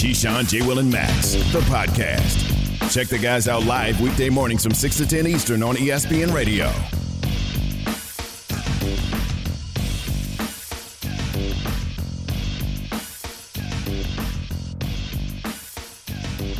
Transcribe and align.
Keyshawn, 0.00 0.48
J. 0.48 0.62
Will, 0.66 0.78
and 0.78 0.90
Max, 0.90 1.32
the 1.52 1.60
podcast. 1.68 2.90
Check 2.90 3.08
the 3.08 3.18
guys 3.18 3.48
out 3.48 3.66
live 3.66 4.00
weekday 4.00 4.30
mornings 4.30 4.62
from 4.62 4.72
6 4.72 4.96
to 4.96 5.06
10 5.06 5.26
Eastern 5.26 5.62
on 5.62 5.76
ESPN 5.76 6.32
Radio. 6.32 6.72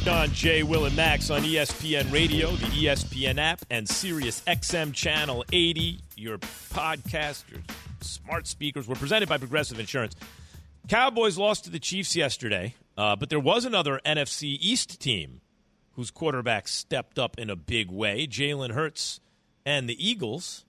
on 0.06 0.30
Jay, 0.32 0.62
Will, 0.62 0.84
and 0.84 0.94
Max 0.94 1.30
on 1.30 1.40
ESPN 1.40 2.12
Radio, 2.12 2.50
the 2.50 2.66
ESPN 2.66 3.38
app, 3.38 3.62
and 3.70 3.88
Sirius 3.88 4.42
XM 4.46 4.92
Channel 4.92 5.46
80. 5.50 5.98
Your 6.16 6.36
podcast, 6.36 7.50
your 7.50 7.60
smart 8.02 8.46
speakers 8.46 8.86
were 8.86 8.96
presented 8.96 9.30
by 9.30 9.38
Progressive 9.38 9.80
Insurance. 9.80 10.14
Cowboys 10.88 11.38
lost 11.38 11.64
to 11.64 11.70
the 11.70 11.78
Chiefs 11.78 12.16
yesterday, 12.16 12.74
uh, 13.00 13.16
but 13.16 13.30
there 13.30 13.40
was 13.40 13.64
another 13.64 13.98
NFC 14.04 14.58
East 14.60 15.00
team 15.00 15.40
whose 15.92 16.10
quarterback 16.10 16.68
stepped 16.68 17.18
up 17.18 17.38
in 17.38 17.48
a 17.48 17.56
big 17.56 17.90
way. 17.90 18.26
Jalen 18.26 18.72
Hurts 18.72 19.20
and 19.64 19.88
the 19.88 19.96
Eagles 20.06 20.66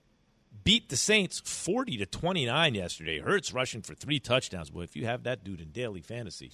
beat 0.63 0.87
the 0.87 0.95
Saints 0.95 1.41
40 1.43 1.97
to 1.97 2.05
29 2.05 2.73
yesterday. 2.73 3.19
Hurts 3.19 3.53
rushing 3.53 3.81
for 3.81 3.95
three 3.95 4.19
touchdowns. 4.19 4.69
Boy, 4.69 4.83
if 4.83 4.95
you 4.95 5.05
have 5.07 5.23
that 5.23 5.43
dude 5.43 5.59
in 5.59 5.71
daily 5.71 6.01
fantasy, 6.01 6.51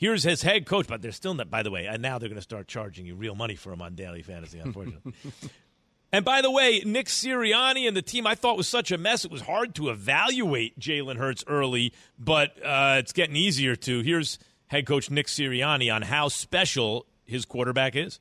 Here's 0.00 0.22
his 0.22 0.40
head 0.40 0.64
coach, 0.64 0.86
but 0.86 1.02
they're 1.02 1.12
still 1.12 1.34
not, 1.34 1.50
by 1.50 1.62
the 1.62 1.70
way, 1.70 1.84
and 1.84 2.00
now 2.00 2.18
they're 2.18 2.30
going 2.30 2.38
to 2.38 2.42
start 2.42 2.66
charging 2.66 3.04
you 3.04 3.14
real 3.14 3.34
money 3.34 3.54
for 3.54 3.70
him 3.70 3.82
on 3.82 3.94
daily 3.94 4.22
fantasy, 4.22 4.58
unfortunately. 4.58 5.12
and 6.12 6.24
by 6.24 6.42
the 6.42 6.50
way, 6.50 6.82
Nick 6.84 7.06
Sirianni 7.06 7.86
and 7.86 7.96
the 7.96 8.02
team 8.02 8.26
I 8.26 8.34
thought 8.34 8.56
was 8.56 8.68
such 8.68 8.90
a 8.90 8.98
mess, 8.98 9.24
it 9.24 9.30
was 9.30 9.42
hard 9.42 9.74
to 9.76 9.90
evaluate 9.90 10.78
Jalen 10.78 11.16
Hurts 11.16 11.44
early, 11.46 11.92
but 12.18 12.56
uh, 12.64 12.96
it's 12.98 13.12
getting 13.12 13.36
easier 13.36 13.76
to. 13.76 14.00
Here's 14.00 14.38
head 14.66 14.86
coach 14.86 15.10
Nick 15.10 15.26
Sirianni 15.26 15.94
on 15.94 16.02
how 16.02 16.28
special 16.28 17.06
his 17.24 17.44
quarterback 17.44 17.94
is. 17.94 18.18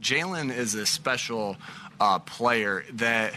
Jalen 0.00 0.54
is 0.54 0.74
a 0.74 0.84
special 0.84 1.56
uh, 2.00 2.18
player 2.18 2.84
that 2.94 3.34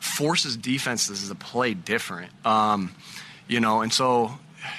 forces 0.00 0.56
defenses 0.56 1.28
to 1.28 1.34
play 1.34 1.74
different. 1.74 2.30
Um, 2.46 2.94
you 3.48 3.60
know, 3.60 3.82
and 3.82 3.92
so 3.92 4.38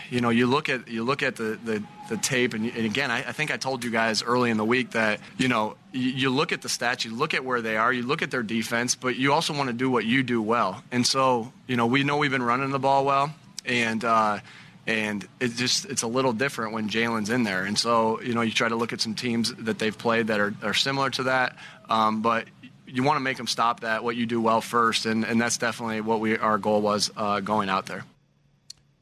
you 0.09 0.22
know, 0.22 0.30
you 0.30 0.48
look 0.48 0.70
at 0.70 0.88
you 0.88 1.04
look 1.04 1.23
at 1.23 1.36
the 1.36 1.59
the, 1.64 1.84
the 2.09 2.17
tape, 2.17 2.54
and, 2.54 2.66
and 2.66 2.86
again, 2.86 3.11
I, 3.11 3.20
I, 3.20 3.32
think 3.32 3.52
I 3.52 3.58
told 3.58 3.84
you 3.84 3.92
guys 3.92 4.23
early 4.23 4.50
in 4.50 4.58
the 4.58 4.66
week 4.66 4.92
that 4.92 5.20
you 5.38 5.48
know 5.48 5.76
you, 5.96 6.30
look 6.30 6.52
at 6.52 6.62
the 6.62 6.68
stats, 6.68 7.06
you 7.06 7.16
look 7.16 7.34
at 7.34 7.44
where 7.44 7.62
they 7.62 7.78
are, 7.78 7.92
you 7.92 8.04
look 8.04 8.22
at 8.22 8.32
their 8.32 8.44
defense, 8.44 8.96
but 8.96 9.16
you 9.16 9.34
also 9.34 9.54
want 9.54 9.68
to 9.68 9.74
do 9.74 9.90
what 9.90 10.06
you 10.06 10.24
do 10.24 10.42
well. 10.42 10.84
And 10.92 11.06
so, 11.06 11.52
you 11.68 11.76
know, 11.76 11.86
we 11.86 12.04
know 12.04 12.18
we've 12.18 12.32
been 12.32 12.44
running 12.44 12.72
the 12.72 12.80
ball 12.80 13.06
well, 13.06 13.34
and 13.66 14.04
uh, 14.04 14.40
and 14.88 15.28
it's 15.40 15.56
just 15.56 15.86
it's 15.86 16.04
a 16.04 16.08
little 16.08 16.34
different 16.34 16.73
when 16.73 16.90
Jalen's 16.90 17.30
in 17.30 17.44
there. 17.44 17.66
And 17.66 17.78
so, 17.78 18.22
you 18.22 18.34
know, 18.34 18.42
you 18.42 18.52
try 18.52 18.70
to 18.70 18.76
look 18.76 18.94
at 18.94 19.02
some 19.02 19.16
teams 19.16 19.54
that 19.56 19.80
they've 19.80 19.98
played 19.98 20.28
that 20.28 20.40
are, 20.40 20.54
are 20.62 20.73
similar 20.73 21.10
to 21.12 21.23
that, 21.23 21.58
um, 21.90 22.22
but 22.22 22.46
you 22.88 23.04
want 23.04 23.18
to 23.18 23.22
make 23.22 23.38
them 23.38 23.48
stop 23.48 23.82
that 23.82 24.04
what 24.04 24.16
you 24.16 24.26
do 24.26 24.40
well 24.40 24.62
first, 24.62 25.06
and, 25.06 25.23
and 25.23 25.42
that's 25.42 25.58
definitely 25.58 26.02
what 26.02 26.20
we 26.20 26.38
our 26.38 26.58
goal 26.58 26.82
was 26.82 27.12
uh, 27.18 27.40
going 27.40 27.70
out 27.70 27.86
there. 27.86 28.04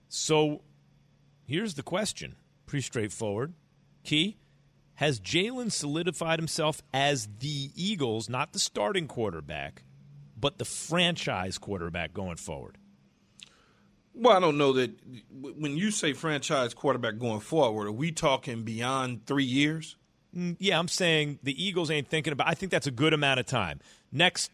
So 0.09 0.61
Here's 1.45 1.73
the 1.73 1.83
question 1.83 2.35
pretty 2.65 2.83
straightforward. 2.83 3.53
Key 4.03 4.37
Has 4.95 5.19
Jalen 5.19 5.71
solidified 5.71 6.39
himself 6.39 6.81
as 6.93 7.27
the 7.39 7.71
Eagles, 7.75 8.29
not 8.29 8.53
the 8.53 8.59
starting 8.59 9.07
quarterback, 9.07 9.83
but 10.39 10.57
the 10.57 10.65
franchise 10.65 11.57
quarterback 11.57 12.13
going 12.13 12.37
forward? 12.37 12.77
Well, 14.13 14.37
I 14.37 14.39
don't 14.39 14.57
know 14.57 14.73
that 14.73 14.91
when 15.31 15.75
you 15.75 15.89
say 15.89 16.13
franchise 16.13 16.73
quarterback 16.73 17.17
going 17.17 17.39
forward, 17.39 17.87
are 17.87 17.91
we 17.91 18.11
talking 18.11 18.63
beyond 18.63 19.25
three 19.25 19.43
years? 19.43 19.95
Mm, 20.35 20.55
yeah, 20.59 20.77
I'm 20.77 20.87
saying 20.87 21.39
the 21.41 21.63
Eagles 21.63 21.89
ain't 21.89 22.07
thinking 22.07 22.33
about. 22.33 22.47
I 22.47 22.53
think 22.53 22.71
that's 22.71 22.87
a 22.87 22.91
good 22.91 23.13
amount 23.13 23.39
of 23.39 23.47
time. 23.47 23.79
Next 24.11 24.51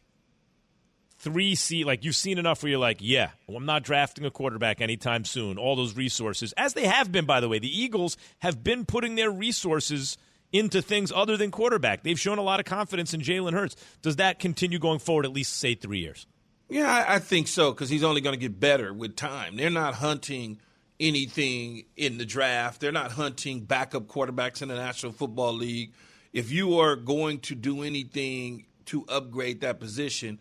three 1.17 1.55
C, 1.55 1.83
like 1.83 2.05
you've 2.05 2.15
seen 2.15 2.37
enough 2.37 2.63
where 2.63 2.69
you're 2.69 2.79
like, 2.79 2.99
yeah, 3.01 3.31
I'm 3.53 3.65
not 3.65 3.83
drafting 3.83 4.23
a 4.23 4.31
quarterback 4.31 4.79
anytime 4.79 5.25
soon. 5.25 5.57
All 5.57 5.75
those 5.75 5.97
resources, 5.97 6.53
as 6.53 6.73
they 6.73 6.85
have 6.85 7.11
been, 7.11 7.25
by 7.25 7.41
the 7.41 7.49
way, 7.49 7.59
the 7.59 7.81
Eagles 7.81 8.15
have 8.39 8.63
been 8.63 8.85
putting 8.85 9.15
their 9.15 9.29
resources 9.29 10.17
into 10.51 10.81
things 10.81 11.11
other 11.11 11.37
than 11.37 11.51
quarterback. 11.51 12.03
They've 12.03 12.19
shown 12.19 12.37
a 12.37 12.43
lot 12.43 12.59
of 12.59 12.65
confidence 12.65 13.13
in 13.13 13.21
Jalen 13.21 13.53
Hurts. 13.53 13.75
Does 14.01 14.17
that 14.17 14.39
continue 14.39 14.79
going 14.79 14.99
forward 14.99 15.25
at 15.25 15.31
least, 15.31 15.53
say, 15.53 15.75
three 15.75 15.99
years? 15.99 16.25
Yeah, 16.69 17.05
I, 17.07 17.17
think 17.17 17.47
so 17.47 17.71
because 17.71 17.89
he's 17.89 18.03
only 18.03 18.21
going 18.21 18.33
to 18.33 18.39
get 18.39 18.59
better 18.59 18.93
with 18.93 19.15
time. 19.15 19.57
They're 19.57 19.71
not 19.71 19.95
hunting 19.95 20.59
anything 20.99 21.85
in 21.95 22.19
the 22.19 22.25
draft, 22.25 22.79
they're 22.81 22.91
not 22.91 23.11
hunting 23.13 23.61
backup 23.61 24.07
quarterbacks 24.07 24.61
in 24.61 24.67
the 24.67 24.75
National 24.75 25.11
Football 25.11 25.53
League. 25.53 25.93
If 26.31 26.51
you 26.51 26.79
are 26.79 26.95
going 26.95 27.39
to 27.39 27.55
do 27.55 27.81
anything 27.81 28.65
to 28.85 29.03
upgrade 29.07 29.61
that 29.61 29.79
position, 29.79 30.39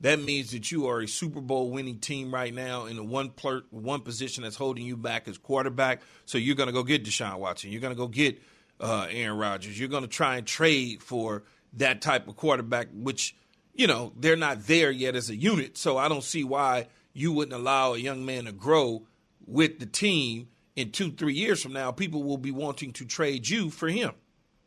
that 0.00 0.20
means 0.20 0.50
that 0.50 0.70
you 0.70 0.86
are 0.88 1.00
a 1.00 1.08
Super 1.08 1.40
Bowl 1.40 1.70
winning 1.70 1.98
team 1.98 2.32
right 2.32 2.52
now 2.52 2.86
in 2.86 2.96
the 2.96 3.04
one 3.04 3.32
one 3.70 4.00
position 4.00 4.42
that's 4.42 4.56
holding 4.56 4.84
you 4.84 4.96
back 4.96 5.28
is 5.28 5.38
quarterback. 5.38 6.02
So 6.26 6.36
you're 6.36 6.56
going 6.56 6.68
to 6.68 6.72
go 6.72 6.82
get 6.82 7.04
Deshaun 7.04 7.38
Watson. 7.38 7.70
You're 7.70 7.80
going 7.80 7.94
to 7.94 7.98
go 7.98 8.08
get 8.08 8.40
uh, 8.80 9.06
Aaron 9.10 9.38
Rodgers. 9.38 9.78
You're 9.78 9.88
going 9.88 10.02
to 10.02 10.08
try 10.08 10.36
and 10.36 10.46
trade 10.46 11.02
for 11.02 11.44
that 11.74 12.00
type 12.02 12.28
of 12.28 12.36
quarterback, 12.36 12.88
which 12.92 13.34
you 13.74 13.86
know 13.86 14.12
they're 14.16 14.36
not 14.36 14.66
there 14.66 14.90
yet 14.90 15.14
as 15.14 15.30
a 15.30 15.36
unit. 15.36 15.76
So 15.76 15.96
I 15.96 16.08
don't 16.08 16.24
see 16.24 16.44
why 16.44 16.86
you 17.12 17.32
wouldn't 17.32 17.54
allow 17.54 17.94
a 17.94 17.98
young 17.98 18.24
man 18.24 18.44
to 18.44 18.52
grow 18.52 19.02
with 19.46 19.78
the 19.78 19.86
team. 19.86 20.48
In 20.76 20.92
two, 20.92 21.10
three 21.10 21.34
years 21.34 21.62
from 21.62 21.72
now, 21.72 21.90
people 21.90 22.22
will 22.22 22.38
be 22.38 22.52
wanting 22.52 22.92
to 22.94 23.04
trade 23.04 23.48
you 23.48 23.70
for 23.70 23.88
him. 23.88 24.12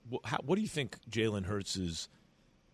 Well, 0.10 0.20
how, 0.24 0.38
what 0.44 0.58
do 0.58 0.62
you 0.62 0.68
think 0.68 0.98
Jalen 1.10 1.46
Hurts 1.46 2.10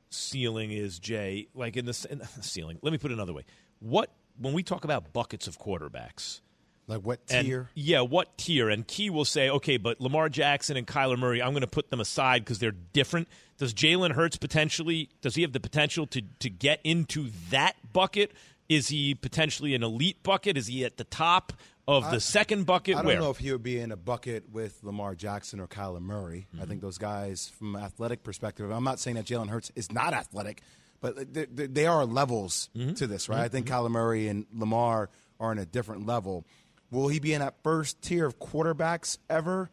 ceiling 0.10 0.72
is, 0.72 1.00
Jay? 1.00 1.48
Like 1.54 1.78
in 1.78 1.86
the, 1.86 2.08
in 2.10 2.18
the 2.18 2.26
ceiling. 2.42 2.80
Let 2.82 2.92
me 2.92 2.98
put 2.98 3.12
it 3.12 3.14
another 3.14 3.34
way. 3.34 3.46
What 3.80 4.12
when 4.38 4.54
we 4.54 4.64
talk 4.64 4.84
about 4.84 5.14
buckets 5.14 5.48
of 5.48 5.60
quarterbacks? 5.60 6.42
Like 6.90 7.02
what 7.02 7.26
tier? 7.28 7.60
And, 7.60 7.68
yeah, 7.76 8.02
what 8.02 8.36
tier? 8.38 8.68
And 8.68 8.86
Key 8.86 9.12
will 9.12 9.24
say, 9.24 9.50
okay, 9.50 9.78
but 9.78 10.02
Lamar 10.02 10.28
Jackson 10.28 10.76
and 10.76 10.88
Kyler 10.88 11.20
Murray, 11.20 11.40
I'm 11.42 11.52
going 11.52 11.62
to 11.62 11.68
put 11.68 11.92
them 11.92 12.00
aside 12.00 12.44
because 12.44 12.58
they're 12.58 12.72
different. 12.72 13.28
Does 13.60 13.76
Jalen 13.76 14.14
Hurts 14.14 14.38
potentially? 14.38 15.10
Does 15.22 15.36
he 15.36 15.44
have 15.44 15.54
the 15.54 15.60
potential 15.60 16.08
to 16.08 16.24
to 16.40 16.50
get 16.50 16.80
into 16.84 17.30
that 17.52 17.76
bucket? 17.94 18.32
Is 18.68 18.88
he 18.88 19.14
potentially 19.14 19.76
an 19.76 19.84
elite 19.84 20.24
bucket? 20.24 20.58
Is 20.58 20.68
he 20.68 20.84
at 20.84 20.98
the 20.98 21.04
top? 21.04 21.54
of 21.90 22.04
the 22.12 22.18
I, 22.18 22.20
second 22.20 22.66
bucket. 22.68 22.96
I 22.96 23.00
don't 23.00 23.08
where? 23.08 23.20
know 23.20 23.32
if 23.32 23.40
he 23.40 23.52
would 23.52 23.64
be 23.64 23.80
in 23.80 23.92
a 23.92 23.98
bucket 23.98 24.52
with 24.52 24.84
Lamar 24.84 25.16
Jackson 25.16 25.60
or 25.60 25.66
Kyler 25.66 26.00
Murray. 26.02 26.46
Mm-hmm. 26.54 26.62
I 26.62 26.68
think 26.68 26.82
those 26.82 27.00
guys, 27.00 27.52
from 27.58 27.76
an 27.76 27.82
athletic 27.82 28.22
perspective, 28.22 28.70
I'm 28.70 28.84
not 28.84 29.00
saying 29.00 29.16
that 29.16 29.26
Jalen 29.26 29.50
Hurts 29.50 29.72
is 29.76 29.92
not 29.92 30.14
athletic, 30.14 30.62
but 31.02 31.34
they, 31.34 31.46
they 31.46 31.88
are 31.88 32.06
levels 32.06 32.70
mm-hmm. 32.78 32.94
to 32.94 33.08
this, 33.08 33.28
right? 33.28 33.38
Mm-hmm. 33.38 33.46
I 33.46 33.48
think 33.48 33.68
Kyler 33.68 33.90
Murray 33.90 34.28
and 34.28 34.46
Lamar 34.54 35.10
are 35.40 35.52
in 35.52 35.58
a 35.58 35.66
different 35.66 36.06
level. 36.06 36.46
Will 36.92 37.08
he 37.08 37.20
be 37.20 37.34
in 37.34 37.42
that 37.42 37.56
first 37.64 38.02
tier 38.02 38.26
of 38.26 38.40
quarterbacks 38.40 39.18
ever? 39.30 39.70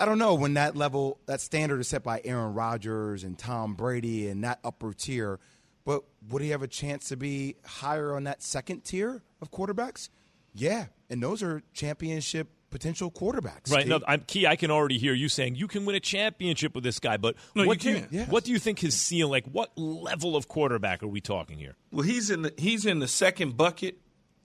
I 0.00 0.04
don't 0.04 0.18
know 0.18 0.34
when 0.34 0.54
that 0.54 0.76
level, 0.76 1.20
that 1.26 1.40
standard 1.40 1.80
is 1.80 1.88
set 1.88 2.02
by 2.02 2.20
Aaron 2.24 2.54
Rodgers 2.54 3.22
and 3.22 3.38
Tom 3.38 3.74
Brady 3.74 4.28
and 4.28 4.42
that 4.44 4.58
upper 4.64 4.92
tier. 4.92 5.38
But 5.84 6.04
would 6.28 6.42
he 6.42 6.50
have 6.50 6.62
a 6.62 6.68
chance 6.68 7.08
to 7.08 7.16
be 7.16 7.56
higher 7.64 8.14
on 8.14 8.24
that 8.24 8.42
second 8.42 8.84
tier 8.84 9.22
of 9.40 9.50
quarterbacks? 9.50 10.08
Yeah, 10.54 10.86
and 11.10 11.22
those 11.22 11.42
are 11.42 11.62
championship 11.72 12.48
potential 12.72 13.10
quarterbacks. 13.10 13.70
Right. 13.70 13.86
No, 13.86 14.00
I'm 14.08 14.20
key. 14.20 14.46
I 14.46 14.56
can 14.56 14.70
already 14.70 14.98
hear 14.98 15.12
you 15.12 15.28
saying 15.28 15.54
you 15.54 15.68
can 15.68 15.84
win 15.84 15.94
a 15.94 16.00
championship 16.00 16.74
with 16.74 16.82
this 16.82 16.98
guy, 16.98 17.16
but 17.18 17.36
no, 17.54 17.66
what 17.66 17.84
you 17.84 17.92
do 17.92 17.98
you, 17.98 18.06
yes. 18.10 18.28
what 18.28 18.44
do 18.44 18.50
you 18.50 18.58
think 18.58 18.80
his 18.80 19.00
ceiling? 19.00 19.30
Like, 19.30 19.46
what 19.46 19.76
level 19.76 20.34
of 20.34 20.48
quarterback 20.48 21.02
are 21.02 21.08
we 21.08 21.20
talking 21.20 21.58
here? 21.58 21.76
Well, 21.92 22.02
he's 22.02 22.30
in 22.30 22.42
the 22.42 22.54
he's 22.58 22.84
in 22.86 22.98
the 22.98 23.08
second 23.08 23.56
bucket 23.56 23.98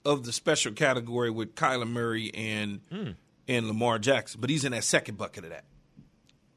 of 0.07 0.23
the 0.23 0.31
special 0.31 0.71
category 0.71 1.29
with 1.29 1.53
Kyler 1.55 1.87
Murray 1.87 2.31
and 2.33 2.79
mm. 2.89 3.15
and 3.47 3.67
Lamar 3.67 3.99
Jackson, 3.99 4.39
but 4.39 4.49
he's 4.49 4.63
in 4.63 4.71
that 4.71 4.85
second 4.85 5.17
bucket 5.17 5.43
of 5.43 5.49
that. 5.51 5.65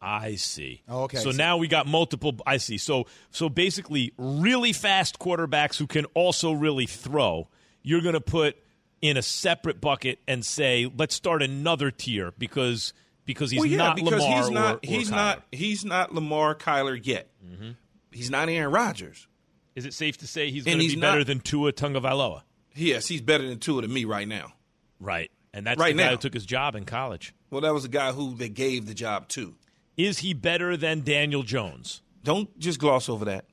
I 0.00 0.36
see. 0.36 0.82
Oh, 0.88 1.02
okay. 1.02 1.18
So, 1.18 1.32
so 1.32 1.36
now 1.36 1.58
we 1.58 1.68
got 1.68 1.86
multiple. 1.86 2.36
I 2.46 2.56
see. 2.56 2.78
So 2.78 3.06
so 3.30 3.48
basically, 3.48 4.14
really 4.16 4.72
fast 4.72 5.18
quarterbacks 5.18 5.76
who 5.76 5.86
can 5.86 6.06
also 6.14 6.52
really 6.52 6.86
throw. 6.86 7.48
You're 7.82 8.02
going 8.02 8.14
to 8.14 8.20
put 8.20 8.56
in 9.02 9.16
a 9.16 9.22
separate 9.22 9.80
bucket 9.80 10.20
and 10.28 10.44
say, 10.44 10.90
let's 10.96 11.14
start 11.14 11.42
another 11.42 11.90
tier 11.90 12.32
because 12.38 12.92
because 13.26 13.50
he's 13.50 13.60
well, 13.60 13.68
yeah, 13.68 13.76
not 13.78 13.96
because 13.96 14.22
Lamar 14.22 14.36
he's 14.36 14.50
not 14.50 14.74
or, 14.74 14.76
or 14.76 14.80
he's 14.82 15.10
Kyler. 15.10 15.14
not 15.14 15.42
he's 15.52 15.84
not 15.84 16.14
Lamar 16.14 16.54
Kyler 16.54 16.98
yet. 17.02 17.28
Mm-hmm. 17.44 17.70
He's 18.12 18.30
not 18.30 18.48
Aaron 18.48 18.72
Rodgers. 18.72 19.26
Is 19.74 19.86
it 19.86 19.94
safe 19.94 20.18
to 20.18 20.26
say 20.26 20.50
he's 20.50 20.64
going 20.64 20.78
to 20.78 20.88
be 20.88 20.96
not, 20.96 21.12
better 21.12 21.24
than 21.24 21.40
Tua 21.40 21.72
Tagovailoa? 21.72 22.42
Yes, 22.74 23.08
he's 23.08 23.20
better 23.20 23.46
than 23.46 23.58
Tua 23.58 23.82
to 23.82 23.88
me 23.88 24.04
right 24.04 24.28
now. 24.28 24.52
Right, 25.00 25.30
and 25.52 25.66
that's 25.66 25.80
right 25.80 25.94
the 25.96 26.02
guy 26.02 26.08
now. 26.08 26.10
who 26.12 26.16
took 26.18 26.34
his 26.34 26.46
job 26.46 26.74
in 26.74 26.84
college. 26.84 27.34
Well, 27.50 27.62
that 27.62 27.72
was 27.74 27.82
the 27.82 27.88
guy 27.88 28.12
who 28.12 28.34
they 28.34 28.48
gave 28.48 28.86
the 28.86 28.94
job 28.94 29.28
to. 29.28 29.54
Is 29.96 30.18
he 30.18 30.34
better 30.34 30.76
than 30.76 31.02
Daniel 31.02 31.42
Jones? 31.42 32.02
Don't 32.22 32.56
just 32.58 32.78
gloss 32.78 33.08
over 33.08 33.24
that. 33.26 33.46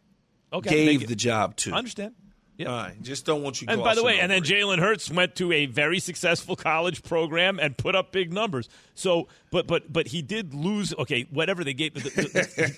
Okay, 0.53 0.85
gave 0.85 1.07
the 1.07 1.15
job 1.15 1.55
to. 1.57 1.73
I 1.73 1.77
understand. 1.77 2.13
Yeah. 2.57 2.71
All 2.71 2.77
right. 2.77 3.01
Just 3.03 3.25
don't 3.25 3.43
want 3.43 3.61
you. 3.61 3.67
And 3.69 3.83
by 3.83 3.93
the 3.93 4.03
way, 4.03 4.19
and 4.19 4.31
then. 4.31 4.41
Jalen 4.41 4.79
Hurts 4.79 5.11
went 5.11 5.35
to 5.35 5.51
a 5.51 5.67
very 5.67 5.99
successful 5.99 6.55
college 6.55 7.03
program 7.03 7.59
and 7.59 7.77
put 7.77 7.95
up 7.95 8.11
big 8.11 8.33
numbers. 8.33 8.67
So, 8.95 9.27
but 9.51 9.67
but 9.67 9.91
but 9.93 10.07
he 10.07 10.23
did 10.23 10.55
lose. 10.55 10.93
Okay, 10.97 11.27
whatever 11.29 11.63
they 11.63 11.73
gave, 11.75 11.93
the, 11.93 11.99
the, 12.01 12.73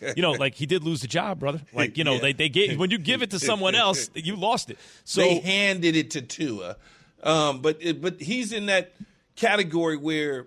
they, 0.00 0.12
you 0.16 0.22
know, 0.22 0.32
like 0.32 0.54
he 0.54 0.66
did 0.66 0.84
lose 0.84 1.00
the 1.00 1.08
job, 1.08 1.40
brother. 1.40 1.62
Like 1.72 1.96
you 1.96 2.04
know, 2.04 2.14
Yeah. 2.14 2.20
they 2.20 2.32
they 2.34 2.48
gave 2.50 2.78
when 2.78 2.90
you 2.90 2.98
give 2.98 3.22
it 3.22 3.30
to 3.30 3.38
someone 3.38 3.74
else, 3.74 4.10
you 4.14 4.36
lost 4.36 4.68
it. 4.70 4.78
So 5.04 5.22
they 5.22 5.38
handed 5.38 5.96
it 5.96 6.10
to 6.10 6.20
Tua, 6.22 6.76
um, 7.22 7.60
but 7.62 7.80
but 8.02 8.20
he's 8.20 8.52
in 8.52 8.66
that 8.66 8.92
category 9.36 9.96
where 9.96 10.46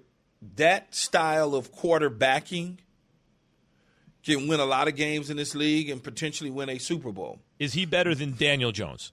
that 0.58 0.94
style 0.94 1.56
of 1.56 1.74
quarterbacking 1.74 2.78
can 4.26 4.48
win 4.48 4.60
a 4.60 4.66
lot 4.66 4.88
of 4.88 4.96
games 4.96 5.30
in 5.30 5.38
this 5.38 5.54
league 5.56 5.90
and 5.90 6.04
potentially 6.04 6.50
win 6.50 6.70
a 6.70 6.78
Super 6.80 7.12
Bowl 7.12 7.40
is 7.60 7.74
he 7.74 7.86
better 7.86 8.14
than 8.16 8.36
Daniel 8.36 8.72
Jones? 8.72 9.12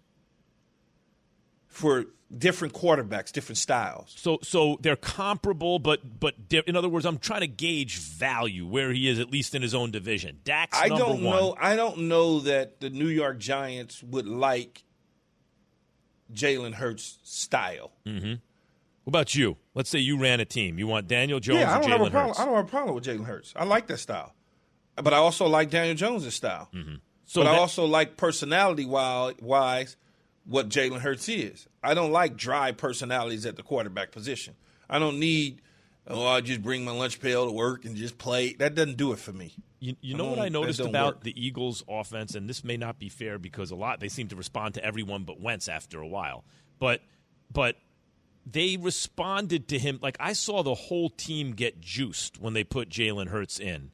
for 1.69 2.05
different 2.37 2.75
quarterbacks, 2.75 3.33
different 3.33 3.57
styles. 3.57 4.13
So 4.17 4.39
so 4.43 4.79
they're 4.83 4.95
comparable, 4.95 5.79
but 5.79 6.21
but 6.21 6.49
di- 6.49 6.63
in 6.67 6.77
other 6.77 6.89
words, 6.89 7.07
I'm 7.07 7.19
trying 7.19 7.41
to 7.41 7.47
gauge 7.47 7.99
value 7.99 8.67
where 8.67 8.93
he 8.93 9.09
is 9.09 9.19
at 9.19 9.31
least 9.31 9.55
in 9.55 9.63
his 9.63 9.75
own 9.75 9.91
division. 9.91 10.41
Dak's 10.45 10.79
I 10.79 10.89
number 10.89 11.05
don't 11.05 11.23
one. 11.23 11.37
know. 11.37 11.57
I 11.59 11.77
don't 11.77 11.99
know 12.09 12.41
that 12.41 12.81
the 12.81 12.91
New 12.91 13.09
York 13.09 13.39
Giants 13.39 14.03
would 14.03 14.27
like 14.29 14.85
Jalen 16.33 16.75
Hurts' 16.75 17.19
style. 17.23 17.93
Mm-hmm. 18.07 18.35
What 19.05 19.11
about 19.11 19.35
you? 19.35 19.57
Let's 19.75 19.89
say 19.91 19.99
you 19.99 20.19
ran 20.19 20.41
a 20.41 20.45
team. 20.45 20.79
You 20.79 20.87
want 20.87 21.09
Daniel 21.09 21.41
Jones 21.41 21.61
Yeah, 21.61 21.77
I 21.77 21.81
don't 21.81 21.91
have 21.91 22.01
a 22.03 22.11
problem. 22.11 22.29
Hurts? 22.29 22.41
I 22.41 22.45
don't 22.45 22.55
have 22.55 22.67
a 22.67 22.69
problem 22.69 22.95
with 22.95 23.05
Jalen 23.05 23.25
Hurts. 23.25 23.53
I 23.57 23.65
like 23.65 23.87
that 23.89 23.99
style, 23.99 24.35
but 24.97 25.15
I 25.15 25.19
also 25.19 25.47
like 25.47 25.71
Daniel 25.71 25.95
Jones' 25.95 26.35
style. 26.35 26.69
Mm-hmm. 26.75 26.97
So 27.25 27.43
but 27.43 27.55
I 27.55 27.59
also 27.59 27.87
like 27.87 28.17
personality 28.17 28.85
wise 28.85 29.97
what 30.45 30.69
Jalen 30.69 31.01
Hurts 31.01 31.29
is. 31.29 31.67
I 31.83 31.95
don't 31.95 32.13
like 32.13 32.37
dry 32.37 32.73
personalities 32.73 33.47
at 33.47 33.57
the 33.57 33.63
quarterback 33.63 34.11
position. 34.11 34.55
I 34.91 34.99
don't 34.99 35.19
need. 35.19 35.63
Oh, 36.07 36.27
I 36.27 36.41
just 36.41 36.63
bring 36.63 36.85
my 36.85 36.93
lunch 36.93 37.21
pail 37.21 37.47
to 37.47 37.53
work 37.53 37.85
and 37.85 37.95
just 37.97 38.19
play. 38.19 38.55
That 38.55 38.75
doesn't 38.75 38.97
do 38.97 39.13
it 39.13 39.19
for 39.21 39.33
me. 39.33 39.55
You, 39.79 39.97
you 40.01 40.17
know 40.17 40.27
what 40.27 40.41
I 40.41 40.49
noticed 40.49 40.81
about 40.81 41.15
work. 41.15 41.23
the 41.25 41.47
Eagles' 41.47 41.83
offense, 41.89 42.35
and 42.35 42.49
this 42.49 42.65
may 42.65 42.77
not 42.77 42.99
be 42.99 43.09
fair 43.09 43.39
because 43.39 43.71
a 43.71 43.77
lot 43.77 44.01
they 44.01 44.09
seem 44.09 44.29
to 44.29 44.37
respond 44.37 44.75
to 44.75 44.85
everyone 44.85 45.25
but 45.25 45.41
Wentz 45.41 45.69
after 45.69 46.01
a 46.01 46.07
while. 46.07 46.45
But 46.79 47.03
but 47.53 47.77
they 48.45 48.77
responded 48.77 49.69
to 49.69 49.79
him 49.79 50.01
like 50.03 50.17
I 50.19 50.33
saw 50.33 50.63
the 50.63 50.75
whole 50.75 51.09
team 51.09 51.53
get 51.53 51.81
juiced 51.81 52.41
when 52.41 52.53
they 52.53 52.65
put 52.65 52.89
Jalen 52.89 53.29
Hurts 53.29 53.61
in 53.61 53.93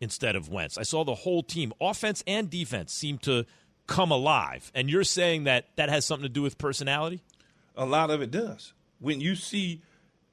instead 0.00 0.36
of 0.36 0.48
Wentz. 0.48 0.78
I 0.78 0.82
saw 0.82 1.04
the 1.04 1.14
whole 1.14 1.42
team, 1.42 1.72
offense 1.80 2.22
and 2.26 2.48
defense, 2.48 2.92
seem 2.92 3.18
to 3.18 3.44
come 3.88 4.12
alive. 4.12 4.70
And 4.74 4.88
you're 4.88 5.04
saying 5.04 5.44
that 5.44 5.66
that 5.76 5.88
has 5.88 6.04
something 6.04 6.22
to 6.24 6.28
do 6.28 6.42
with 6.42 6.58
personality? 6.58 7.22
A 7.76 7.84
lot 7.84 8.10
of 8.10 8.22
it 8.22 8.30
does. 8.30 8.72
When 9.00 9.20
you 9.20 9.34
see 9.34 9.82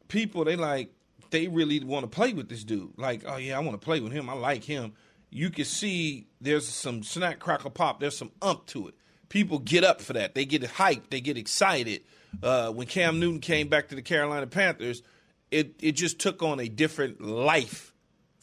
people, 0.07 0.45
they 0.45 0.55
like 0.55 0.91
they 1.31 1.47
really 1.47 1.83
want 1.83 2.03
to 2.03 2.07
play 2.07 2.33
with 2.33 2.49
this 2.49 2.63
dude. 2.63 2.97
Like, 2.97 3.23
oh 3.25 3.37
yeah, 3.37 3.57
I 3.57 3.59
want 3.61 3.79
to 3.79 3.83
play 3.83 3.99
with 3.99 4.11
him. 4.11 4.29
I 4.29 4.33
like 4.33 4.63
him. 4.63 4.93
You 5.31 5.49
can 5.49 5.65
see 5.65 6.27
there's 6.39 6.67
some 6.67 7.03
snack 7.03 7.39
crackle 7.39 7.71
pop. 7.71 7.99
There's 7.99 8.17
some 8.17 8.31
ump 8.41 8.67
to 8.67 8.87
it. 8.87 8.95
People 9.29 9.59
get 9.59 9.83
up 9.83 10.01
for 10.01 10.13
that. 10.13 10.35
They 10.35 10.45
get 10.45 10.61
hyped. 10.61 11.09
They 11.09 11.19
get 11.19 11.37
excited. 11.37 12.03
Uh, 12.43 12.71
when 12.71 12.87
Cam 12.87 13.19
Newton 13.19 13.39
came 13.39 13.67
back 13.67 13.89
to 13.89 13.95
the 13.95 14.01
Carolina 14.01 14.47
Panthers, 14.47 15.01
it 15.51 15.75
it 15.79 15.93
just 15.93 16.19
took 16.19 16.43
on 16.43 16.59
a 16.59 16.67
different 16.67 17.21
life 17.21 17.93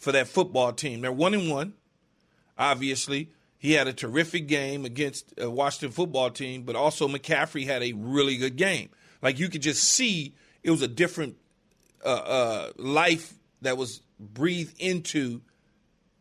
for 0.02 0.10
that 0.10 0.26
football 0.26 0.72
team. 0.72 1.00
They're 1.00 1.12
one 1.12 1.32
and 1.32 1.48
one. 1.48 1.74
Obviously, 2.58 3.30
he 3.56 3.74
had 3.74 3.86
a 3.86 3.92
terrific 3.92 4.48
game 4.48 4.84
against 4.84 5.32
a 5.38 5.48
Washington 5.48 5.92
football 5.92 6.28
team, 6.28 6.64
but 6.64 6.74
also 6.74 7.06
McCaffrey 7.06 7.66
had 7.66 7.84
a 7.84 7.92
really 7.92 8.36
good 8.36 8.56
game. 8.56 8.88
Like 9.22 9.38
you 9.38 9.48
could 9.48 9.62
just 9.62 9.84
see, 9.84 10.34
it 10.64 10.72
was 10.72 10.82
a 10.82 10.88
different 10.88 11.36
uh, 12.04 12.08
uh, 12.08 12.70
life 12.76 13.34
that 13.60 13.76
was 13.76 14.02
breathed 14.18 14.74
into 14.80 15.40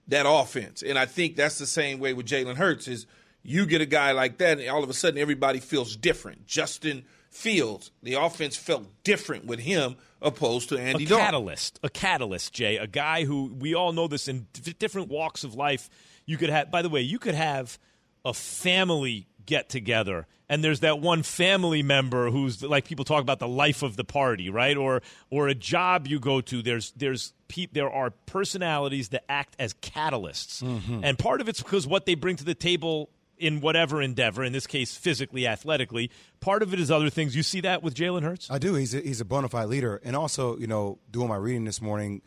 that 0.10 0.28
offense. 0.30 0.84
And 0.84 1.00
I 1.00 1.08
think 1.08 1.36
that's 1.36 1.58
the 1.58 1.66
same 1.66 1.98
way 2.00 2.14
with 2.14 2.28
Jalen 2.28 2.58
Hurts 2.58 2.88
is 2.88 3.08
you 3.42 3.66
get 3.66 3.82
a 3.82 3.88
guy 3.88 4.12
like 4.12 4.38
that 4.38 4.60
and 4.60 4.70
all 4.70 4.84
of 4.84 4.92
a 4.92 4.94
sudden 4.94 5.20
everybody 5.20 5.60
feels 5.60 5.96
different. 5.96 6.46
Justin 6.46 7.04
Fields, 7.32 7.92
the 8.04 8.16
offense 8.16 8.58
felt 8.58 8.86
different 9.06 9.46
with 9.46 9.60
him 9.60 9.96
opposed 10.22 10.68
to 10.70 10.78
Andy 10.78 11.06
a 11.06 11.08
Dalton. 11.08 11.26
catalyst, 11.26 11.80
a 11.82 11.90
catalyst, 11.90 12.54
Jay, 12.54 12.76
a 12.76 12.88
guy 12.88 13.24
who 13.24 13.54
we 13.58 13.74
all 13.74 13.94
know 13.94 14.10
this 14.10 14.28
in 14.28 14.48
different 14.80 15.08
walks 15.08 15.46
of 15.46 15.56
life. 15.56 15.90
You 16.26 16.36
could 16.36 16.50
have, 16.50 16.70
by 16.70 16.82
the 16.82 16.90
way, 16.90 17.02
you 17.02 17.20
could 17.20 17.34
have 17.34 17.80
a 18.26 18.34
family 18.34 19.28
get 19.46 19.70
together, 19.70 20.28
and 20.50 20.62
there's 20.62 20.82
that 20.82 21.00
one 21.00 21.24
family 21.24 21.82
member 21.82 22.30
who's 22.30 22.62
like 22.62 22.84
people 22.84 23.06
talk 23.06 23.22
about 23.22 23.40
the 23.40 23.48
life 23.48 23.82
of 23.82 23.96
the 23.96 24.04
party, 24.04 24.50
right? 24.50 24.76
Or 24.76 25.02
or 25.30 25.48
a 25.48 25.56
job 25.56 26.08
you 26.08 26.20
go 26.20 26.42
to. 26.42 26.62
There's 26.62 26.92
there's 26.98 27.32
pe- 27.48 27.68
there 27.72 27.90
are 27.90 28.12
personalities 28.12 29.10
that 29.10 29.24
act 29.30 29.56
as 29.58 29.74
catalysts, 29.76 30.62
mm-hmm. 30.62 31.00
and 31.02 31.18
part 31.18 31.40
of 31.40 31.48
it's 31.48 31.64
because 31.64 31.88
what 31.88 32.06
they 32.06 32.16
bring 32.16 32.36
to 32.36 32.44
the 32.44 32.56
table 32.56 33.10
in 33.42 33.60
whatever 33.60 34.02
endeavor, 34.02 34.44
in 34.44 34.54
this 34.54 34.68
case, 34.68 34.96
physically, 34.96 35.48
athletically. 35.48 36.12
Part 36.40 36.62
of 36.64 36.74
it 36.74 36.80
is 36.80 36.92
other 36.92 37.10
things. 37.10 37.36
You 37.36 37.44
see 37.44 37.62
that 37.62 37.82
with 37.82 37.96
Jalen 37.96 38.24
Hurts. 38.24 38.50
I 38.50 38.60
do. 38.60 38.76
He's 38.76 38.94
a, 38.94 39.00
he's 39.00 39.20
a 39.20 39.26
bona 39.26 39.50
fide 39.50 39.68
leader, 39.68 40.00
and 40.04 40.16
also, 40.16 40.58
you 40.58 40.68
know, 40.68 41.00
doing 41.10 41.28
my 41.28 41.36
reading 41.36 41.66
this 41.66 41.82
morning, 41.82 42.22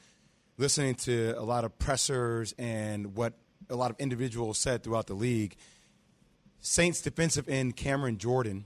listening 0.59 0.97
to 0.97 1.35
a 1.39 1.43
lot 1.43 1.65
of 1.65 1.79
pressers 1.79 2.55
and 2.59 3.17
what 3.17 3.35
a 3.71 3.77
lot 3.77 3.91
of 3.91 3.97
individuals 3.99 4.59
said 4.59 4.83
throughout 4.83 5.07
the 5.07 5.15
league. 5.15 5.57
Saints 6.61 7.01
defensive 7.01 7.49
end 7.49 7.77
Cameron 7.77 8.19
Jordan 8.19 8.65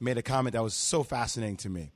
made 0.00 0.18
a 0.18 0.22
comment 0.22 0.54
that 0.54 0.62
was 0.62 0.74
so 0.74 1.02
fascinating 1.02 1.56
to 1.58 1.68
me. 1.68 1.92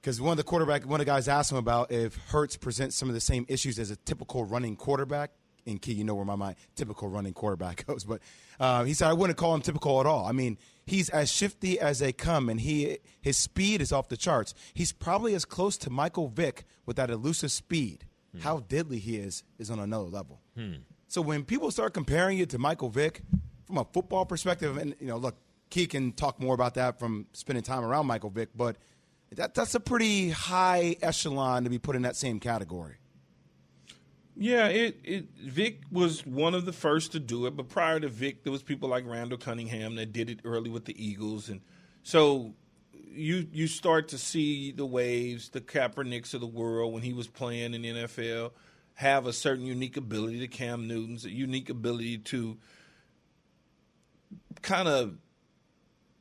Because 0.00 0.20
one 0.20 0.30
of 0.30 0.36
the 0.38 0.44
quarterback, 0.44 0.84
one 0.84 1.00
of 1.00 1.06
the 1.06 1.10
guys 1.10 1.28
asked 1.28 1.52
him 1.52 1.58
about 1.58 1.92
if 1.92 2.16
Hurts 2.28 2.56
presents 2.56 2.96
some 2.96 3.08
of 3.08 3.14
the 3.14 3.20
same 3.20 3.44
issues 3.48 3.78
as 3.78 3.90
a 3.90 3.96
typical 3.96 4.44
running 4.44 4.74
quarterback. 4.74 5.30
And 5.70 5.80
Key, 5.80 5.92
you 5.94 6.04
know 6.04 6.14
where 6.14 6.24
my 6.24 6.36
mind 6.36 6.56
typical 6.74 7.08
running 7.08 7.32
quarterback 7.32 7.86
goes, 7.86 8.04
but 8.04 8.20
uh, 8.58 8.84
he 8.84 8.94
said 8.94 9.08
I 9.08 9.12
wouldn't 9.12 9.38
call 9.38 9.54
him 9.54 9.62
typical 9.62 10.00
at 10.00 10.06
all. 10.06 10.26
I 10.26 10.32
mean, 10.32 10.58
he's 10.86 11.08
as 11.08 11.30
shifty 11.32 11.78
as 11.80 11.98
they 12.00 12.12
come, 12.12 12.48
and 12.48 12.60
he 12.60 12.98
his 13.20 13.36
speed 13.38 13.80
is 13.80 13.92
off 13.92 14.08
the 14.08 14.16
charts. 14.16 14.54
He's 14.74 14.92
probably 14.92 15.34
as 15.34 15.44
close 15.44 15.76
to 15.78 15.90
Michael 15.90 16.28
Vick 16.28 16.64
with 16.86 16.96
that 16.96 17.10
elusive 17.10 17.50
speed. 17.52 18.04
How 18.42 18.60
deadly 18.60 18.98
he 19.00 19.16
is 19.16 19.42
is 19.58 19.70
on 19.70 19.80
another 19.80 20.04
level. 20.08 20.40
So 21.08 21.20
when 21.20 21.44
people 21.44 21.72
start 21.72 21.94
comparing 21.94 22.38
you 22.38 22.46
to 22.46 22.58
Michael 22.58 22.88
Vick 22.88 23.22
from 23.66 23.78
a 23.78 23.84
football 23.84 24.24
perspective, 24.24 24.76
and 24.76 24.94
you 25.00 25.08
know, 25.08 25.16
look, 25.16 25.34
Key 25.70 25.86
can 25.86 26.12
talk 26.12 26.38
more 26.40 26.54
about 26.54 26.74
that 26.74 27.00
from 27.00 27.26
spending 27.32 27.64
time 27.64 27.84
around 27.84 28.06
Michael 28.06 28.30
Vick, 28.30 28.50
but 28.54 28.76
that 29.34 29.54
that's 29.54 29.74
a 29.74 29.80
pretty 29.80 30.30
high 30.30 30.96
echelon 31.02 31.64
to 31.64 31.70
be 31.70 31.78
put 31.78 31.96
in 31.96 32.02
that 32.02 32.14
same 32.14 32.38
category. 32.38 32.96
Yeah, 34.42 34.68
it, 34.68 34.98
it 35.04 35.26
Vick 35.38 35.82
was 35.92 36.24
one 36.24 36.54
of 36.54 36.64
the 36.64 36.72
first 36.72 37.12
to 37.12 37.20
do 37.20 37.44
it, 37.44 37.58
but 37.58 37.68
prior 37.68 38.00
to 38.00 38.08
Vick, 38.08 38.42
there 38.42 38.50
was 38.50 38.62
people 38.62 38.88
like 38.88 39.06
Randall 39.06 39.36
Cunningham 39.36 39.96
that 39.96 40.14
did 40.14 40.30
it 40.30 40.40
early 40.46 40.70
with 40.70 40.86
the 40.86 41.04
Eagles, 41.04 41.50
and 41.50 41.60
so 42.02 42.54
you 42.94 43.46
you 43.52 43.66
start 43.66 44.08
to 44.08 44.18
see 44.18 44.72
the 44.72 44.86
waves, 44.86 45.50
the 45.50 45.60
Kaepernicks 45.60 46.32
of 46.32 46.40
the 46.40 46.46
world 46.46 46.94
when 46.94 47.02
he 47.02 47.12
was 47.12 47.28
playing 47.28 47.74
in 47.74 47.82
the 47.82 47.88
NFL 47.90 48.52
have 48.94 49.26
a 49.26 49.32
certain 49.34 49.66
unique 49.66 49.98
ability 49.98 50.38
to 50.38 50.48
Cam 50.48 50.88
Newton's 50.88 51.26
a 51.26 51.30
unique 51.30 51.68
ability 51.68 52.16
to 52.16 52.56
kind 54.62 54.88
of 54.88 55.18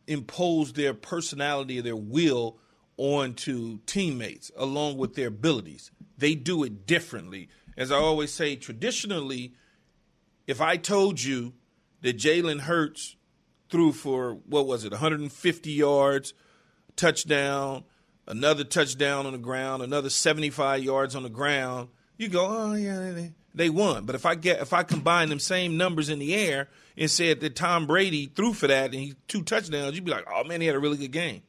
impose 0.08 0.74
their 0.74 0.94
personality 0.94 1.80
or 1.80 1.84
their 1.84 1.96
will 1.96 2.58
onto 2.98 3.80
teammates 3.86 4.52
along 4.58 4.98
with 4.98 5.16
their 5.16 5.28
abilities. 5.28 5.92
They 6.18 6.36
do 6.36 6.66
it 6.66 6.86
differently. 6.86 7.48
As 7.80 7.94
I 7.94 7.96
always 7.96 8.34
say, 8.34 8.58
traditionally, 8.58 9.54
if 10.46 10.60
I 10.60 10.76
told 10.76 11.24
you 11.24 11.54
that 12.02 12.18
Jalen 12.18 12.60
Hurts 12.60 13.16
threw 13.70 13.94
for, 13.94 14.34
what 14.34 14.68
was 14.68 14.84
it, 14.84 14.92
150 14.92 15.72
yards, 15.72 16.34
touchdown, 16.98 17.86
another 18.28 18.66
touchdown 18.66 19.26
on 19.26 19.32
the 19.32 19.40
ground, 19.40 19.82
another 19.82 20.10
75 20.10 20.84
yards 20.84 21.16
on 21.16 21.24
the 21.24 21.30
ground, 21.30 21.88
you 22.18 22.28
go, 22.28 22.46
oh, 22.46 22.74
yeah, 22.74 23.30
they, 23.56 23.70
won. 23.70 24.04
But 24.06 24.16
if 24.16 24.26
I 24.26 24.36
get 24.36 24.60
if 24.60 24.74
I 24.74 24.84
combine 24.84 25.30
them 25.30 25.40
same 25.40 25.78
numbers 25.78 26.10
in 26.10 26.20
the 26.20 26.36
air 26.36 26.68
and 26.98 27.10
said 27.10 27.40
that 27.40 27.56
Tom 27.56 27.88
Brady 27.88 28.26
threw 28.26 28.54
for 28.54 28.68
that 28.68 28.94
and 28.94 28.96
he 28.96 29.16
two 29.30 29.42
touchdowns, 29.42 29.96
you'd 29.96 30.04
be 30.04 30.12
like, 30.12 30.28
oh, 30.30 30.44
man, 30.44 30.60
he 30.60 30.68
had 30.68 30.76
a 30.76 30.80
really 30.80 30.98
good 30.98 31.14
game 31.14 31.44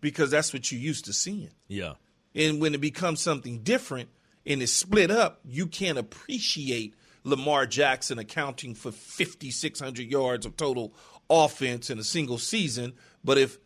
because 0.00 0.30
that's 0.30 0.52
what 0.52 0.70
you 0.70 0.78
used 0.78 1.06
to 1.06 1.12
seeing. 1.12 1.50
Yeah. 1.66 1.94
And 2.32 2.60
when 2.60 2.74
it 2.74 2.80
becomes 2.80 3.20
something 3.20 3.58
different 3.64 4.08
and 4.46 4.62
it's 4.62 4.72
split 4.72 5.10
up, 5.10 5.40
you 5.44 5.66
can't 5.66 5.98
appreciate 5.98 6.94
Lamar 7.24 7.66
Jackson 7.66 8.18
accounting 8.18 8.74
for 8.74 8.92
5,600 8.92 10.10
yards 10.10 10.44
of 10.44 10.56
total 10.56 10.94
offense 11.30 11.90
in 11.90 11.98
a 11.98 12.04
single 12.04 12.38
season. 12.38 12.92
But 13.24 13.38
if 13.38 13.58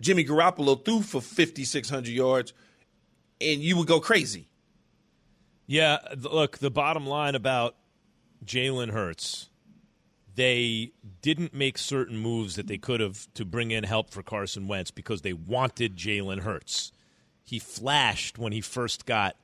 Jimmy 0.00 0.24
Garoppolo 0.24 0.82
threw 0.82 1.02
for 1.02 1.20
5,600 1.20 2.08
yards, 2.08 2.52
and 3.40 3.60
you 3.60 3.76
would 3.76 3.88
go 3.88 4.00
crazy. 4.00 4.48
Yeah, 5.66 5.98
look, 6.16 6.58
the 6.58 6.70
bottom 6.70 7.06
line 7.06 7.34
about 7.34 7.76
Jalen 8.44 8.90
Hurts, 8.90 9.48
they 10.34 10.92
didn't 11.20 11.54
make 11.54 11.78
certain 11.78 12.18
moves 12.18 12.56
that 12.56 12.66
they 12.66 12.78
could 12.78 13.00
have 13.00 13.32
to 13.34 13.44
bring 13.44 13.70
in 13.70 13.84
help 13.84 14.10
for 14.10 14.22
Carson 14.22 14.66
Wentz 14.66 14.90
because 14.90 15.22
they 15.22 15.32
wanted 15.32 15.96
Jalen 15.96 16.40
Hurts. 16.40 16.92
He 17.44 17.58
flashed 17.58 18.38
when 18.38 18.52
he 18.52 18.60
first 18.60 19.06
got 19.06 19.36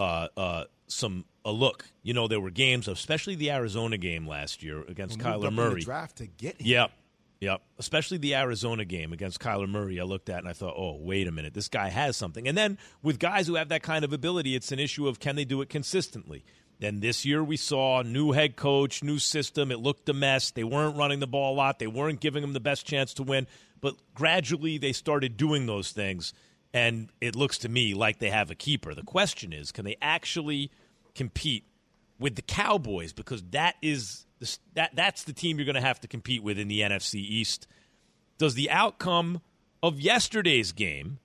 uh, 0.00 0.28
uh, 0.36 0.64
some 0.88 1.24
a 1.44 1.52
look. 1.52 1.84
You 2.02 2.14
know, 2.14 2.28
there 2.28 2.40
were 2.40 2.50
games, 2.50 2.88
especially 2.88 3.34
the 3.34 3.50
Arizona 3.50 3.98
game 3.98 4.26
last 4.26 4.62
year 4.62 4.82
against 4.82 5.18
Kyler 5.18 5.52
Murray. 5.52 5.82
draft 5.82 6.16
to 6.16 6.26
get 6.26 6.60
him. 6.60 6.66
Yep. 6.66 6.92
Yep. 7.40 7.62
Especially 7.78 8.18
the 8.18 8.34
Arizona 8.34 8.84
game 8.84 9.12
against 9.12 9.40
Kyler 9.40 9.68
Murray, 9.68 9.98
I 9.98 10.04
looked 10.04 10.28
at 10.28 10.40
and 10.40 10.48
I 10.48 10.52
thought, 10.52 10.74
oh, 10.76 10.98
wait 11.00 11.26
a 11.26 11.32
minute, 11.32 11.54
this 11.54 11.68
guy 11.68 11.88
has 11.88 12.16
something. 12.16 12.46
And 12.46 12.56
then 12.56 12.76
with 13.02 13.18
guys 13.18 13.46
who 13.46 13.54
have 13.54 13.70
that 13.70 13.82
kind 13.82 14.04
of 14.04 14.12
ability, 14.12 14.54
it's 14.54 14.72
an 14.72 14.78
issue 14.78 15.08
of 15.08 15.20
can 15.20 15.36
they 15.36 15.46
do 15.46 15.62
it 15.62 15.70
consistently. 15.70 16.44
Then 16.80 17.00
this 17.00 17.24
year 17.24 17.42
we 17.42 17.56
saw 17.56 18.02
new 18.02 18.32
head 18.32 18.56
coach, 18.56 19.02
new 19.02 19.18
system. 19.18 19.70
It 19.70 19.80
looked 19.80 20.08
a 20.08 20.14
mess. 20.14 20.50
They 20.50 20.64
weren't 20.64 20.96
running 20.96 21.20
the 21.20 21.26
ball 21.26 21.54
a 21.54 21.56
lot. 21.56 21.78
They 21.78 21.86
weren't 21.86 22.20
giving 22.20 22.42
them 22.42 22.52
the 22.52 22.60
best 22.60 22.86
chance 22.86 23.14
to 23.14 23.22
win. 23.22 23.46
But 23.80 23.96
gradually 24.14 24.76
they 24.76 24.92
started 24.92 25.36
doing 25.38 25.66
those 25.66 25.92
things, 25.92 26.34
and 26.72 27.08
it 27.20 27.34
looks 27.34 27.58
to 27.58 27.68
me 27.68 27.94
like 27.94 28.18
they 28.18 28.30
have 28.30 28.50
a 28.50 28.54
keeper. 28.54 28.94
The 28.94 29.02
question 29.02 29.52
is, 29.52 29.72
can 29.72 29.84
they 29.84 29.96
actually 30.00 30.70
compete 31.14 31.64
with 32.18 32.36
the 32.36 32.42
Cowboys? 32.42 33.12
Because 33.12 33.42
that 33.50 33.76
is 33.82 34.26
the, 34.38 34.58
that 34.74 34.90
that's 34.94 35.24
the 35.24 35.32
team 35.32 35.58
you're 35.58 35.66
going 35.66 35.74
to 35.74 35.80
have 35.80 36.00
to 36.00 36.08
compete 36.08 36.42
with 36.42 36.58
in 36.58 36.68
the 36.68 36.80
NFC 36.80 37.16
East. 37.16 37.66
Does 38.38 38.54
the 38.54 38.70
outcome 38.70 39.40
of 39.82 40.00
yesterday's 40.00 40.72
game 40.72 41.18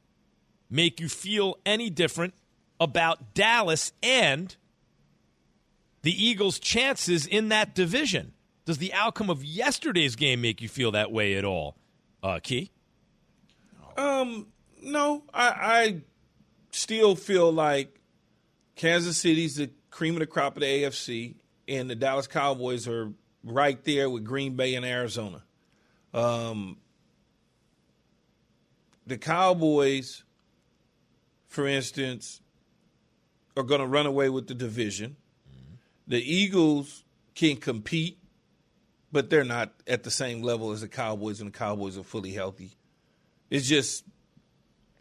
make 0.70 1.00
you 1.00 1.08
feel 1.08 1.58
any 1.66 1.90
different 1.90 2.34
about 2.80 3.34
Dallas 3.34 3.94
and 4.04 4.56
the 6.02 6.12
Eagles' 6.12 6.60
chances 6.60 7.26
in 7.26 7.50
that 7.50 7.76
division? 7.76 8.34
Does 8.66 8.80
the 8.80 8.94
outcome 8.94 9.30
of 9.30 9.44
yesterday's 9.44 10.16
game 10.16 10.42
make 10.42 10.62
you 10.62 10.68
feel 10.68 10.92
that 10.92 11.12
way 11.12 11.36
at 11.36 11.46
all, 11.46 11.78
uh, 12.24 12.40
Key? 12.42 12.72
Um, 13.96 14.48
no, 14.86 15.24
I, 15.34 15.48
I 15.48 16.02
still 16.72 17.16
feel 17.16 17.52
like 17.52 18.00
Kansas 18.76 19.18
City's 19.18 19.56
the 19.56 19.72
cream 19.90 20.14
of 20.16 20.20
the 20.20 20.28
crop 20.28 20.56
of 20.56 20.62
the 20.62 20.68
AFC, 20.68 21.36
and 21.68 21.90
the 21.90 21.96
Dallas 21.96 22.28
Cowboys 22.28 22.88
are 22.88 23.12
right 23.44 23.84
there 23.84 24.10
with 24.10 24.24
Green 24.24 24.56
Bay 24.56 24.76
and 24.76 24.86
Arizona. 24.86 25.44
Um, 26.14 26.78
the 29.08 29.18
Cowboys, 29.18 30.24
for 31.48 31.68
instance, 31.68 32.42
are 33.58 33.64
going 33.64 33.82
to 33.82 33.88
run 33.88 34.06
away 34.06 34.30
with 34.30 34.48
the 34.48 34.54
division. 34.54 35.16
The 36.08 36.22
Eagles 36.22 37.04
can 37.34 37.58
compete, 37.58 38.20
but 39.12 39.30
they're 39.30 39.44
not 39.44 39.74
at 39.88 40.04
the 40.04 40.12
same 40.12 40.42
level 40.42 40.72
as 40.72 40.82
the 40.82 40.88
Cowboys, 40.88 41.42
and 41.42 41.52
the 41.52 41.58
Cowboys 41.58 41.98
are 41.98 42.04
fully 42.04 42.32
healthy. 42.32 42.72
It's 43.50 43.68
just 43.68 44.04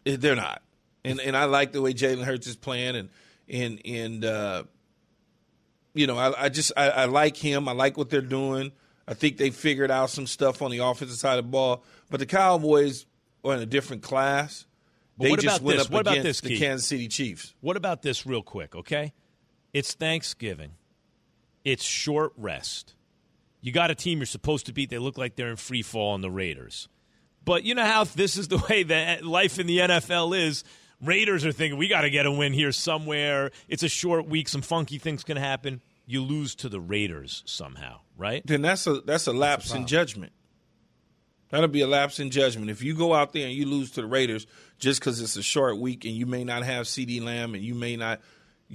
they're 0.04 0.36
not, 0.36 0.62
and 1.04 1.20
and 1.20 1.36
I 1.36 1.44
like 1.44 1.72
the 1.72 1.82
way 1.82 1.92
Jalen 1.94 2.24
Hurts 2.24 2.46
is 2.46 2.56
playing, 2.56 2.96
and 2.96 3.08
and 3.48 3.80
and 3.84 4.24
uh, 4.24 4.64
you 5.94 6.06
know 6.06 6.16
I, 6.16 6.44
I 6.44 6.48
just 6.48 6.72
I, 6.76 6.88
I 6.90 7.04
like 7.06 7.36
him. 7.36 7.68
I 7.68 7.72
like 7.72 7.96
what 7.96 8.10
they're 8.10 8.20
doing. 8.20 8.72
I 9.06 9.14
think 9.14 9.36
they 9.36 9.50
figured 9.50 9.90
out 9.90 10.10
some 10.10 10.26
stuff 10.26 10.62
on 10.62 10.70
the 10.70 10.78
offensive 10.78 11.18
side 11.18 11.38
of 11.38 11.44
the 11.44 11.50
ball, 11.50 11.84
but 12.10 12.20
the 12.20 12.26
Cowboys 12.26 13.06
are 13.44 13.54
in 13.54 13.60
a 13.60 13.66
different 13.66 14.02
class. 14.02 14.66
But 15.16 15.24
they 15.24 15.30
what 15.30 15.40
just 15.40 15.56
about 15.58 15.66
went 15.66 15.78
this? 15.78 15.86
up 15.86 15.92
What 15.92 16.00
about 16.00 16.12
against 16.18 16.24
this, 16.26 16.40
the 16.40 16.48
Keith? 16.48 16.60
Kansas 16.60 16.86
City 16.86 17.08
Chiefs. 17.08 17.54
What 17.60 17.76
about 17.76 18.02
this, 18.02 18.26
real 18.26 18.42
quick, 18.42 18.74
okay? 18.74 19.12
It's 19.72 19.94
Thanksgiving. 19.94 20.72
It's 21.64 21.84
short 21.84 22.32
rest. 22.36 22.94
You 23.60 23.72
got 23.72 23.90
a 23.90 23.94
team 23.94 24.18
you're 24.18 24.26
supposed 24.26 24.66
to 24.66 24.72
beat. 24.72 24.90
They 24.90 24.98
look 24.98 25.16
like 25.16 25.36
they're 25.36 25.50
in 25.50 25.56
free 25.56 25.82
fall 25.82 26.12
on 26.12 26.20
the 26.20 26.30
Raiders. 26.30 26.88
But 27.44 27.64
you 27.64 27.74
know 27.74 27.84
how 27.84 28.04
this 28.04 28.36
is 28.36 28.48
the 28.48 28.58
way 28.70 28.84
that 28.84 29.24
life 29.24 29.58
in 29.58 29.66
the 29.66 29.78
NFL 29.78 30.36
is. 30.38 30.64
Raiders 31.02 31.44
are 31.44 31.52
thinking, 31.52 31.78
we 31.78 31.88
got 31.88 32.02
to 32.02 32.10
get 32.10 32.24
a 32.24 32.32
win 32.32 32.52
here 32.52 32.72
somewhere. 32.72 33.50
It's 33.68 33.82
a 33.82 33.88
short 33.88 34.26
week. 34.26 34.48
Some 34.48 34.62
funky 34.62 34.98
things 34.98 35.22
can 35.22 35.36
happen. 35.36 35.82
You 36.06 36.22
lose 36.22 36.54
to 36.56 36.68
the 36.68 36.80
Raiders 36.80 37.42
somehow, 37.46 38.00
right? 38.16 38.46
Then 38.46 38.62
that's 38.62 38.86
a 38.86 39.00
that's 39.00 39.26
a 39.26 39.32
lapse 39.32 39.74
in 39.74 39.86
judgment. 39.86 40.32
That'll 41.50 41.68
be 41.68 41.82
a 41.82 41.86
lapse 41.86 42.20
in 42.20 42.30
judgment. 42.30 42.70
If 42.70 42.82
you 42.82 42.94
go 42.94 43.14
out 43.14 43.32
there 43.32 43.46
and 43.46 43.54
you 43.54 43.66
lose 43.66 43.92
to 43.92 44.00
the 44.00 44.06
Raiders 44.06 44.46
just 44.78 45.00
because 45.00 45.20
it's 45.20 45.36
a 45.36 45.42
short 45.42 45.78
week 45.78 46.04
and 46.04 46.14
you 46.14 46.26
may 46.26 46.42
not 46.42 46.64
have 46.64 46.86
CeeDee 46.86 47.22
Lamb 47.22 47.54
and 47.54 47.62
you 47.62 47.74
may 47.74 47.96
not, 47.96 48.20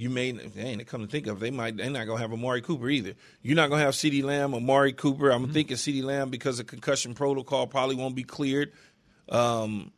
you 0.00 0.08
may, 0.08 0.34
ain't 0.56 0.86
come 0.86 1.02
to 1.02 1.06
think 1.06 1.26
of, 1.26 1.36
it, 1.36 1.40
they 1.40 1.50
might, 1.50 1.76
they're 1.76 1.90
not 1.90 2.06
gonna 2.06 2.20
have 2.20 2.32
Amari 2.32 2.62
Cooper 2.62 2.88
either. 2.88 3.14
You're 3.42 3.56
not 3.56 3.68
gonna 3.68 3.82
have 3.82 3.94
CeeDee 3.94 4.22
Lamb, 4.24 4.54
Amari 4.54 4.92
Cooper. 4.94 5.30
I'm 5.30 5.52
thinking 5.52 5.76
CeeDee 5.76 6.02
Lamb 6.02 6.30
because 6.30 6.56
the 6.58 6.64
concussion 6.64 7.14
protocol 7.14 7.66
probably 7.66 7.96
won't 7.96 8.14
be 8.14 8.24
cleared. 8.24 8.72
Um, 9.28 9.92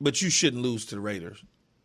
but 0.00 0.20
you 0.20 0.28
shouldn't 0.30 0.62
lose 0.62 0.86
to 0.86 0.94
the 0.96 1.00
Raiders. 1.00 1.42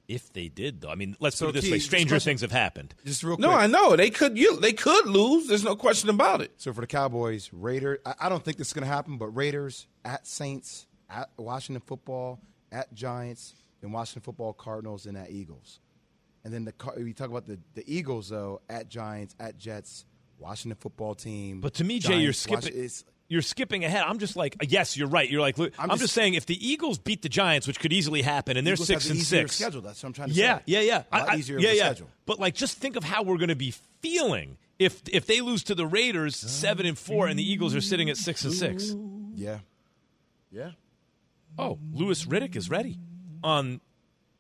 If 0.08 0.32
they 0.34 0.50
did, 0.50 0.82
though. 0.82 0.90
I 0.92 0.96
mean, 0.96 1.16
let's 1.20 1.38
So, 1.38 1.48
put 1.48 1.50
it 1.50 1.54
this 1.54 1.64
Keith, 1.64 1.72
way 1.72 1.80
stranger 1.80 2.20
things 2.20 2.42
have 2.42 2.52
happened. 2.52 2.94
Just 3.06 3.24
real 3.24 3.38
quick. 3.38 3.48
No, 3.48 3.52
I 3.52 3.66
know 3.66 3.96
they 3.96 4.12
could. 4.12 4.38
You, 4.38 4.60
they 4.60 4.74
could 4.74 5.08
lose. 5.08 5.48
There's 5.48 5.64
no 5.64 5.76
question 5.76 6.10
about 6.10 6.42
it. 6.42 6.52
So 6.58 6.74
for 6.74 6.82
the 6.82 6.88
Cowboys, 6.88 7.50
Raiders. 7.52 8.00
I, 8.06 8.14
I 8.20 8.30
don't 8.30 8.44
think 8.44 8.58
this 8.58 8.68
is 8.68 8.74
going 8.74 8.86
to 8.86 8.92
happen, 8.94 9.18
but 9.18 9.30
Raiders 9.30 9.88
at 10.04 10.28
Saints, 10.28 10.86
at 11.10 11.30
Washington 11.38 11.82
Football, 11.88 12.40
at 12.72 12.94
Giants, 12.94 13.56
and 13.82 13.92
Washington 13.94 14.22
Football 14.22 14.54
Cardinals, 14.54 15.08
and 15.08 15.18
at 15.18 15.32
Eagles. 15.32 15.80
And 16.46 16.54
then 16.54 16.64
the 16.64 16.74
we 16.98 17.12
talk 17.12 17.30
about 17.30 17.46
the 17.48 17.60
the 17.74 17.84
Eagles 17.94 18.30
though 18.30 18.62
at 18.70 18.88
Giants, 18.88 19.36
at 19.40 19.58
Jets, 19.58 20.06
Washington 20.40 20.78
Football 20.80 21.16
Team. 21.16 21.60
But 21.60 21.74
to 21.76 21.84
me, 21.84 22.00
Jay, 22.00 22.20
you're 22.20 22.32
skipping. 22.34 22.70
It's- 22.70 23.04
you're 23.28 23.42
skipping 23.42 23.84
ahead. 23.84 24.04
I'm 24.06 24.20
just 24.20 24.36
like, 24.36 24.56
yes, 24.70 24.96
you're 24.96 25.08
right. 25.08 25.28
You're 25.28 25.42
like, 25.42 25.58
look, 25.58 25.74
I'm, 25.80 25.86
I'm 25.90 25.98
just, 25.98 26.02
just- 26.04 26.14
saying, 26.14 26.36
if 26.36 26.46
the 26.46 26.56
Eagles 26.64 27.00
beat 27.00 27.24
the 27.24 27.28
Giants, 27.30 27.66
which 27.66 27.80
could 27.80 27.92
easily 27.92 28.22
happen, 28.22 28.56
and 28.56 28.68
they're 28.68 28.76
Eagles 28.76 28.88
six 28.88 29.04
have 29.06 29.12
and 29.14 29.20
easier 29.20 29.40
six, 29.48 29.56
Schedule. 29.56 29.82
That's 29.82 30.04
what 30.04 30.10
I'm 30.10 30.14
trying 30.14 30.30
to 30.30 30.36
yeah, 30.36 30.58
say. 30.60 30.64
yeah, 30.68 30.80
yeah, 30.82 31.04
A 31.12 31.18
lot 31.18 31.30
I- 31.30 31.34
I- 31.34 31.38
easier 31.38 31.58
yeah, 31.58 31.70
of 31.70 31.76
yeah. 31.76 31.84
schedule. 31.86 32.10
But 32.28 32.40
like, 32.40 32.54
just 32.54 32.78
think 32.78 32.96
of 32.98 33.04
how 33.04 33.24
we're 33.24 33.38
going 33.38 33.50
to 33.50 33.56
be 33.56 33.74
feeling 34.04 34.58
if 34.78 35.02
if 35.12 35.26
they 35.26 35.42
lose 35.42 35.64
to 35.64 35.74
the 35.74 35.88
Raiders 35.88 36.36
seven 36.36 36.86
and 36.86 36.96
four, 36.96 37.26
and 37.26 37.40
the 37.40 37.52
Eagles 37.52 37.74
are 37.74 37.82
sitting 37.82 38.12
at 38.12 38.18
six 38.18 38.44
and 38.46 38.54
six. 38.54 38.94
Yeah, 39.34 39.58
yeah. 40.52 40.72
Oh, 41.58 41.80
Louis 41.94 42.24
Riddick 42.26 42.56
is 42.56 42.70
ready. 42.70 43.00
On 43.44 43.82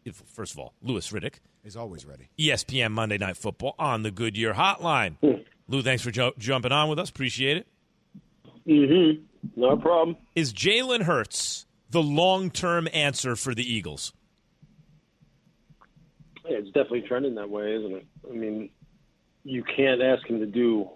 if, 0.04 0.16
first 0.34 0.54
of 0.54 0.60
all, 0.60 0.74
Louis 0.84 1.10
Riddick, 1.12 1.36
He's 1.66 1.76
always 1.76 2.06
ready. 2.06 2.30
ESPN 2.38 2.92
Monday 2.92 3.18
Night 3.18 3.38
Football 3.38 3.74
on 3.80 4.04
the 4.04 4.12
Goodyear 4.12 4.54
Hotline. 4.54 5.18
Lou, 5.68 5.82
thanks 5.82 6.04
for 6.04 6.12
ju- 6.12 6.32
jumping 6.38 6.72
on 6.72 6.90
with 6.90 7.00
us. 7.00 7.10
Appreciate 7.10 7.58
it. 7.58 7.68
Mm-hmm. 8.68 9.24
No 9.60 9.76
problem. 9.76 10.16
Is 10.36 10.54
Jalen 10.54 11.02
Hurts 11.02 11.66
the 11.90 12.04
long 12.04 12.52
term 12.52 12.88
answer 12.94 13.36
for 13.36 13.56
the 13.56 13.64
Eagles? 13.64 14.14
Yeah, 16.48 16.58
it's 16.58 16.68
definitely 16.68 17.02
trending 17.02 17.34
that 17.34 17.50
way, 17.50 17.74
isn't 17.74 17.94
it? 17.94 18.06
I 18.30 18.36
mean, 18.36 18.70
you 19.44 19.64
can't 19.64 20.04
ask 20.04 20.24
him 20.28 20.40
to 20.42 20.46
do 20.46 20.88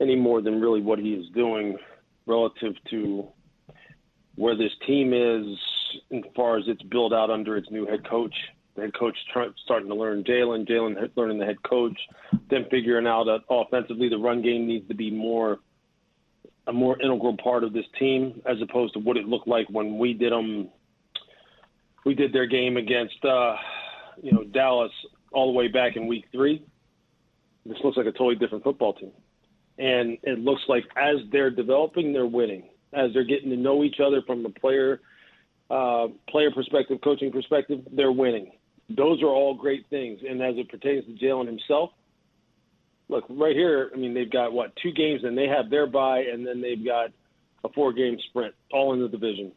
any 0.00 0.16
more 0.16 0.42
than 0.42 0.60
really 0.60 0.82
what 0.82 0.98
he 0.98 1.12
is 1.12 1.28
doing 1.30 1.78
relative 2.26 2.74
to 2.90 3.28
where 4.34 4.56
this 4.56 4.72
team 4.88 5.12
is 5.12 5.56
as 6.12 6.32
far 6.34 6.58
as 6.58 6.64
it's 6.66 6.82
built 6.82 7.12
out 7.12 7.30
under 7.30 7.56
its 7.56 7.70
new 7.70 7.86
head 7.86 8.08
coach. 8.08 8.34
The 8.76 8.82
head 8.82 8.94
coach 8.94 9.16
try, 9.32 9.46
starting 9.64 9.88
to 9.88 9.94
learn 9.94 10.22
Jalen, 10.24 10.68
Jalen 10.68 11.10
learning 11.16 11.38
the 11.38 11.46
head 11.46 11.62
coach, 11.62 11.98
then 12.50 12.66
figuring 12.70 13.06
out 13.06 13.24
that 13.24 13.40
offensively 13.48 14.08
the 14.08 14.18
run 14.18 14.42
game 14.42 14.66
needs 14.66 14.86
to 14.88 14.94
be 14.94 15.10
more 15.10 15.58
a 16.68 16.72
more 16.72 17.00
integral 17.00 17.36
part 17.36 17.62
of 17.62 17.72
this 17.72 17.84
team 17.98 18.42
as 18.44 18.56
opposed 18.60 18.92
to 18.94 18.98
what 18.98 19.16
it 19.16 19.26
looked 19.26 19.46
like 19.46 19.68
when 19.68 19.98
we 19.98 20.12
did 20.12 20.32
them. 20.32 20.68
We 22.04 22.14
did 22.14 22.32
their 22.32 22.46
game 22.46 22.76
against 22.76 23.24
uh, 23.24 23.56
you 24.22 24.32
know 24.32 24.44
Dallas 24.44 24.92
all 25.32 25.52
the 25.52 25.56
way 25.56 25.68
back 25.68 25.96
in 25.96 26.06
week 26.06 26.26
three. 26.32 26.62
This 27.64 27.78
looks 27.82 27.96
like 27.96 28.06
a 28.06 28.12
totally 28.12 28.36
different 28.36 28.62
football 28.62 28.92
team, 28.92 29.12
and 29.78 30.18
it 30.22 30.38
looks 30.38 30.62
like 30.68 30.84
as 30.96 31.16
they're 31.32 31.50
developing, 31.50 32.12
they're 32.12 32.26
winning. 32.26 32.68
As 32.92 33.12
they're 33.12 33.24
getting 33.24 33.50
to 33.50 33.56
know 33.56 33.84
each 33.84 34.00
other 34.00 34.22
from 34.26 34.44
a 34.44 34.50
player 34.50 35.00
uh, 35.70 36.08
player 36.28 36.50
perspective, 36.50 36.98
coaching 37.02 37.32
perspective, 37.32 37.80
they're 37.92 38.12
winning. 38.12 38.52
Those 38.88 39.22
are 39.22 39.28
all 39.28 39.54
great 39.54 39.86
things. 39.88 40.20
And 40.28 40.42
as 40.42 40.56
it 40.56 40.68
pertains 40.68 41.04
to 41.06 41.12
Jalen 41.12 41.46
himself, 41.46 41.90
look 43.08 43.24
right 43.28 43.56
here. 43.56 43.90
I 43.92 43.96
mean, 43.96 44.14
they've 44.14 44.30
got 44.30 44.52
what 44.52 44.76
two 44.76 44.92
games, 44.92 45.24
and 45.24 45.36
they 45.36 45.48
have 45.48 45.70
their 45.70 45.86
bye, 45.86 46.20
and 46.20 46.46
then 46.46 46.60
they've 46.60 46.84
got 46.84 47.10
a 47.64 47.68
four-game 47.70 48.18
sprint, 48.28 48.54
all 48.72 48.92
in 48.92 49.00
the 49.00 49.08
division. 49.08 49.52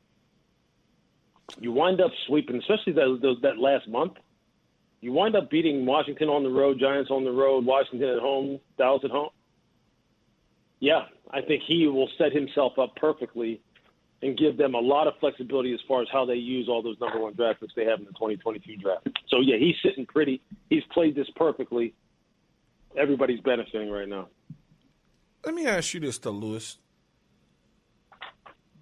You 1.60 1.72
wind 1.72 2.02
up 2.02 2.12
sweeping, 2.28 2.58
especially 2.58 2.94
that 2.94 3.38
that 3.42 3.58
last 3.58 3.88
month. 3.88 4.14
You 5.02 5.14
wind 5.14 5.36
up 5.36 5.50
beating 5.50 5.86
Washington 5.86 6.28
on 6.28 6.44
the 6.44 6.50
road, 6.50 6.78
Giants 6.80 7.10
on 7.10 7.24
the 7.24 7.32
road, 7.32 7.66
Washington 7.66 8.10
at 8.10 8.20
home, 8.20 8.60
Dallas 8.78 9.02
at 9.04 9.12
home. 9.12 9.30
Yeah, 10.80 11.06
I 11.32 11.42
think 11.42 11.64
he 11.66 11.88
will 11.88 12.10
set 12.18 12.34
himself 12.34 12.78
up 12.78 12.96
perfectly 12.96 13.62
and 14.22 14.38
give 14.38 14.58
them 14.58 14.76
a 14.76 14.80
lot 14.80 15.08
of 15.08 15.14
flexibility 15.20 15.74
as 15.74 15.80
far 15.88 16.02
as 16.02 16.08
how 16.12 16.26
they 16.26 16.36
use 16.36 16.68
all 16.68 16.82
those 16.82 17.00
number 17.00 17.20
one 17.20 17.34
draft 17.34 17.62
picks 17.62 17.74
they 17.76 17.86
have 17.86 18.00
in 18.00 18.06
the 18.06 18.12
2022 18.12 18.78
draft. 18.78 19.08
So 19.30 19.40
yeah, 19.42 19.58
he's 19.58 19.76
sitting 19.84 20.06
pretty. 20.06 20.42
He's 20.70 20.84
played 20.92 21.16
this 21.16 21.28
perfectly. 21.36 21.94
Everybody's 22.98 23.40
benefiting 23.40 23.90
right 23.90 24.08
now. 24.08 24.28
Let 25.46 25.56
me 25.56 25.66
ask 25.66 25.94
you 25.94 26.00
this, 26.02 26.18
though, 26.18 26.32
Louis. 26.32 26.78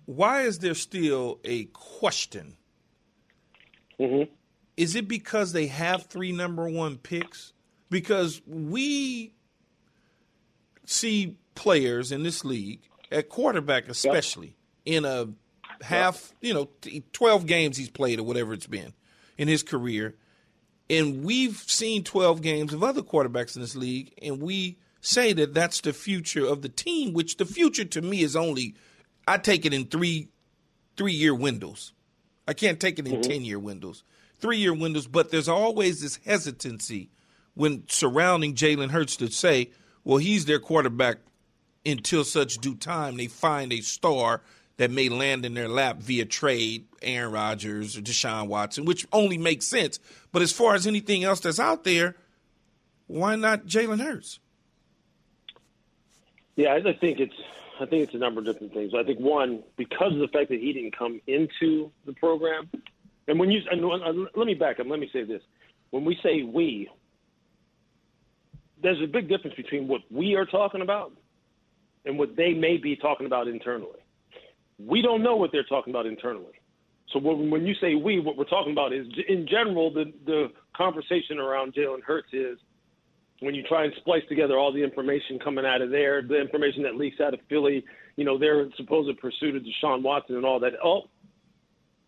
Why 0.06 0.44
is 0.44 0.60
there 0.60 0.74
still 0.74 1.40
a 1.44 1.66
question? 1.66 2.56
Mm-hmm. 4.00 4.32
Is 4.76 4.96
it 4.96 5.08
because 5.08 5.54
they 5.54 5.68
have 5.68 6.06
three 6.06 6.32
number 6.32 6.70
one 6.70 6.98
picks? 6.98 7.54
Because 7.90 8.42
we 8.48 9.34
see 10.86 11.38
players 11.56 12.12
in 12.12 12.24
this 12.24 12.46
league, 12.46 12.82
at 13.12 13.30
quarterback 13.30 13.90
especially, 13.90 14.48
yep. 14.48 14.56
In 14.88 15.04
a 15.04 15.28
half, 15.82 16.34
you 16.40 16.54
know, 16.54 16.70
12 17.12 17.46
games 17.46 17.76
he's 17.76 17.90
played 17.90 18.20
or 18.20 18.24
whatever 18.24 18.54
it's 18.54 18.68
been 18.68 18.94
in 19.38 19.50
his 19.50 19.62
career. 19.62 20.16
And 20.90 21.26
we've 21.26 21.58
seen 21.58 22.06
12 22.06 22.42
games 22.42 22.74
of 22.74 22.84
other 22.84 23.02
quarterbacks 23.02 23.58
in 23.58 23.62
this 23.62 23.76
league, 23.76 24.14
and 24.22 24.42
we 24.42 24.78
say 25.02 25.34
that 25.34 25.54
that's 25.54 25.82
the 25.82 25.92
future 25.92 26.46
of 26.46 26.62
the 26.62 26.70
team, 26.70 27.14
which 27.14 27.36
the 27.36 27.46
future 27.46 27.84
to 27.84 28.02
me 28.02 28.22
is 28.22 28.38
only, 28.38 28.76
I 29.28 29.38
take 29.38 29.66
it 29.66 29.74
in 29.74 29.86
three 29.86 30.30
three 30.96 31.14
year 31.14 31.36
windows. 31.36 31.92
I 32.48 32.54
can't 32.54 32.80
take 32.80 32.98
it 32.98 33.06
in 33.06 33.16
mm-hmm. 33.16 33.30
10 33.30 33.46
year 33.46 33.60
windows, 33.60 34.04
three 34.40 34.58
year 34.58 34.74
windows, 34.74 35.06
but 35.06 35.32
there's 35.32 35.50
always 35.50 36.02
this 36.02 36.18
hesitancy 36.26 37.12
when 37.56 37.84
surrounding 37.90 38.56
Jalen 38.56 38.92
Hurts 38.92 39.18
to 39.18 39.30
say, 39.30 39.72
well, 40.06 40.18
he's 40.18 40.46
their 40.46 40.60
quarterback 40.60 41.18
until 41.86 42.24
such 42.24 42.60
due 42.60 42.76
time 42.76 43.18
they 43.18 43.28
find 43.28 43.74
a 43.74 43.82
star 43.82 44.42
that 44.78 44.92
may 44.92 45.10
land 45.10 45.46
in 45.46 45.54
their 45.54 45.68
lap 45.68 45.98
via 45.98 46.26
trade, 46.26 46.86
Aaron 47.02 47.32
Rodgers 47.32 47.98
or 47.98 48.02
Deshaun 48.02 48.48
Watson, 48.48 48.86
which 48.86 49.08
only 49.12 49.38
makes 49.38 49.66
sense. 49.66 50.00
But 50.32 50.42
as 50.42 50.52
far 50.52 50.76
as 50.76 50.88
anything 50.88 51.24
else 51.24 51.40
that's 51.40 51.60
out 51.60 51.84
there, 51.84 52.16
why 53.08 53.36
not 53.36 53.66
Jalen 53.66 54.02
Hurts? 54.02 54.40
Yeah, 56.56 56.74
I 56.74 56.94
think 56.94 57.20
it's 57.20 57.36
I 57.80 57.86
think 57.86 58.04
it's 58.04 58.14
a 58.14 58.18
number 58.18 58.40
of 58.40 58.46
different 58.46 58.74
things. 58.74 58.94
I 58.96 59.04
think 59.04 59.20
one 59.20 59.64
because 59.78 60.14
of 60.14 60.20
the 60.20 60.28
fact 60.28 60.50
that 60.50 60.60
he 60.60 60.74
didn't 60.74 60.98
come 60.98 61.22
into 61.28 61.92
the 62.06 62.14
program, 62.14 62.70
and 63.28 63.40
when 63.40 63.52
you 63.52 63.62
and 63.70 63.84
uh, 63.84 63.90
uh, 63.90 64.14
let 64.36 64.48
me 64.48 64.56
back 64.56 64.80
up, 64.80 64.88
let 64.88 65.00
me 65.00 65.10
say 65.14 65.24
this: 65.24 65.42
when 65.92 66.04
we 66.04 66.18
say 66.24 66.44
we, 66.44 66.90
there's 68.82 69.02
a 69.02 69.08
big 69.08 69.30
difference 69.30 69.56
between 69.56 69.88
what 69.88 70.02
we 70.12 70.36
are 70.36 70.46
talking 70.46 70.82
about 70.82 71.14
and 72.06 72.18
what 72.18 72.36
they 72.36 72.54
may 72.54 72.78
be 72.78 72.96
talking 72.96 73.26
about 73.26 73.48
internally. 73.48 74.00
We 74.80 75.02
don't 75.02 75.24
know 75.24 75.36
what 75.36 75.52
they're 75.52 75.64
talking 75.64 75.92
about 75.92 76.06
internally. 76.06 76.54
So 77.12 77.20
when, 77.20 77.66
you 77.66 77.74
say 77.80 77.96
we, 77.96 78.20
what 78.20 78.38
we're 78.38 78.44
talking 78.44 78.74
about 78.74 78.94
is, 78.94 79.08
in 79.28 79.48
general, 79.48 79.92
the, 79.92 80.12
the 80.26 80.52
conversation 80.76 81.40
around 81.40 81.74
Jalen 81.74 82.04
Hurts 82.04 82.34
is 82.34 82.58
when 83.40 83.56
you 83.56 83.64
try 83.64 83.86
and 83.86 83.94
splice 83.98 84.24
together 84.28 84.58
all 84.58 84.74
the 84.74 84.84
information 84.84 85.40
coming 85.40 85.66
out 85.66 85.82
of 85.82 85.90
there, 85.90 86.22
the 86.22 86.40
information 86.40 86.84
that 86.84 86.96
leaks 86.96 87.22
out 87.22 87.34
of 87.34 87.40
Philly, 87.50 87.84
you 88.18 88.26
know, 88.26 88.38
their 88.38 88.68
supposed 88.76 89.18
pursuit 89.20 89.56
of 89.56 89.64
Deshaun 89.64 90.04
Watson 90.04 90.36
and 90.36 90.46
all 90.46 90.60
that. 90.60 90.74
Oh, 90.84 91.04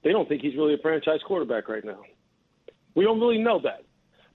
they 0.04 0.12
don't 0.12 0.28
think 0.28 0.42
he's 0.42 0.56
really 0.56 0.74
a 0.74 0.80
franchise 0.80 1.20
quarterback 1.26 1.70
right 1.70 1.86
now. 1.86 2.02
We 2.96 3.06
don't 3.06 3.20
really 3.20 3.38
know 3.38 3.60
that. 3.64 3.84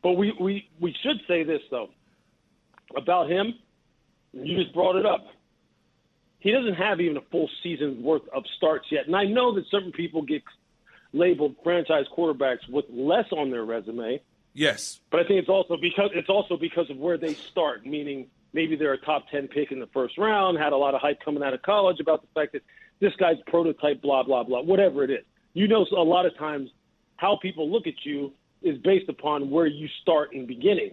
But 0.03 0.13
we, 0.13 0.33
we, 0.41 0.69
we 0.81 0.95
should 1.03 1.21
say 1.29 1.45
this, 1.45 1.61
though 1.71 1.91
about 2.97 3.31
him, 3.31 3.55
you 4.33 4.63
just 4.63 4.75
brought 4.75 4.97
it 4.97 5.07
up. 5.07 5.27
He 6.45 6.53
doesn't 6.53 6.75
have 6.75 7.01
even 7.01 7.17
a 7.17 7.23
full 7.33 7.49
season's 7.63 7.99
worth 8.05 8.29
of 8.29 8.45
starts 8.59 8.89
yet. 8.91 9.07
And 9.07 9.17
I 9.17 9.25
know 9.25 9.55
that 9.55 9.65
certain 9.71 9.93
people 9.93 10.21
get 10.21 10.43
labeled 11.15 11.57
franchise 11.65 12.05
quarterbacks 12.15 12.69
with 12.69 12.85
less 12.91 13.25
on 13.33 13.51
their 13.51 13.65
resume. 13.65 14.21
Yes. 14.53 15.01
But 15.11 15.21
I 15.21 15.23
think 15.25 15.41
it's 15.41 15.49
also 15.49 15.79
because 15.79 16.11
it's 16.13 16.29
also 16.29 16.59
because 16.59 16.91
of 16.91 16.99
where 16.99 17.17
they 17.17 17.33
start, 17.33 17.87
meaning 17.87 18.27
maybe 18.53 18.77
they're 18.77 18.93
a 18.93 18.99
top 18.99 19.31
10 19.31 19.49
pick 19.49 19.73
in 19.73 19.81
the 19.81 19.87
first 19.87 20.19
round, 20.19 20.59
had 20.59 20.75
a 20.75 20.77
lot 20.77 20.95
of 20.95 21.01
hype 21.01 21.19
coming 21.25 21.43
out 21.43 21.55
of 21.55 21.63
college 21.63 21.99
about 21.99 22.21
the 22.21 22.29
fact 22.39 22.53
that 22.53 22.63
this 23.01 23.17
guy's 23.17 23.39
prototype 23.47 24.03
blah 24.03 24.23
blah 24.23 24.43
blah, 24.43 24.61
whatever 24.61 25.03
it 25.03 25.11
is. 25.11 25.25
You 25.55 25.67
know 25.67 25.87
a 25.97 25.97
lot 25.97 26.27
of 26.27 26.37
times 26.37 26.69
how 27.17 27.39
people 27.41 27.73
look 27.73 27.87
at 27.87 28.05
you 28.05 28.35
is 28.61 28.77
based 28.83 29.09
upon 29.09 29.49
where 29.49 29.67
you 29.67 29.89
start 30.03 30.35
in 30.35 30.47
beginning 30.47 30.93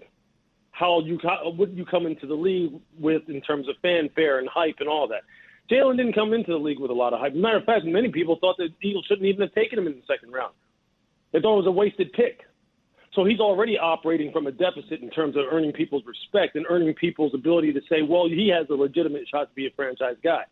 how 0.71 1.01
you 1.01 1.19
what 1.55 1.71
you 1.73 1.85
come 1.85 2.07
into 2.07 2.25
the 2.25 2.33
league 2.33 2.71
with 2.99 3.23
in 3.29 3.41
terms 3.41 3.67
of 3.69 3.75
fanfare 3.81 4.39
and 4.39 4.49
hype 4.49 4.77
and 4.79 4.89
all 4.89 5.07
that. 5.07 5.21
Jalen 5.71 5.97
didn't 5.97 6.13
come 6.13 6.33
into 6.33 6.51
the 6.51 6.57
league 6.57 6.79
with 6.79 6.91
a 6.91 6.93
lot 6.93 7.13
of 7.13 7.19
hype. 7.19 7.33
Matter 7.33 7.57
of 7.57 7.65
fact, 7.65 7.85
many 7.85 8.09
people 8.09 8.37
thought 8.39 8.57
that 8.57 8.69
Eagles 8.81 9.05
shouldn't 9.07 9.25
even 9.25 9.41
have 9.41 9.53
taken 9.53 9.79
him 9.79 9.87
in 9.87 9.93
the 9.93 10.01
second 10.05 10.31
round. 10.31 10.53
They 11.31 11.39
thought 11.39 11.53
it 11.53 11.63
was 11.63 11.67
a 11.67 11.71
wasted 11.71 12.11
pick. 12.13 12.41
So 13.13 13.25
he's 13.25 13.39
already 13.39 13.77
operating 13.77 14.31
from 14.31 14.47
a 14.47 14.51
deficit 14.51 15.01
in 15.01 15.09
terms 15.09 15.35
of 15.35 15.43
earning 15.51 15.73
people's 15.73 16.03
respect 16.05 16.55
and 16.55 16.65
earning 16.69 16.93
people's 16.93 17.33
ability 17.33 17.73
to 17.73 17.81
say, 17.89 18.01
well, 18.01 18.27
he 18.27 18.49
has 18.49 18.69
a 18.69 18.73
legitimate 18.73 19.27
shot 19.27 19.49
to 19.49 19.55
be 19.55 19.67
a 19.67 19.71
franchise 19.71 20.15
guy. 20.23 20.43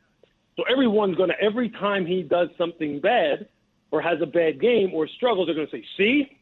So 0.57 0.63
everyone's 0.69 1.15
going 1.15 1.29
to, 1.29 1.41
every 1.41 1.69
time 1.69 2.05
he 2.05 2.21
does 2.21 2.49
something 2.57 2.99
bad 2.99 3.47
or 3.91 4.01
has 4.01 4.21
a 4.21 4.25
bad 4.25 4.59
game 4.59 4.93
or 4.93 5.07
struggles, 5.07 5.47
they're 5.47 5.55
going 5.55 5.67
to 5.67 5.77
say, 5.77 5.85
see, 5.97 6.37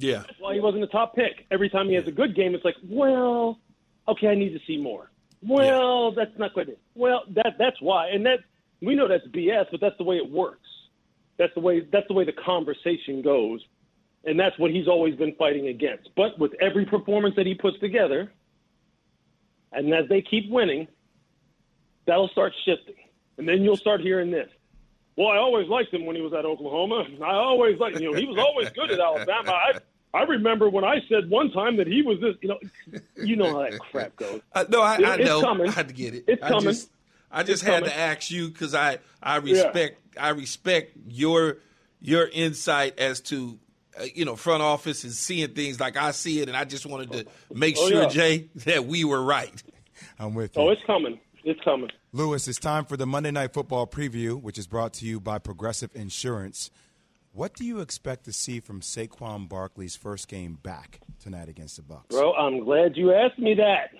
yeah. 0.00 0.18
That's 0.18 0.38
why 0.38 0.54
he 0.54 0.60
wasn't 0.60 0.84
a 0.84 0.86
top 0.86 1.16
pick. 1.16 1.46
Every 1.50 1.68
time 1.68 1.88
he 1.88 1.94
has 1.94 2.06
a 2.06 2.12
good 2.12 2.36
game, 2.36 2.54
it's 2.54 2.64
like, 2.64 2.76
well, 2.88 3.58
okay, 4.06 4.28
I 4.28 4.36
need 4.36 4.50
to 4.50 4.60
see 4.64 4.76
more. 4.76 5.10
Well, 5.42 6.12
yeah. 6.16 6.24
that's 6.24 6.38
not 6.38 6.52
quite 6.52 6.68
it. 6.68 6.80
Well, 6.94 7.22
that 7.30 7.54
that's 7.58 7.80
why, 7.80 8.08
and 8.08 8.26
that 8.26 8.40
we 8.80 8.94
know 8.94 9.08
that's 9.08 9.26
BS, 9.28 9.66
but 9.70 9.80
that's 9.80 9.96
the 9.98 10.04
way 10.04 10.16
it 10.16 10.30
works. 10.30 10.68
That's 11.38 11.54
the 11.54 11.60
way 11.60 11.80
that's 11.80 12.08
the 12.08 12.14
way 12.14 12.24
the 12.24 12.32
conversation 12.32 13.22
goes, 13.22 13.64
and 14.24 14.38
that's 14.38 14.58
what 14.58 14.70
he's 14.70 14.88
always 14.88 15.14
been 15.14 15.34
fighting 15.36 15.68
against. 15.68 16.10
But 16.16 16.38
with 16.38 16.52
every 16.60 16.84
performance 16.84 17.36
that 17.36 17.46
he 17.46 17.54
puts 17.54 17.78
together, 17.78 18.32
and 19.72 19.92
as 19.94 20.08
they 20.08 20.22
keep 20.22 20.50
winning, 20.50 20.88
that'll 22.06 22.28
start 22.28 22.52
shifting, 22.64 22.96
and 23.36 23.48
then 23.48 23.62
you'll 23.62 23.76
start 23.76 24.00
hearing 24.00 24.30
this. 24.30 24.48
Well, 25.16 25.28
I 25.28 25.36
always 25.36 25.68
liked 25.68 25.92
him 25.92 26.06
when 26.06 26.14
he 26.14 26.22
was 26.22 26.32
at 26.32 26.44
Oklahoma. 26.44 27.04
I 27.24 27.32
always 27.32 27.76
liked, 27.80 27.98
you 27.98 28.12
know, 28.12 28.16
he 28.16 28.24
was 28.24 28.38
always 28.38 28.70
good 28.70 28.92
at 28.92 29.00
Alabama. 29.00 29.50
I, 29.50 29.72
I 30.14 30.22
remember 30.22 30.70
when 30.70 30.84
I 30.84 31.00
said 31.08 31.28
one 31.28 31.50
time 31.50 31.76
that 31.76 31.86
he 31.86 32.02
was 32.02 32.20
this, 32.20 32.34
you 32.40 32.48
know, 32.48 32.58
you 33.16 33.36
know 33.36 33.52
how 33.52 33.62
that 33.62 33.78
crap 33.78 34.16
goes. 34.16 34.40
Uh, 34.52 34.64
no, 34.68 34.80
I, 34.80 34.94
I 34.94 35.16
know. 35.16 35.40
Coming. 35.40 35.68
I 35.68 35.72
had 35.72 35.88
to 35.88 35.94
get 35.94 36.14
it. 36.14 36.24
It's 36.26 36.42
I 36.42 36.48
coming. 36.48 36.64
Just, 36.64 36.90
I 37.30 37.42
just 37.42 37.62
it's 37.62 37.62
had 37.62 37.80
coming. 37.80 37.90
to 37.90 37.96
ask 37.96 38.30
you 38.30 38.48
because 38.48 38.74
I, 38.74 38.98
I 39.22 39.36
respect, 39.36 40.00
yeah. 40.14 40.26
I 40.26 40.28
respect 40.30 40.96
your, 41.06 41.58
your 42.00 42.26
insight 42.28 42.98
as 42.98 43.20
to, 43.22 43.58
uh, 44.00 44.04
you 44.14 44.24
know, 44.24 44.36
front 44.36 44.62
office 44.62 45.04
and 45.04 45.12
seeing 45.12 45.50
things 45.50 45.78
like 45.78 45.96
I 45.96 46.12
see 46.12 46.40
it, 46.40 46.48
and 46.48 46.56
I 46.56 46.64
just 46.64 46.86
wanted 46.86 47.12
to 47.12 47.26
make 47.52 47.76
oh, 47.78 47.88
sure, 47.88 48.02
yeah. 48.02 48.08
Jay, 48.08 48.48
that 48.64 48.86
we 48.86 49.04
were 49.04 49.22
right. 49.22 49.62
I'm 50.18 50.34
with 50.34 50.56
you. 50.56 50.62
Oh, 50.62 50.70
it's 50.70 50.82
coming. 50.86 51.20
It's 51.44 51.60
coming. 51.62 51.90
Louis, 52.12 52.48
it's 52.48 52.58
time 52.58 52.84
for 52.84 52.96
the 52.96 53.06
Monday 53.06 53.30
Night 53.30 53.52
Football 53.52 53.86
preview, 53.86 54.40
which 54.40 54.58
is 54.58 54.66
brought 54.66 54.94
to 54.94 55.06
you 55.06 55.20
by 55.20 55.38
Progressive 55.38 55.94
Insurance. 55.94 56.70
What 57.32 57.54
do 57.54 57.64
you 57.64 57.80
expect 57.80 58.24
to 58.24 58.32
see 58.32 58.60
from 58.60 58.80
Saquon 58.80 59.48
Barkley's 59.48 59.96
first 59.96 60.28
game 60.28 60.58
back 60.62 61.00
tonight 61.20 61.48
against 61.48 61.76
the 61.76 61.82
Bucks? 61.82 62.06
Bro, 62.14 62.32
I'm 62.34 62.64
glad 62.64 62.96
you 62.96 63.12
asked 63.12 63.38
me 63.38 63.54
that. 63.54 63.90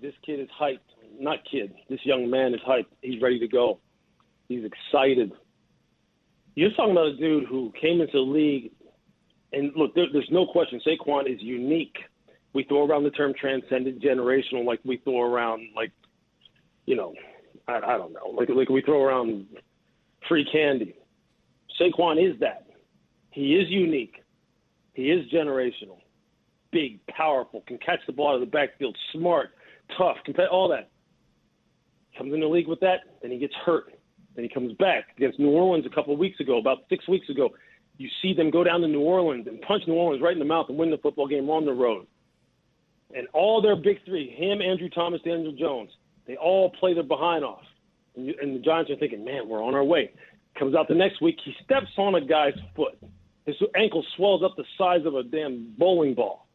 This 0.00 0.14
kid 0.24 0.40
is 0.40 0.48
hyped. 0.60 0.80
Not 1.18 1.38
kid. 1.50 1.74
This 1.88 2.00
young 2.04 2.30
man 2.30 2.54
is 2.54 2.60
hyped. 2.68 2.86
He's 3.00 3.20
ready 3.22 3.38
to 3.38 3.48
go. 3.48 3.80
He's 4.48 4.64
excited. 4.64 5.32
You're 6.54 6.70
talking 6.70 6.92
about 6.92 7.06
a 7.06 7.16
dude 7.16 7.44
who 7.48 7.72
came 7.80 8.00
into 8.00 8.12
the 8.14 8.18
league, 8.20 8.72
and 9.52 9.72
look, 9.76 9.94
there, 9.94 10.06
there's 10.12 10.28
no 10.30 10.46
question 10.46 10.80
Saquon 10.86 11.32
is 11.32 11.40
unique. 11.40 11.96
We 12.52 12.64
throw 12.64 12.86
around 12.86 13.04
the 13.04 13.10
term 13.10 13.32
transcendent 13.38 14.02
generational, 14.02 14.64
like 14.64 14.80
we 14.84 14.96
throw 14.98 15.20
around, 15.22 15.68
like, 15.76 15.92
you 16.86 16.96
know, 16.96 17.14
I, 17.68 17.76
I 17.76 17.98
don't 17.98 18.12
know, 18.12 18.34
like 18.34 18.48
like 18.48 18.68
we 18.68 18.82
throw 18.82 19.02
around 19.02 19.46
free 20.28 20.46
candy. 20.50 20.96
Saquon 21.80 22.22
is 22.22 22.38
that. 22.40 22.66
He 23.30 23.54
is 23.54 23.68
unique. 23.68 24.22
He 24.94 25.10
is 25.10 25.30
generational. 25.32 25.98
Big, 26.72 26.98
powerful, 27.06 27.62
can 27.66 27.78
catch 27.78 28.00
the 28.06 28.12
ball 28.12 28.30
out 28.30 28.34
of 28.34 28.40
the 28.40 28.46
backfield, 28.46 28.96
smart, 29.12 29.50
tough, 29.96 30.16
compet- 30.26 30.50
all 30.50 30.68
that. 30.68 30.90
Comes 32.16 32.34
in 32.34 32.40
the 32.40 32.46
league 32.46 32.66
with 32.66 32.80
that, 32.80 33.00
then 33.22 33.30
he 33.30 33.38
gets 33.38 33.54
hurt. 33.64 33.92
Then 34.34 34.44
he 34.44 34.48
comes 34.48 34.72
back 34.74 35.04
against 35.16 35.38
New 35.38 35.50
Orleans 35.50 35.86
a 35.86 35.94
couple 35.94 36.12
of 36.12 36.18
weeks 36.18 36.40
ago, 36.40 36.58
about 36.58 36.78
six 36.88 37.06
weeks 37.08 37.28
ago. 37.28 37.50
You 37.96 38.08
see 38.22 38.34
them 38.34 38.50
go 38.50 38.62
down 38.64 38.80
to 38.82 38.88
New 38.88 39.00
Orleans 39.00 39.46
and 39.46 39.60
punch 39.62 39.84
New 39.86 39.94
Orleans 39.94 40.22
right 40.22 40.32
in 40.32 40.38
the 40.38 40.44
mouth 40.44 40.66
and 40.68 40.78
win 40.78 40.90
the 40.90 40.98
football 40.98 41.26
game 41.26 41.48
on 41.50 41.64
the 41.64 41.72
road. 41.72 42.06
And 43.14 43.26
all 43.32 43.62
their 43.62 43.76
big 43.76 44.04
three, 44.04 44.30
him, 44.30 44.60
Andrew 44.60 44.88
Thomas, 44.88 45.20
Daniel 45.24 45.52
Jones, 45.52 45.90
they 46.26 46.36
all 46.36 46.70
play 46.70 46.94
their 46.94 47.02
behind 47.02 47.44
off. 47.44 47.64
And, 48.14 48.26
you, 48.26 48.34
and 48.40 48.54
the 48.54 48.60
Giants 48.60 48.90
are 48.90 48.96
thinking, 48.96 49.24
man, 49.24 49.48
we're 49.48 49.62
on 49.62 49.74
our 49.74 49.84
way. 49.84 50.12
Comes 50.58 50.74
out 50.74 50.88
the 50.88 50.94
next 50.94 51.22
week, 51.22 51.36
he 51.44 51.54
steps 51.64 51.86
on 51.96 52.16
a 52.16 52.20
guy's 52.20 52.54
foot. 52.74 52.98
His 53.46 53.56
ankle 53.76 54.04
swells 54.16 54.42
up 54.42 54.56
the 54.56 54.64
size 54.76 55.06
of 55.06 55.14
a 55.14 55.22
damn 55.22 55.72
bowling 55.78 56.14
ball. 56.14 56.46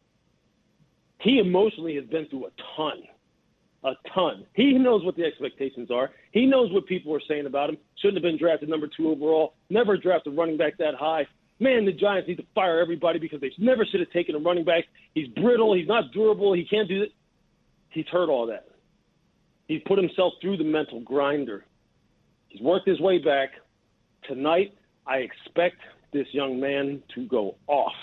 He 1.21 1.39
emotionally 1.39 1.95
has 1.95 2.05
been 2.05 2.27
through 2.27 2.47
a 2.47 2.49
ton, 2.75 3.03
a 3.83 3.93
ton. 4.13 4.45
He 4.53 4.73
knows 4.73 5.05
what 5.05 5.15
the 5.15 5.23
expectations 5.23 5.89
are. 5.89 6.11
He 6.31 6.45
knows 6.45 6.71
what 6.73 6.85
people 6.85 7.15
are 7.15 7.21
saying 7.27 7.45
about 7.45 7.69
him. 7.69 7.77
Shouldn't 7.99 8.17
have 8.17 8.29
been 8.29 8.37
drafted 8.37 8.67
number 8.67 8.89
two 8.95 9.09
overall. 9.09 9.53
Never 9.69 9.95
drafted 9.95 10.35
running 10.35 10.57
back 10.57 10.77
that 10.79 10.95
high. 10.95 11.25
Man, 11.59 11.85
the 11.85 11.93
Giants 11.93 12.27
need 12.27 12.37
to 12.37 12.45
fire 12.53 12.79
everybody 12.79 13.19
because 13.19 13.39
they 13.39 13.51
never 13.57 13.85
should 13.85 14.01
have 14.01 14.11
taken 14.11 14.35
a 14.35 14.39
running 14.39 14.65
back. 14.65 14.83
He's 15.15 15.27
brittle. 15.29 15.73
He's 15.73 15.87
not 15.87 16.11
durable. 16.11 16.51
He 16.53 16.65
can't 16.65 16.89
do 16.89 17.03
it. 17.03 17.13
He's 17.89 18.07
heard 18.07 18.29
all 18.29 18.47
that. 18.47 18.67
He's 19.67 19.81
put 19.87 19.97
himself 19.97 20.33
through 20.41 20.57
the 20.57 20.63
mental 20.65 20.99
grinder. 20.99 21.65
He's 22.49 22.61
worked 22.61 22.87
his 22.87 22.99
way 22.99 23.17
back. 23.17 23.51
Tonight, 24.27 24.75
I 25.05 25.17
expect 25.17 25.77
this 26.11 26.27
young 26.31 26.59
man 26.59 27.01
to 27.15 27.25
go 27.25 27.55
off 27.67 27.93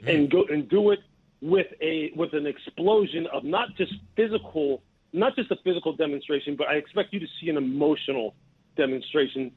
hmm. 0.00 0.08
and 0.08 0.30
go 0.30 0.44
and 0.50 0.68
do 0.68 0.90
it 0.90 1.00
with 1.40 1.66
a 1.80 2.10
with 2.16 2.32
an 2.32 2.46
explosion 2.46 3.26
of 3.32 3.44
not 3.44 3.68
just 3.76 3.92
physical, 4.16 4.82
not 5.12 5.36
just 5.36 5.50
a 5.50 5.56
physical 5.64 5.94
demonstration, 5.94 6.56
but 6.56 6.68
I 6.68 6.74
expect 6.74 7.12
you 7.12 7.20
to 7.20 7.26
see 7.40 7.48
an 7.48 7.56
emotional 7.56 8.34
demonstration, 8.76 9.52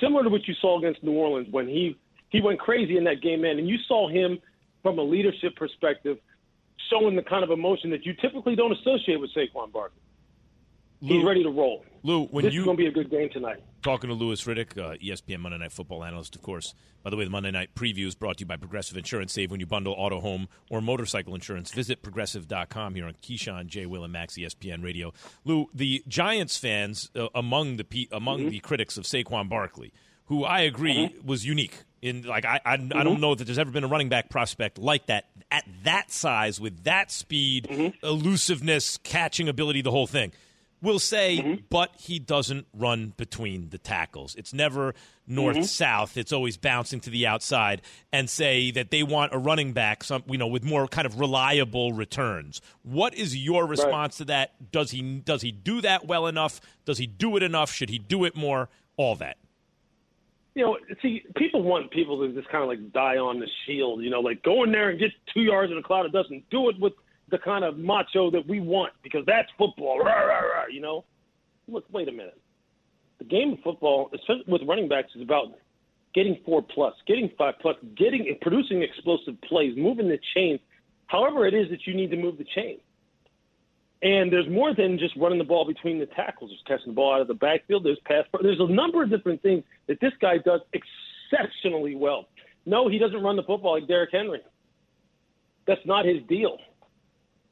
similar 0.00 0.24
to 0.24 0.30
what 0.30 0.48
you 0.48 0.54
saw 0.60 0.78
against 0.78 1.02
New 1.02 1.12
Orleans 1.12 1.48
when 1.50 1.68
he 1.68 1.96
he 2.30 2.40
went 2.40 2.58
crazy 2.58 2.96
in 2.96 3.04
that 3.04 3.20
game, 3.20 3.42
man, 3.42 3.58
and 3.58 3.68
you 3.68 3.76
saw 3.86 4.08
him 4.08 4.38
from 4.82 4.98
a 4.98 5.02
leadership 5.02 5.54
perspective 5.54 6.18
showing 6.90 7.14
the 7.14 7.22
kind 7.22 7.44
of 7.44 7.50
emotion 7.50 7.90
that 7.90 8.04
you 8.04 8.14
typically 8.14 8.56
don't 8.56 8.72
associate 8.72 9.20
with 9.20 9.30
Saquon 9.34 9.70
Barkley. 9.70 10.01
Lou, 11.02 11.16
He's 11.16 11.24
ready 11.24 11.42
to 11.42 11.50
roll. 11.50 11.84
Lou, 12.04 12.26
when 12.26 12.44
this 12.44 12.54
you 12.54 12.60
is 12.60 12.64
going 12.64 12.76
to 12.76 12.82
be 12.82 12.86
a 12.86 12.92
good 12.92 13.10
game 13.10 13.28
tonight. 13.28 13.60
Talking 13.82 14.08
to 14.08 14.14
Louis 14.14 14.40
Riddick, 14.44 14.78
uh, 14.78 14.96
ESPN 15.02 15.40
Monday 15.40 15.58
Night 15.58 15.72
Football 15.72 16.04
analyst, 16.04 16.36
of 16.36 16.42
course. 16.42 16.74
By 17.02 17.10
the 17.10 17.16
way, 17.16 17.24
the 17.24 17.30
Monday 17.30 17.50
Night 17.50 17.74
preview 17.74 18.06
is 18.06 18.14
brought 18.14 18.36
to 18.36 18.42
you 18.42 18.46
by 18.46 18.56
Progressive 18.56 18.96
Insurance. 18.96 19.32
Save 19.32 19.50
when 19.50 19.58
you 19.58 19.66
bundle 19.66 19.94
auto, 19.94 20.20
home, 20.20 20.48
or 20.70 20.80
motorcycle 20.80 21.34
insurance. 21.34 21.72
Visit 21.72 22.02
progressive.com 22.02 22.94
here 22.94 23.06
on 23.06 23.14
Keyshawn, 23.14 23.66
J. 23.66 23.86
Will, 23.86 24.04
and 24.04 24.12
Max 24.12 24.34
ESPN 24.34 24.84
Radio. 24.84 25.12
Lou, 25.44 25.66
the 25.74 26.04
Giants 26.06 26.56
fans 26.56 27.10
uh, 27.16 27.26
among 27.34 27.78
the 27.78 28.08
among 28.12 28.40
mm-hmm. 28.40 28.50
the 28.50 28.60
critics 28.60 28.96
of 28.96 29.02
Saquon 29.02 29.48
Barkley, 29.48 29.92
who 30.26 30.44
I 30.44 30.60
agree 30.60 31.08
mm-hmm. 31.08 31.26
was 31.26 31.44
unique 31.44 31.82
in 32.00 32.22
like 32.22 32.44
I 32.44 32.60
I, 32.64 32.76
mm-hmm. 32.76 32.96
I, 32.96 33.02
don't 33.02 33.20
know 33.20 33.34
that 33.34 33.42
there's 33.44 33.58
ever 33.58 33.72
been 33.72 33.84
a 33.84 33.88
running 33.88 34.08
back 34.08 34.30
prospect 34.30 34.78
like 34.78 35.06
that 35.06 35.26
at 35.50 35.64
that 35.82 36.12
size 36.12 36.60
with 36.60 36.84
that 36.84 37.10
speed, 37.10 37.66
mm-hmm. 37.68 38.06
elusiveness, 38.06 38.98
catching 38.98 39.48
ability, 39.48 39.82
the 39.82 39.90
whole 39.90 40.06
thing 40.06 40.30
will 40.82 40.98
say, 40.98 41.38
mm-hmm. 41.38 41.62
but 41.70 41.94
he 41.96 42.18
doesn't 42.18 42.66
run 42.74 43.14
between 43.16 43.70
the 43.70 43.78
tackles. 43.78 44.34
It's 44.34 44.52
never 44.52 44.94
north 45.26 45.56
mm-hmm. 45.56 45.64
south. 45.64 46.16
It's 46.16 46.32
always 46.32 46.56
bouncing 46.56 47.00
to 47.00 47.10
the 47.10 47.26
outside, 47.26 47.80
and 48.12 48.28
say 48.28 48.70
that 48.72 48.90
they 48.90 49.02
want 49.02 49.32
a 49.32 49.38
running 49.38 49.72
back, 49.72 50.04
some 50.04 50.24
you 50.26 50.36
know, 50.36 50.48
with 50.48 50.64
more 50.64 50.88
kind 50.88 51.06
of 51.06 51.18
reliable 51.18 51.92
returns. 51.92 52.60
What 52.82 53.14
is 53.14 53.36
your 53.36 53.66
response 53.66 54.14
right. 54.14 54.18
to 54.18 54.24
that? 54.26 54.72
Does 54.72 54.90
he 54.90 55.00
does 55.20 55.42
he 55.42 55.52
do 55.52 55.80
that 55.80 56.06
well 56.06 56.26
enough? 56.26 56.60
Does 56.84 56.98
he 56.98 57.06
do 57.06 57.36
it 57.36 57.42
enough? 57.42 57.72
Should 57.72 57.90
he 57.90 57.98
do 57.98 58.24
it 58.24 58.36
more? 58.36 58.68
All 58.96 59.14
that. 59.16 59.38
You 60.54 60.64
know, 60.66 60.76
see, 61.00 61.24
people 61.34 61.62
want 61.62 61.90
people 61.90 62.20
to 62.20 62.34
just 62.34 62.46
kind 62.50 62.62
of 62.62 62.68
like 62.68 62.92
die 62.92 63.16
on 63.16 63.40
the 63.40 63.48
shield. 63.64 64.02
You 64.02 64.10
know, 64.10 64.20
like 64.20 64.42
go 64.42 64.64
in 64.64 64.72
there 64.72 64.90
and 64.90 64.98
get 64.98 65.10
two 65.32 65.40
yards 65.40 65.72
in 65.72 65.78
a 65.78 65.82
cloud. 65.82 66.04
It 66.04 66.12
doesn't 66.12 66.50
do 66.50 66.68
it 66.68 66.78
with 66.78 66.92
the 67.32 67.38
kind 67.38 67.64
of 67.64 67.78
macho 67.78 68.30
that 68.30 68.46
we 68.46 68.60
want 68.60 68.92
because 69.02 69.24
that's 69.26 69.48
football. 69.58 69.98
Rah, 69.98 70.20
rah, 70.20 70.38
rah, 70.38 70.66
you 70.70 70.80
know, 70.80 71.04
look, 71.66 71.84
wait 71.90 72.08
a 72.08 72.12
minute. 72.12 72.38
The 73.18 73.24
game 73.24 73.54
of 73.54 73.60
football, 73.64 74.10
especially 74.14 74.44
with 74.46 74.62
running 74.68 74.88
backs, 74.88 75.08
is 75.16 75.22
about 75.22 75.46
getting 76.14 76.38
four 76.44 76.62
plus, 76.62 76.94
getting 77.06 77.30
five 77.36 77.54
plus, 77.60 77.76
getting 77.96 78.36
producing 78.42 78.82
explosive 78.82 79.40
plays, 79.42 79.74
moving 79.76 80.08
the 80.08 80.20
chain. 80.34 80.60
However, 81.06 81.46
it 81.46 81.54
is 81.54 81.68
that 81.70 81.86
you 81.86 81.94
need 81.94 82.10
to 82.10 82.16
move 82.16 82.38
the 82.38 82.46
chain. 82.54 82.78
And 84.02 84.32
there's 84.32 84.48
more 84.48 84.74
than 84.74 84.98
just 84.98 85.16
running 85.16 85.38
the 85.38 85.44
ball 85.44 85.64
between 85.64 85.98
the 85.98 86.06
tackles. 86.06 86.50
There's 86.50 86.62
catching 86.66 86.92
the 86.92 86.96
ball 86.96 87.14
out 87.14 87.20
of 87.20 87.28
the 87.28 87.34
backfield. 87.34 87.84
There's 87.84 88.00
pass. 88.04 88.24
There's 88.42 88.60
a 88.60 88.66
number 88.66 89.02
of 89.02 89.10
different 89.10 89.40
things 89.42 89.62
that 89.86 90.00
this 90.00 90.12
guy 90.20 90.38
does 90.38 90.60
exceptionally 90.72 91.94
well. 91.94 92.28
No, 92.66 92.88
he 92.88 92.98
doesn't 92.98 93.22
run 93.22 93.36
the 93.36 93.44
football 93.44 93.74
like 93.74 93.86
Derrick 93.86 94.10
Henry. 94.12 94.40
That's 95.66 95.80
not 95.86 96.04
his 96.04 96.22
deal. 96.28 96.58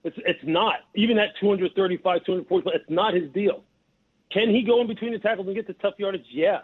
It's 0.04 0.16
it's 0.24 0.40
not 0.44 0.76
even 0.94 1.18
at 1.18 1.28
235, 1.40 2.24
240. 2.24 2.70
It's 2.74 2.84
not 2.88 3.14
his 3.14 3.30
deal. 3.32 3.62
Can 4.32 4.48
he 4.48 4.62
go 4.62 4.80
in 4.80 4.86
between 4.86 5.12
the 5.12 5.18
tackles 5.18 5.46
and 5.46 5.56
get 5.56 5.66
the 5.66 5.74
tough 5.74 5.94
yardage? 5.98 6.24
Yeah. 6.30 6.60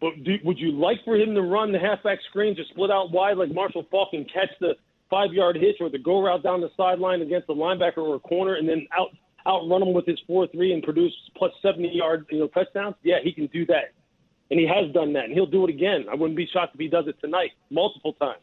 But 0.00 0.24
do, 0.24 0.34
would 0.42 0.58
you 0.58 0.72
like 0.72 0.98
for 1.04 1.16
him 1.16 1.34
to 1.34 1.42
run 1.42 1.70
the 1.70 1.78
halfback 1.78 2.18
screen 2.28 2.56
to 2.56 2.62
split 2.70 2.90
out 2.90 3.12
wide 3.12 3.36
like 3.36 3.54
Marshall 3.54 3.86
Faulk 3.90 4.08
and 4.12 4.26
catch 4.32 4.50
the 4.60 4.74
five 5.08 5.32
yard 5.32 5.56
hitch 5.56 5.76
or 5.78 5.90
the 5.90 5.98
go 5.98 6.22
route 6.22 6.42
down 6.42 6.60
the 6.60 6.70
sideline 6.76 7.22
against 7.22 7.46
the 7.46 7.54
linebacker 7.54 7.98
or 7.98 8.16
a 8.16 8.20
corner 8.20 8.54
and 8.54 8.68
then 8.68 8.86
out 8.98 9.10
outrun 9.46 9.82
him 9.82 9.92
with 9.92 10.06
his 10.06 10.18
four 10.26 10.46
three 10.48 10.72
and 10.72 10.82
produce 10.82 11.12
plus 11.36 11.52
seventy 11.62 11.90
yard 11.92 12.26
you 12.30 12.40
know 12.40 12.48
touchdowns? 12.48 12.96
Yeah, 13.04 13.16
he 13.22 13.32
can 13.32 13.46
do 13.48 13.64
that, 13.66 13.92
and 14.50 14.58
he 14.58 14.66
has 14.66 14.92
done 14.92 15.12
that, 15.12 15.24
and 15.26 15.34
he'll 15.34 15.46
do 15.46 15.64
it 15.64 15.70
again. 15.70 16.06
I 16.10 16.14
wouldn't 16.16 16.36
be 16.36 16.48
shocked 16.52 16.74
if 16.74 16.80
he 16.80 16.88
does 16.88 17.06
it 17.06 17.16
tonight, 17.20 17.50
multiple 17.70 18.14
times. 18.14 18.40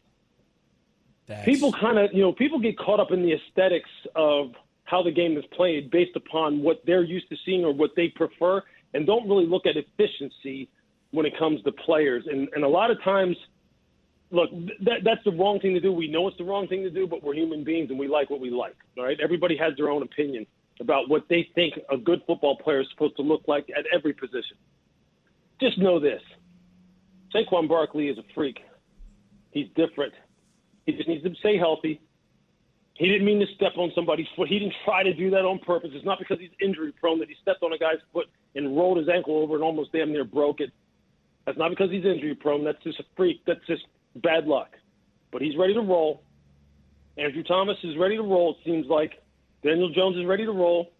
People 1.44 1.72
kind 1.72 1.98
of, 1.98 2.10
you 2.12 2.22
know, 2.22 2.32
people 2.32 2.58
get 2.58 2.78
caught 2.78 3.00
up 3.00 3.12
in 3.12 3.22
the 3.22 3.32
aesthetics 3.32 3.90
of 4.14 4.52
how 4.84 5.02
the 5.02 5.10
game 5.10 5.36
is 5.36 5.44
played 5.52 5.90
based 5.90 6.16
upon 6.16 6.62
what 6.62 6.82
they're 6.84 7.04
used 7.04 7.28
to 7.28 7.36
seeing 7.44 7.64
or 7.64 7.72
what 7.72 7.90
they 7.96 8.08
prefer, 8.08 8.62
and 8.94 9.06
don't 9.06 9.28
really 9.28 9.46
look 9.46 9.64
at 9.66 9.76
efficiency 9.76 10.68
when 11.12 11.26
it 11.26 11.32
comes 11.38 11.62
to 11.62 11.72
players. 11.72 12.24
And, 12.26 12.48
and 12.54 12.64
a 12.64 12.68
lot 12.68 12.90
of 12.90 13.02
times, 13.02 13.36
look, 14.30 14.50
that, 14.82 15.04
that's 15.04 15.22
the 15.24 15.32
wrong 15.32 15.60
thing 15.60 15.74
to 15.74 15.80
do. 15.80 15.92
We 15.92 16.08
know 16.08 16.26
it's 16.28 16.38
the 16.38 16.44
wrong 16.44 16.66
thing 16.66 16.82
to 16.82 16.90
do, 16.90 17.06
but 17.06 17.22
we're 17.22 17.34
human 17.34 17.64
beings 17.64 17.90
and 17.90 17.98
we 17.98 18.08
like 18.08 18.30
what 18.30 18.40
we 18.40 18.50
like. 18.50 18.76
All 18.98 19.04
right, 19.04 19.18
everybody 19.22 19.56
has 19.56 19.76
their 19.76 19.90
own 19.90 20.02
opinion 20.02 20.46
about 20.80 21.08
what 21.08 21.24
they 21.28 21.48
think 21.54 21.74
a 21.90 21.96
good 21.96 22.22
football 22.26 22.56
player 22.56 22.80
is 22.80 22.86
supposed 22.90 23.16
to 23.16 23.22
look 23.22 23.42
like 23.46 23.68
at 23.76 23.84
every 23.94 24.12
position. 24.12 24.56
Just 25.60 25.78
know 25.78 26.00
this: 26.00 26.22
Saquon 27.34 27.68
Barkley 27.68 28.08
is 28.08 28.18
a 28.18 28.24
freak. 28.34 28.58
He's 29.50 29.68
different. 29.76 30.14
He 30.90 30.96
just 30.96 31.08
needs 31.08 31.22
to 31.24 31.34
stay 31.36 31.56
healthy. 31.56 32.00
He 32.94 33.08
didn't 33.08 33.24
mean 33.24 33.40
to 33.40 33.46
step 33.54 33.72
on 33.76 33.92
somebody's 33.94 34.26
foot. 34.36 34.48
He 34.48 34.58
didn't 34.58 34.74
try 34.84 35.02
to 35.02 35.14
do 35.14 35.30
that 35.30 35.44
on 35.44 35.58
purpose. 35.60 35.90
It's 35.94 36.04
not 36.04 36.18
because 36.18 36.38
he's 36.38 36.50
injury 36.60 36.92
prone 36.92 37.18
that 37.20 37.28
he 37.28 37.36
stepped 37.40 37.62
on 37.62 37.72
a 37.72 37.78
guy's 37.78 37.98
foot 38.12 38.26
and 38.54 38.76
rolled 38.76 38.98
his 38.98 39.08
ankle 39.08 39.38
over 39.38 39.54
and 39.54 39.64
almost 39.64 39.92
damn 39.92 40.12
near 40.12 40.24
broke 40.24 40.60
it. 40.60 40.70
That's 41.46 41.56
not 41.56 41.70
because 41.70 41.90
he's 41.90 42.04
injury 42.04 42.34
prone. 42.34 42.64
That's 42.64 42.82
just 42.82 43.00
a 43.00 43.04
freak. 43.16 43.42
That's 43.46 43.64
just 43.66 43.84
bad 44.16 44.46
luck. 44.46 44.76
But 45.30 45.40
he's 45.40 45.56
ready 45.56 45.72
to 45.74 45.80
roll. 45.80 46.22
Andrew 47.16 47.42
Thomas 47.42 47.78
is 47.84 47.96
ready 47.96 48.16
to 48.16 48.22
roll, 48.22 48.52
it 48.52 48.56
seems 48.64 48.86
like. 48.86 49.22
Daniel 49.62 49.90
Jones 49.90 50.16
is 50.16 50.26
ready 50.26 50.44
to 50.44 50.52
roll. 50.52 50.92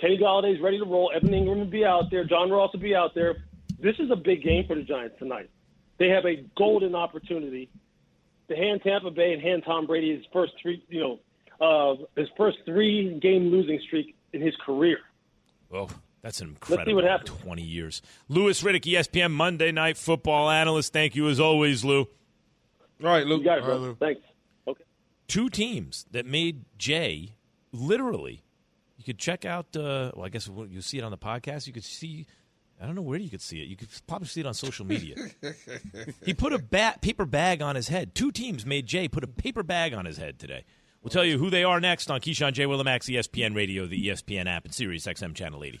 Kenny 0.00 0.16
Golladay 0.16 0.54
is 0.54 0.60
ready 0.60 0.78
to 0.78 0.84
roll. 0.84 1.12
Evan 1.14 1.30
Engram 1.30 1.58
will 1.58 1.64
be 1.66 1.84
out 1.84 2.10
there. 2.10 2.24
John 2.24 2.50
Ross 2.50 2.72
will 2.72 2.80
be 2.80 2.94
out 2.94 3.14
there. 3.14 3.44
This 3.78 3.96
is 3.98 4.10
a 4.10 4.16
big 4.16 4.42
game 4.42 4.66
for 4.66 4.74
the 4.74 4.82
Giants 4.82 5.16
tonight. 5.18 5.50
They 5.98 6.08
have 6.08 6.24
a 6.24 6.44
golden 6.56 6.94
opportunity 6.94 7.68
to 8.50 8.56
hand 8.56 8.80
Tampa 8.82 9.10
Bay 9.10 9.32
and 9.32 9.40
hand 9.40 9.62
Tom 9.64 9.86
Brady 9.86 10.14
his 10.16 10.24
first 10.32 10.52
three, 10.60 10.84
you 10.88 11.00
know, 11.00 11.18
uh, 11.60 11.96
his 12.16 12.28
first 12.36 12.58
three 12.66 13.18
game 13.20 13.50
losing 13.50 13.80
streak 13.86 14.16
in 14.32 14.40
his 14.42 14.54
career. 14.66 14.98
Well, 15.70 15.90
that's 16.20 16.40
an 16.40 16.48
incredible 16.48 16.76
Let's 16.78 16.90
see 16.90 16.94
what 16.94 17.04
happens. 17.04 17.42
20 17.42 17.62
years. 17.62 18.02
Louis 18.28 18.60
Riddick, 18.62 18.82
ESPN 18.82 19.30
Monday 19.30 19.72
Night 19.72 19.96
Football 19.96 20.50
analyst. 20.50 20.92
Thank 20.92 21.14
you 21.14 21.28
as 21.28 21.38
always, 21.38 21.84
Lou. 21.84 22.00
All 22.00 22.08
right, 23.00 23.24
Lou. 23.24 23.38
You 23.38 23.44
got 23.44 23.58
it, 23.58 23.64
bro. 23.64 23.86
Right, 23.86 23.96
Thanks. 23.98 24.20
Okay. 24.66 24.84
Two 25.28 25.48
teams 25.48 26.06
that 26.10 26.26
made 26.26 26.64
Jay 26.76 27.34
literally. 27.72 28.42
You 28.98 29.04
could 29.04 29.18
check 29.18 29.44
out. 29.44 29.74
Uh, 29.76 30.10
well, 30.14 30.26
I 30.26 30.28
guess 30.28 30.50
you 30.68 30.82
see 30.82 30.98
it 30.98 31.04
on 31.04 31.10
the 31.10 31.18
podcast. 31.18 31.66
You 31.66 31.72
could 31.72 31.84
see 31.84 32.26
I 32.80 32.86
don't 32.86 32.94
know 32.94 33.02
where 33.02 33.18
you 33.18 33.28
could 33.28 33.42
see 33.42 33.60
it. 33.60 33.68
You 33.68 33.76
could 33.76 33.88
probably 34.06 34.26
see 34.28 34.40
it 34.40 34.46
on 34.46 34.54
social 34.54 34.86
media. 34.86 35.16
he 36.24 36.32
put 36.32 36.52
a 36.52 36.58
ba- 36.58 36.96
paper 37.02 37.26
bag 37.26 37.60
on 37.60 37.76
his 37.76 37.88
head. 37.88 38.14
Two 38.14 38.32
teams 38.32 38.64
made 38.64 38.86
Jay 38.86 39.06
put 39.06 39.22
a 39.22 39.28
paper 39.28 39.62
bag 39.62 39.92
on 39.92 40.06
his 40.06 40.16
head 40.16 40.38
today. 40.38 40.64
We'll 41.02 41.10
tell 41.10 41.24
you 41.24 41.38
who 41.38 41.50
they 41.50 41.64
are 41.64 41.80
next 41.80 42.10
on 42.10 42.20
Keyshawn 42.20 42.52
J. 42.52 42.64
Willimax, 42.64 43.04
ESPN 43.08 43.54
Radio, 43.54 43.86
the 43.86 44.08
ESPN 44.08 44.46
app, 44.46 44.64
and 44.64 44.74
Sirius 44.74 45.06
XM 45.06 45.34
Channel 45.34 45.62
80. 45.64 45.80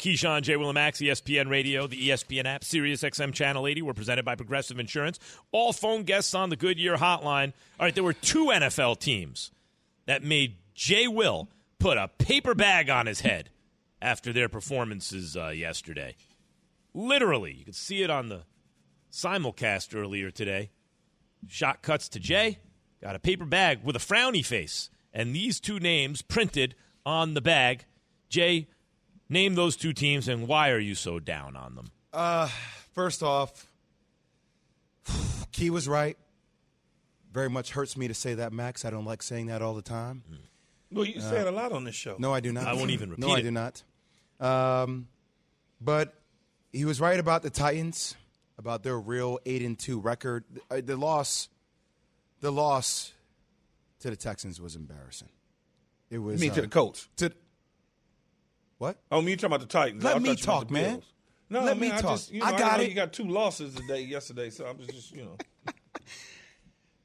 Keyshawn, 0.00 0.40
J. 0.40 0.54
Willimax, 0.54 1.06
ESPN 1.06 1.50
Radio, 1.50 1.86
the 1.86 2.08
ESPN 2.08 2.46
app, 2.46 2.64
Sirius 2.64 3.02
XM 3.02 3.34
Channel 3.34 3.66
80. 3.66 3.82
We're 3.82 3.92
presented 3.92 4.24
by 4.24 4.34
Progressive 4.34 4.78
Insurance. 4.78 5.18
All 5.52 5.74
phone 5.74 6.04
guests 6.04 6.34
on 6.34 6.48
the 6.48 6.56
Goodyear 6.56 6.96
hotline. 6.96 7.52
All 7.78 7.84
right, 7.86 7.94
there 7.94 8.02
were 8.02 8.14
two 8.14 8.46
NFL 8.46 8.98
teams 8.98 9.50
that 10.06 10.24
made 10.24 10.56
Jay 10.74 11.06
Will 11.06 11.50
put 11.78 11.98
a 11.98 12.08
paper 12.08 12.54
bag 12.54 12.88
on 12.88 13.04
his 13.04 13.20
head 13.20 13.50
after 14.00 14.32
their 14.32 14.48
performances 14.48 15.36
uh, 15.36 15.48
yesterday. 15.48 16.16
Literally, 16.94 17.52
you 17.52 17.66
could 17.66 17.76
see 17.76 18.02
it 18.02 18.08
on 18.08 18.30
the 18.30 18.44
simulcast 19.12 19.94
earlier 19.94 20.30
today. 20.30 20.70
Shot 21.46 21.82
cuts 21.82 22.08
to 22.08 22.18
Jay, 22.18 22.58
got 23.02 23.16
a 23.16 23.20
paper 23.20 23.44
bag 23.44 23.84
with 23.84 23.96
a 23.96 24.00
frowny 24.00 24.44
face, 24.44 24.88
and 25.12 25.34
these 25.34 25.60
two 25.60 25.78
names 25.78 26.22
printed 26.22 26.74
on 27.04 27.34
the 27.34 27.42
bag. 27.42 27.84
Jay, 28.30 28.68
Name 29.30 29.54
those 29.54 29.76
two 29.76 29.92
teams 29.92 30.28
and 30.28 30.46
why 30.48 30.70
are 30.70 30.78
you 30.78 30.94
so 30.94 31.18
down 31.20 31.54
on 31.56 31.76
them? 31.76 31.86
Uh, 32.12 32.48
first 32.92 33.22
off, 33.22 33.70
Key 35.52 35.70
was 35.70 35.88
right. 35.88 36.18
Very 37.32 37.48
much 37.48 37.70
hurts 37.70 37.96
me 37.96 38.08
to 38.08 38.14
say 38.14 38.34
that, 38.34 38.52
Max. 38.52 38.84
I 38.84 38.90
don't 38.90 39.04
like 39.04 39.22
saying 39.22 39.46
that 39.46 39.62
all 39.62 39.74
the 39.74 39.82
time. 39.82 40.24
Mm. 40.30 40.36
Well, 40.92 41.04
you 41.04 41.20
say 41.20 41.40
it 41.40 41.46
a 41.46 41.52
lot 41.52 41.70
on 41.70 41.84
this 41.84 41.94
show. 41.94 42.16
No, 42.18 42.34
I 42.34 42.40
do 42.40 42.52
not. 42.52 42.66
I 42.66 42.72
won't 42.74 42.90
even 42.90 43.10
repeat 43.10 43.24
No, 43.24 43.32
I 43.32 43.40
do 43.40 43.50
not. 43.52 43.82
Um, 44.40 45.06
but 45.80 46.12
he 46.72 46.84
was 46.84 47.00
right 47.00 47.20
about 47.20 47.42
the 47.42 47.50
Titans, 47.50 48.16
about 48.58 48.82
their 48.82 48.98
real 48.98 49.38
eight 49.46 49.62
and 49.62 49.78
two 49.78 50.00
record. 50.00 50.44
Uh, 50.68 50.80
The 50.84 50.96
loss, 50.96 51.48
the 52.40 52.50
loss 52.50 53.12
to 54.00 54.10
the 54.10 54.16
Texans 54.16 54.60
was 54.60 54.74
embarrassing. 54.74 55.28
It 56.10 56.14
You 56.14 56.22
was 56.22 56.40
mean 56.40 56.50
to 56.52 56.58
uh, 56.58 56.62
the 56.62 56.68
Colts? 56.68 57.08
to 57.18 57.30
what? 58.80 58.96
Oh, 59.12 59.20
me 59.20 59.32
you 59.32 59.36
talking 59.36 59.54
about 59.54 59.60
the 59.60 59.66
Titans. 59.66 60.02
Let 60.02 60.16
I 60.16 60.18
me 60.20 60.30
thought 60.30 60.30
you 60.30 60.30
meant 60.30 60.40
talk, 60.40 60.70
man. 60.70 60.90
Bills. 60.94 61.12
No, 61.50 61.64
Let 61.64 61.78
me 61.78 61.88
I 61.92 62.00
talk. 62.00 62.12
Just, 62.12 62.32
you 62.32 62.40
know, 62.40 62.46
I 62.46 62.58
got 62.58 62.78
know 62.78 62.84
it. 62.84 62.88
You 62.88 62.94
got 62.94 63.12
two 63.12 63.28
losses 63.28 63.74
today, 63.74 64.00
yesterday, 64.00 64.48
so 64.48 64.64
I'm 64.64 64.78
just, 64.78 64.90
just 64.90 65.14
you 65.14 65.24
know. 65.24 65.36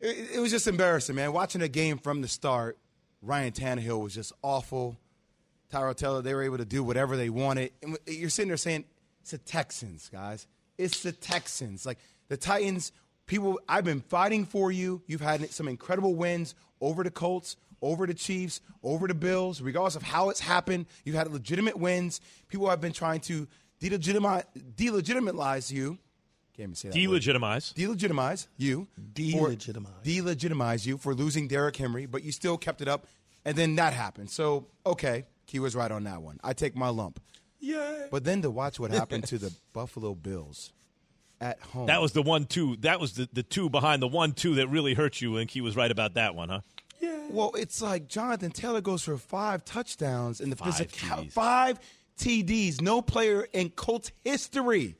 It, 0.01 0.35
it 0.35 0.39
was 0.39 0.51
just 0.51 0.67
embarrassing, 0.67 1.15
man. 1.15 1.33
Watching 1.33 1.61
the 1.61 1.69
game 1.69 1.97
from 1.97 2.21
the 2.21 2.27
start, 2.27 2.77
Ryan 3.21 3.53
Tannehill 3.53 4.03
was 4.03 4.13
just 4.13 4.33
awful. 4.43 4.97
Tyrod 5.71 5.95
Taylor, 5.95 6.21
they 6.21 6.33
were 6.35 6.43
able 6.43 6.57
to 6.57 6.65
do 6.65 6.83
whatever 6.83 7.17
they 7.17 7.29
wanted. 7.29 7.71
And 7.81 7.97
you're 8.05 8.29
sitting 8.29 8.49
there 8.49 8.57
saying, 8.57 8.85
it's 9.21 9.31
the 9.31 9.37
Texans, 9.39 10.09
guys. 10.09 10.47
It's 10.77 11.01
the 11.01 11.11
Texans. 11.11 11.85
Like 11.85 11.97
the 12.27 12.37
Titans, 12.37 12.91
people, 13.25 13.59
I've 13.67 13.85
been 13.85 14.01
fighting 14.01 14.45
for 14.45 14.71
you. 14.71 15.01
You've 15.07 15.21
had 15.21 15.49
some 15.49 15.67
incredible 15.67 16.13
wins 16.13 16.53
over 16.81 17.03
the 17.03 17.09
Colts, 17.09 17.55
over 17.81 18.05
the 18.07 18.13
Chiefs, 18.13 18.61
over 18.83 19.07
the 19.07 19.13
Bills. 19.13 19.61
Regardless 19.61 19.95
of 19.95 20.03
how 20.03 20.29
it's 20.29 20.39
happened, 20.39 20.85
you've 21.03 21.15
had 21.15 21.31
legitimate 21.31 21.77
wins. 21.77 22.21
People 22.47 22.69
have 22.69 22.81
been 22.81 22.93
trying 22.93 23.19
to 23.21 23.47
delegitimize, 23.81 24.43
delegitimize 24.75 25.71
you. 25.71 25.97
Can't 26.55 26.69
even 26.69 26.75
say 26.75 26.89
that. 26.89 27.09
word 27.09 27.21
Delegitimize. 27.21 27.73
delegitimize 27.73 28.47
you, 28.57 28.87
Delegitimize. 29.13 29.85
for, 30.01 30.03
delegitimize 30.03 30.85
you 30.85 30.97
for 30.97 31.13
losing 31.13 31.47
Derrick 31.47 31.75
Henry, 31.75 32.05
but 32.05 32.23
you 32.23 32.31
still 32.31 32.57
kept 32.57 32.81
it 32.81 32.87
up, 32.87 33.07
and 33.43 33.57
then 33.57 33.75
that 33.75 33.93
happened. 33.93 34.29
So 34.29 34.67
okay, 34.85 35.25
Key 35.47 35.59
was 35.59 35.75
right 35.75 35.91
on 35.91 36.05
that 36.05 36.21
one. 36.21 36.39
I 36.43 36.53
take 36.53 36.75
my 36.75 36.89
lump. 36.89 37.19
Yeah. 37.59 38.05
But 38.11 38.23
then 38.23 38.41
to 38.43 38.51
watch 38.51 38.79
what 38.79 38.91
happened 38.91 39.25
to 39.27 39.37
the 39.37 39.51
Buffalo 39.73 40.13
Bills 40.15 40.71
at 41.41 41.59
home. 41.59 41.87
That 41.87 42.01
was 42.01 42.13
the 42.13 42.21
one 42.21 42.45
two. 42.45 42.77
That 42.77 42.99
was 43.01 43.13
the, 43.13 43.27
the 43.33 43.43
two 43.43 43.69
behind 43.69 44.01
the 44.01 44.07
one 44.07 44.31
two 44.31 44.55
that 44.55 44.67
really 44.69 44.93
hurt 44.93 45.19
you, 45.19 45.35
and 45.37 45.49
he 45.49 45.59
was 45.61 45.75
right 45.75 45.91
about 45.91 46.13
that 46.13 46.35
one, 46.35 46.47
huh? 46.49 46.61
Well, 47.29 47.51
it's 47.55 47.81
like 47.81 48.07
Jonathan 48.07 48.51
Taylor 48.51 48.81
goes 48.81 49.03
for 49.03 49.17
five 49.17 49.63
touchdowns 49.65 50.41
in 50.41 50.49
the 50.49 50.55
Five 50.55 50.75
physical 50.75 51.23
TDs. 51.25 51.31
five 51.31 51.79
TDs. 52.17 52.81
No 52.81 53.01
player 53.01 53.47
in 53.53 53.69
Colts 53.69 54.11
history 54.23 54.95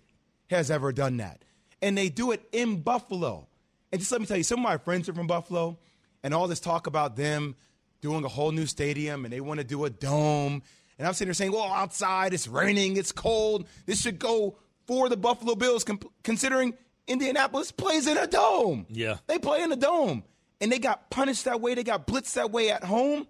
has 0.50 0.70
ever 0.70 0.92
done 0.92 1.18
that, 1.18 1.44
and 1.82 1.98
they 1.98 2.10
do 2.10 2.32
it 2.32 2.44
in 2.52 2.82
Buffalo. 2.82 3.48
And 3.92 4.00
just 4.02 4.12
let 4.12 4.20
me 4.22 4.28
tell 4.28 4.38
you, 4.38 4.44
some 4.44 4.60
of 4.60 4.64
my 4.64 4.78
friends 4.78 5.08
are 5.10 5.14
from 5.14 5.28
Buffalo, 5.28 5.78
and 6.24 6.34
all 6.34 6.48
this 6.48 6.60
talk 6.60 6.88
about 6.88 7.16
them 7.16 7.56
doing 8.02 8.24
a 8.24 8.28
whole 8.28 8.52
new 8.52 8.66
stadium, 8.66 9.26
and 9.26 9.34
they 9.34 9.42
want 9.42 9.60
to 9.60 9.64
do 9.64 9.86
a 9.86 9.90
dome. 9.90 10.62
And 10.98 11.08
I'm 11.08 11.14
sitting 11.14 11.28
there 11.30 11.34
saying, 11.34 11.52
"Well, 11.52 11.64
outside 11.72 12.34
it's 12.34 12.48
raining, 12.48 12.98
it's 12.98 13.12
cold. 13.12 13.68
This 13.86 14.02
should 14.02 14.20
go 14.20 14.58
for 14.86 15.10
the 15.10 15.18
Buffalo 15.18 15.56
Bills, 15.56 15.84
considering 16.24 16.74
Indianapolis 17.08 17.72
plays 17.72 18.08
in 18.08 18.18
a 18.18 18.28
dome. 18.28 18.86
Yeah. 18.90 19.18
they 19.28 19.40
play 19.40 19.62
in 19.64 19.72
a 19.72 19.76
dome, 19.76 20.24
and 20.62 20.72
they 20.72 20.80
got 20.80 21.10
punished 21.10 21.46
that 21.46 21.62
way. 21.62 21.74
They 21.76 21.84
got 21.84 22.08
blitzed 22.08 22.34
that 22.34 22.52
way 22.52 22.70
at 22.72 22.84
home. 22.84 23.28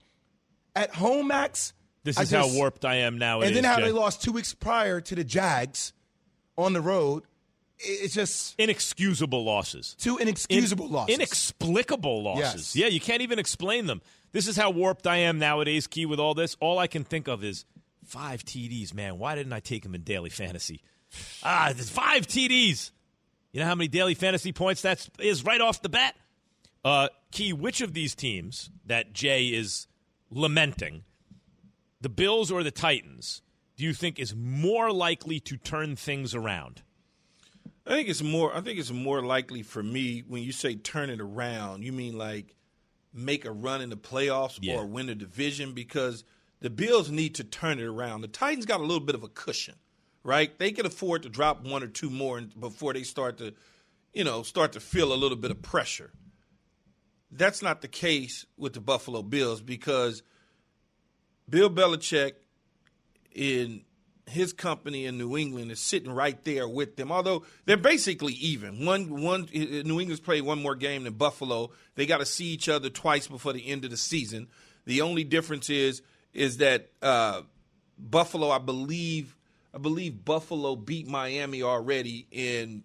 At 0.76 0.94
home, 0.96 1.28
Max. 1.28 1.74
This 2.04 2.18
I 2.18 2.24
is 2.24 2.30
just- 2.30 2.50
how 2.50 2.56
warped 2.56 2.86
I 2.86 2.96
am 2.98 3.18
now. 3.18 3.42
and 3.42 3.56
then 3.56 3.64
how 3.64 3.78
Jay. 3.78 3.86
they 3.86 3.92
lost 3.92 4.22
two 4.22 4.32
weeks 4.32 4.54
prior 4.54 5.02
to 5.02 5.16
the 5.16 5.24
Jags 5.24 5.94
on 6.58 6.74
the 6.74 6.82
road. 6.82 7.24
It's 7.80 8.14
just 8.14 8.56
inexcusable 8.58 9.44
losses. 9.44 9.96
two 10.00 10.18
inexcusable 10.18 10.86
In- 10.86 10.92
losses. 10.92 11.16
Inexplicable 11.16 12.24
losses. 12.24 12.74
Yes. 12.74 12.76
Yeah, 12.76 12.88
you 12.88 13.00
can't 13.02 13.22
even 13.22 13.38
explain 13.40 13.86
them. 13.88 14.02
This 14.32 14.48
is 14.48 14.56
how 14.56 14.70
warped 14.70 15.08
I 15.08 15.18
am 15.18 15.40
nowadays, 15.40 15.88
Key, 15.88 16.06
with 16.06 16.20
all 16.20 16.34
this. 16.34 16.56
All 16.60 16.78
I 16.80 16.88
can 16.88 17.04
think 17.04 17.28
of 17.28 17.44
is 17.44 17.66
five 18.06 18.44
TDs, 18.46 18.94
man. 18.94 19.18
Why 19.18 19.36
didn't 19.36 19.52
I 19.54 19.60
take 19.60 19.84
them 19.84 19.96
in 19.96 20.02
daily 20.04 20.30
fantasy? 20.30 20.82
Ah, 21.44 21.72
there's 21.74 21.90
five 21.90 22.28
TDs. 22.28 22.92
You 23.52 23.62
know 23.62 23.66
how 23.66 23.76
many 23.76 23.88
daily 23.88 24.14
fantasy 24.16 24.52
points 24.52 24.82
that 24.84 25.08
is 25.20 25.44
right 25.44 25.62
off 25.62 25.82
the 25.82 25.90
bat? 25.90 26.16
Uh, 26.86 27.08
Key, 27.32 27.52
which 27.52 27.82
of 27.82 27.94
these 27.94 28.14
teams 28.14 28.70
that 28.86 29.12
Jay 29.12 29.48
is 29.48 29.88
lamenting, 30.30 31.04
the 32.00 32.10
Bills 32.10 32.52
or 32.52 32.62
the 32.64 32.70
Titans, 32.70 33.42
do 33.76 33.84
you 33.84 33.92
think 33.94 34.20
is 34.20 34.36
more 34.36 34.92
likely 34.92 35.40
to 35.42 35.58
turn 35.58 35.96
things 35.96 36.36
around? 36.36 36.84
I 37.88 37.90
think 37.90 38.08
it's 38.08 38.22
more. 38.22 38.56
I 38.56 38.62
think 38.62 38.80
it's 38.80 38.92
more 38.92 39.22
likely 39.24 39.64
for 39.64 39.82
me 39.84 40.24
when 40.28 40.44
you 40.44 40.52
say 40.52 40.76
turn 40.76 41.10
it 41.10 41.20
around. 41.20 41.84
You 41.84 41.92
mean 41.92 42.18
like 42.18 42.56
make 43.14 43.46
a 43.46 43.52
run 43.52 43.82
in 43.82 43.90
the 43.90 43.98
playoffs 43.98 44.60
Yeah. 44.62 44.76
or 44.76 44.86
win 44.86 45.10
a 45.10 45.16
division 45.16 45.74
because 45.74 46.24
the 46.62 46.70
Bills 46.70 47.10
need 47.10 47.34
to 47.36 47.44
turn 47.44 47.80
it 47.80 47.86
around. 47.86 48.22
The 48.22 48.28
Titans 48.28 48.66
got 48.66 48.80
a 48.80 48.84
little 48.84 49.06
bit 49.06 49.16
of 49.16 49.24
a 49.24 49.28
cushion, 49.28 49.76
right? 50.24 50.58
They 50.60 50.72
can 50.72 50.86
afford 50.86 51.24
to 51.24 51.30
drop 51.30 51.64
one 51.66 51.82
or 51.82 51.88
two 51.88 52.10
more 52.12 52.42
before 52.42 52.94
they 52.94 53.04
start 53.04 53.38
to, 53.40 53.54
you 54.14 54.24
know, 54.24 54.44
start 54.44 54.72
to 54.74 54.80
feel 54.80 55.12
a 55.14 55.16
little 55.16 55.38
bit 55.38 55.50
of 55.52 55.62
pressure. 55.62 56.12
That's 57.32 57.62
not 57.62 57.82
the 57.82 57.88
case 57.88 58.46
with 58.58 58.74
the 58.74 58.82
Buffalo 58.82 59.22
Bills 59.22 59.62
because 59.62 60.24
Bill 61.50 61.70
Belichick 61.70 62.34
in 63.34 63.84
his 64.28 64.54
company 64.54 65.06
in 65.06 65.18
New 65.18 65.38
England 65.38 65.72
is 65.72 65.80
sitting 65.80 66.12
right 66.12 66.42
there 66.44 66.68
with 66.68 66.96
them. 66.96 67.12
Although 67.12 67.44
they're 67.66 67.78
basically 67.78 68.34
even. 68.34 68.86
One 68.86 69.22
one 69.22 69.48
New 69.54 70.00
England's 70.00 70.20
played 70.20 70.44
one 70.44 70.62
more 70.62 70.76
game 70.76 71.04
than 71.04 71.14
Buffalo. 71.14 71.72
They 71.96 72.06
got 72.06 72.20
to 72.20 72.26
see 72.26 72.46
each 72.46 72.70
other 72.70 72.90
twice 72.90 73.28
before 73.28 73.54
the 73.54 73.68
end 73.68 73.86
of 73.86 73.92
the 73.92 73.98
season. 73.98 74.48
The 74.86 75.02
only 75.02 75.24
difference 75.24 75.70
is 75.70 76.02
is 76.34 76.58
that 76.58 76.90
uh, 77.02 77.42
Buffalo, 77.98 78.50
I 78.50 78.60
believe, 78.60 79.36
I 79.74 79.78
believe 79.78 80.26
Buffalo 80.26 80.76
beat 80.76 81.08
Miami 81.08 81.64
already, 81.64 82.28
and 82.34 82.84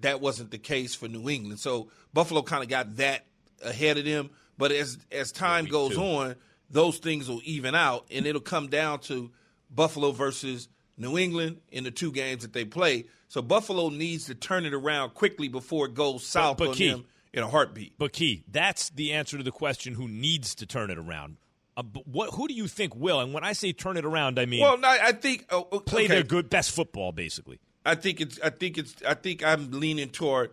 that 0.00 0.20
wasn't 0.20 0.50
the 0.50 0.58
case 0.58 0.94
for 0.94 1.08
New 1.08 1.28
England. 1.28 1.60
So 1.60 1.90
Buffalo 2.14 2.42
kind 2.42 2.62
of 2.62 2.68
got 2.68 2.96
that 2.96 3.26
ahead 3.62 3.98
of 3.98 4.04
them. 4.04 4.30
But 4.56 4.72
as 4.72 4.98
as 5.12 5.32
time 5.32 5.66
goes 5.66 5.94
two. 5.94 6.02
on, 6.02 6.36
those 6.70 6.98
things 6.98 7.28
will 7.28 7.40
even 7.44 7.74
out, 7.74 8.06
and 8.10 8.26
it'll 8.26 8.40
come 8.40 8.68
down 8.68 9.00
to 9.00 9.30
Buffalo 9.70 10.12
versus 10.12 10.68
New 10.96 11.16
England 11.16 11.60
in 11.70 11.84
the 11.84 11.90
two 11.90 12.12
games 12.12 12.42
that 12.42 12.52
they 12.52 12.64
play. 12.64 13.04
So 13.28 13.42
Buffalo 13.42 13.90
needs 13.90 14.26
to 14.26 14.34
turn 14.34 14.64
it 14.64 14.74
around 14.74 15.10
quickly 15.14 15.48
before 15.48 15.86
it 15.86 15.94
goes 15.94 16.26
south 16.26 16.56
but 16.58 16.68
on 16.68 16.74
Key- 16.74 16.90
them 16.90 17.04
in 17.32 17.42
a 17.42 17.48
heartbeat. 17.48 17.94
But 17.98 18.12
Key, 18.12 18.44
that's 18.50 18.90
the 18.90 19.12
answer 19.12 19.36
to 19.36 19.44
the 19.44 19.52
question: 19.52 19.94
who 19.94 20.08
needs 20.08 20.54
to 20.56 20.66
turn 20.66 20.90
it 20.90 20.98
around? 20.98 21.36
Uh, 21.76 21.82
but 21.82 22.08
what? 22.08 22.34
Who 22.34 22.48
do 22.48 22.54
you 22.54 22.66
think 22.66 22.96
will? 22.96 23.20
And 23.20 23.32
when 23.32 23.44
I 23.44 23.52
say 23.52 23.72
turn 23.72 23.96
it 23.96 24.04
around, 24.04 24.38
I 24.38 24.46
mean 24.46 24.60
Well, 24.60 24.78
no, 24.78 24.88
I 24.88 25.12
think 25.12 25.46
oh, 25.50 25.68
oh, 25.70 25.80
play 25.80 26.08
their 26.08 26.24
good 26.24 26.50
best 26.50 26.72
football, 26.72 27.12
basically. 27.12 27.60
I 27.86 27.94
think 27.94 28.20
it's. 28.20 28.40
I 28.40 28.50
think 28.50 28.78
it's. 28.78 28.96
I 29.06 29.14
think 29.14 29.44
I'm 29.44 29.70
leaning 29.70 30.08
toward 30.08 30.50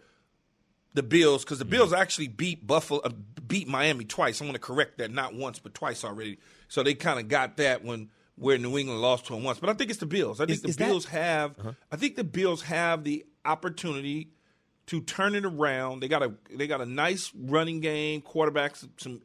the 0.96 1.04
Bills 1.04 1.44
because 1.44 1.60
the 1.60 1.66
Bills 1.66 1.94
actually 1.94 2.28
beat 2.30 2.66
Buffalo, 2.66 3.02
uh, 3.02 3.10
beat 3.48 3.68
Miami 3.68 4.06
twice. 4.06 4.42
I 4.42 4.46
want 4.46 4.56
to 4.56 4.62
correct 4.62 4.98
that, 4.98 5.12
not 5.12 5.36
once 5.36 5.60
but 5.60 5.74
twice 5.74 6.04
already. 6.04 6.40
So 6.68 6.82
they 6.82 6.94
kind 6.96 7.20
of 7.20 7.28
got 7.28 7.58
that 7.58 7.84
when 7.84 8.10
where 8.38 8.58
New 8.58 8.78
England 8.78 9.02
lost 9.02 9.28
to 9.28 9.34
them 9.34 9.44
once. 9.44 9.60
But 9.60 9.70
I 9.70 9.74
think 9.74 9.90
it's 9.92 10.00
the 10.00 10.06
Bills. 10.06 10.42
I 10.42 10.46
think 10.46 10.56
Is- 10.58 10.62
the 10.64 10.68
is 10.70 10.78
that- 10.78 10.88
Bills 10.88 11.06
have. 11.06 11.56
I 11.92 11.96
think 11.96 12.16
the 12.16 12.24
Bills 12.24 12.64
have 12.64 13.04
the 13.04 13.26
opportunity 13.46 14.30
to 14.88 15.02
turn 15.02 15.36
it 15.36 15.46
around. 15.46 16.00
They 16.02 16.08
got 16.08 16.24
a 16.24 16.34
they 16.54 16.68
got 16.68 16.82
a 16.82 16.86
nice 16.86 17.32
running 17.36 17.80
game, 17.82 18.22
quarterbacks, 18.22 18.88
some 18.98 19.22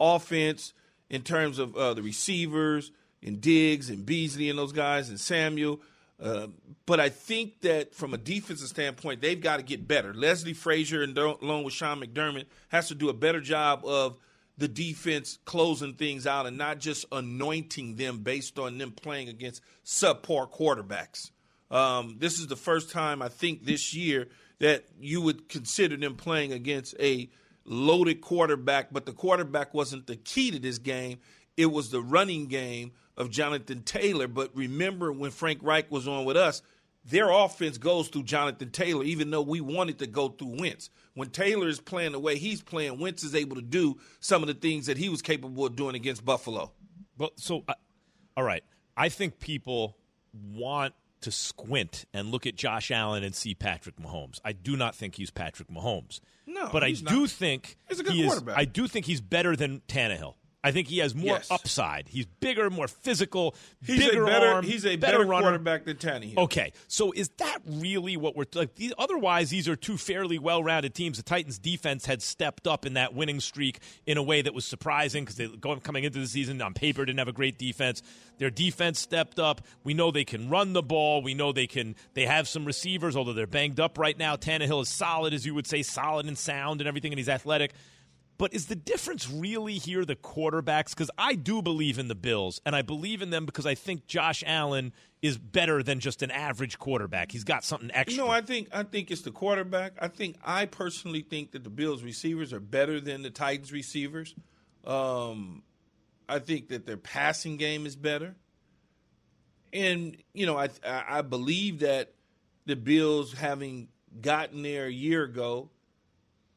offense 0.00 0.72
in 1.10 1.22
terms 1.22 1.58
of 1.58 1.76
uh, 1.76 1.94
the 1.94 2.02
receivers 2.02 2.90
and 3.22 3.40
Diggs 3.40 3.90
and 3.90 4.04
Beasley 4.04 4.50
and 4.50 4.58
those 4.58 4.72
guys 4.72 5.08
and 5.08 5.20
Samuel. 5.20 5.80
Uh, 6.22 6.46
but 6.86 7.00
I 7.00 7.08
think 7.08 7.62
that 7.62 7.94
from 7.94 8.14
a 8.14 8.18
defensive 8.18 8.68
standpoint, 8.68 9.20
they've 9.20 9.40
got 9.40 9.56
to 9.56 9.62
get 9.62 9.88
better. 9.88 10.14
Leslie 10.14 10.52
Frazier 10.52 11.02
and 11.02 11.16
along 11.18 11.64
with 11.64 11.74
Sean 11.74 12.00
McDermott 12.00 12.46
has 12.68 12.88
to 12.88 12.94
do 12.94 13.08
a 13.08 13.14
better 13.14 13.40
job 13.40 13.84
of 13.84 14.18
the 14.58 14.68
defense 14.68 15.38
closing 15.44 15.94
things 15.94 16.26
out 16.26 16.46
and 16.46 16.56
not 16.56 16.78
just 16.78 17.06
anointing 17.10 17.96
them 17.96 18.18
based 18.18 18.58
on 18.58 18.78
them 18.78 18.92
playing 18.92 19.28
against 19.28 19.62
subpar 19.84 20.50
quarterbacks. 20.50 21.30
Um, 21.70 22.16
this 22.18 22.38
is 22.38 22.46
the 22.46 22.56
first 22.56 22.90
time 22.90 23.22
I 23.22 23.28
think 23.28 23.64
this 23.64 23.94
year 23.94 24.28
that 24.60 24.84
you 25.00 25.22
would 25.22 25.48
consider 25.48 25.96
them 25.96 26.14
playing 26.14 26.52
against 26.52 26.94
a 27.00 27.30
loaded 27.64 28.20
quarterback, 28.20 28.92
but 28.92 29.06
the 29.06 29.12
quarterback 29.12 29.74
wasn't 29.74 30.06
the 30.06 30.16
key 30.16 30.50
to 30.50 30.58
this 30.58 30.78
game. 30.78 31.18
It 31.56 31.66
was 31.66 31.90
the 31.90 32.00
running 32.00 32.46
game 32.46 32.92
of 33.16 33.30
Jonathan 33.30 33.82
Taylor. 33.82 34.28
But 34.28 34.50
remember 34.54 35.12
when 35.12 35.30
Frank 35.30 35.60
Reich 35.62 35.90
was 35.90 36.06
on 36.08 36.24
with 36.24 36.36
us, 36.36 36.62
their 37.04 37.30
offense 37.30 37.78
goes 37.78 38.08
through 38.08 38.22
Jonathan 38.24 38.70
Taylor, 38.70 39.02
even 39.04 39.30
though 39.30 39.42
we 39.42 39.60
wanted 39.60 39.98
to 39.98 40.06
go 40.06 40.28
through 40.28 40.60
Wentz. 40.60 40.88
When 41.14 41.30
Taylor 41.30 41.68
is 41.68 41.80
playing 41.80 42.12
the 42.12 42.18
way 42.20 42.36
he's 42.38 42.62
playing, 42.62 42.98
Wentz 43.00 43.22
is 43.24 43.34
able 43.34 43.56
to 43.56 43.62
do 43.62 43.98
some 44.20 44.42
of 44.42 44.46
the 44.48 44.54
things 44.54 44.86
that 44.86 44.96
he 44.96 45.08
was 45.08 45.20
capable 45.20 45.66
of 45.66 45.74
doing 45.76 45.94
against 45.96 46.24
Buffalo. 46.24 46.70
Well, 47.18 47.32
so 47.36 47.64
uh, 47.68 47.74
all 48.36 48.44
right, 48.44 48.62
I 48.96 49.08
think 49.08 49.40
people 49.40 49.96
want 50.54 50.94
to 51.22 51.30
squint 51.30 52.04
and 52.14 52.30
look 52.30 52.46
at 52.46 52.56
Josh 52.56 52.90
Allen 52.90 53.22
and 53.22 53.34
see 53.34 53.54
Patrick 53.54 53.96
Mahomes. 53.96 54.40
I 54.44 54.52
do 54.52 54.76
not 54.76 54.94
think 54.94 55.14
he's 55.16 55.30
Patrick 55.30 55.68
Mahomes. 55.68 56.20
No, 56.46 56.68
but 56.72 56.82
I 56.82 56.88
he's 56.88 57.02
do 57.02 57.20
not. 57.20 57.30
think 57.30 57.76
He's 57.88 58.00
a 58.00 58.02
good 58.04 58.14
he 58.14 58.22
is- 58.22 58.28
quarterback. 58.28 58.58
I 58.58 58.64
do 58.64 58.88
think 58.88 59.06
he's 59.06 59.20
better 59.20 59.54
than 59.54 59.82
Tannehill. 59.88 60.34
I 60.64 60.70
think 60.70 60.86
he 60.86 60.98
has 60.98 61.12
more 61.14 61.36
Yes. 61.36 61.50
upside. 61.50 62.06
He's 62.08 62.26
bigger, 62.26 62.70
more 62.70 62.86
physical, 62.86 63.56
He's 63.84 63.98
bigger 63.98 64.22
a 64.22 64.26
better 64.26 64.46
arm, 64.46 64.64
he's 64.64 64.86
a 64.86 64.94
better, 64.96 65.18
better, 65.18 65.28
runner. 65.28 65.42
quarterback 65.48 65.84
than 65.84 65.96
Tannehill. 65.96 66.36
Okay, 66.38 66.72
so 66.86 67.10
is 67.12 67.30
that 67.38 67.58
really 67.66 68.16
what 68.16 68.36
we're 68.36 68.44
like? 68.54 68.76
These, 68.76 68.92
otherwise, 68.96 69.50
these 69.50 69.66
are 69.68 69.74
two 69.74 69.96
fairly 69.96 70.38
well-rounded 70.38 70.94
teams. 70.94 71.16
The 71.16 71.24
Titans' 71.24 71.58
defense 71.58 72.06
had 72.06 72.22
stepped 72.22 72.68
up 72.68 72.86
in 72.86 72.94
that 72.94 73.12
winning 73.12 73.40
streak 73.40 73.80
in 74.06 74.18
a 74.18 74.22
way 74.22 74.40
that 74.40 74.54
was 74.54 74.64
surprising 74.64 75.24
because 75.24 75.36
they 75.36 75.48
going 75.48 75.80
coming 75.80 76.04
into 76.04 76.20
the 76.20 76.28
season 76.28 76.62
on 76.62 76.74
paper 76.74 77.04
didn't 77.04 77.18
have 77.18 77.28
a 77.28 77.32
great 77.32 77.58
defense. 77.58 78.00
Their 78.38 78.50
defense 78.50 79.00
stepped 79.00 79.40
up. 79.40 79.62
We 79.82 79.94
know 79.94 80.10
they 80.12 80.24
can 80.24 80.48
run 80.48 80.74
the 80.74 80.82
ball. 80.82 81.22
We 81.22 81.34
know 81.34 81.50
they 81.52 81.66
can. 81.66 81.96
They 82.14 82.26
have 82.26 82.46
some 82.46 82.64
receivers, 82.64 83.16
although 83.16 83.32
they're 83.32 83.46
banged 83.48 83.80
up 83.80 83.98
right 83.98 84.16
now. 84.16 84.36
Tannehill 84.36 84.82
is 84.82 84.88
solid, 84.88 85.34
as 85.34 85.44
you 85.44 85.54
would 85.54 85.66
say, 85.66 85.82
solid 85.82 86.26
and 86.26 86.38
sound 86.38 86.80
and 86.80 86.86
everything, 86.86 87.12
and 87.12 87.18
he's 87.18 87.28
athletic. 87.28 87.72
But 88.38 88.54
is 88.54 88.66
the 88.66 88.74
difference 88.74 89.30
really 89.30 89.74
here 89.74 90.04
the 90.04 90.16
quarterbacks? 90.16 90.90
Because 90.90 91.10
I 91.16 91.34
do 91.34 91.62
believe 91.62 91.98
in 91.98 92.08
the 92.08 92.14
Bills, 92.14 92.60
and 92.66 92.74
I 92.74 92.82
believe 92.82 93.22
in 93.22 93.30
them 93.30 93.46
because 93.46 93.66
I 93.66 93.74
think 93.74 94.06
Josh 94.06 94.42
Allen 94.46 94.92
is 95.20 95.38
better 95.38 95.82
than 95.82 96.00
just 96.00 96.22
an 96.22 96.30
average 96.30 96.78
quarterback. 96.78 97.30
He's 97.30 97.44
got 97.44 97.64
something 97.64 97.90
extra. 97.92 98.24
No, 98.24 98.30
I 98.30 98.40
think 98.40 98.68
I 98.72 98.82
think 98.82 99.10
it's 99.10 99.22
the 99.22 99.30
quarterback. 99.30 99.92
I 100.00 100.08
think 100.08 100.36
I 100.44 100.66
personally 100.66 101.22
think 101.22 101.52
that 101.52 101.62
the 101.62 101.70
Bills 101.70 102.02
receivers 102.02 102.52
are 102.52 102.60
better 102.60 103.00
than 103.00 103.22
the 103.22 103.30
Titans 103.30 103.72
receivers. 103.72 104.34
Um, 104.84 105.62
I 106.28 106.38
think 106.40 106.68
that 106.68 106.86
their 106.86 106.96
passing 106.96 107.56
game 107.56 107.86
is 107.86 107.94
better, 107.94 108.34
and 109.72 110.16
you 110.34 110.46
know 110.46 110.58
I 110.58 110.70
I 110.84 111.04
I 111.18 111.22
believe 111.22 111.80
that 111.80 112.14
the 112.66 112.76
Bills 112.76 113.32
having 113.34 113.88
gotten 114.20 114.62
there 114.62 114.86
a 114.86 114.92
year 114.92 115.22
ago 115.24 115.70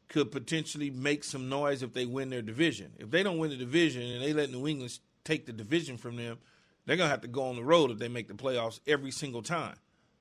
could 0.07 0.31
potentially 0.31 0.89
make 0.89 1.23
some 1.23 1.49
noise 1.49 1.83
if 1.83 1.93
they 1.93 2.05
win 2.05 2.29
their 2.29 2.41
division. 2.41 2.91
If 2.99 3.09
they 3.09 3.23
don't 3.23 3.37
win 3.37 3.49
the 3.49 3.57
division 3.57 4.03
and 4.03 4.21
they 4.21 4.33
let 4.33 4.51
New 4.51 4.67
England 4.67 4.97
take 5.23 5.45
the 5.45 5.53
division 5.53 5.97
from 5.97 6.15
them, 6.15 6.37
they're 6.85 6.97
gonna 6.97 7.09
have 7.09 7.21
to 7.21 7.27
go 7.27 7.43
on 7.47 7.55
the 7.55 7.63
road 7.63 7.91
if 7.91 7.97
they 7.97 8.07
make 8.07 8.27
the 8.27 8.33
playoffs 8.33 8.79
every 8.85 9.11
single 9.11 9.41
time. 9.41 9.75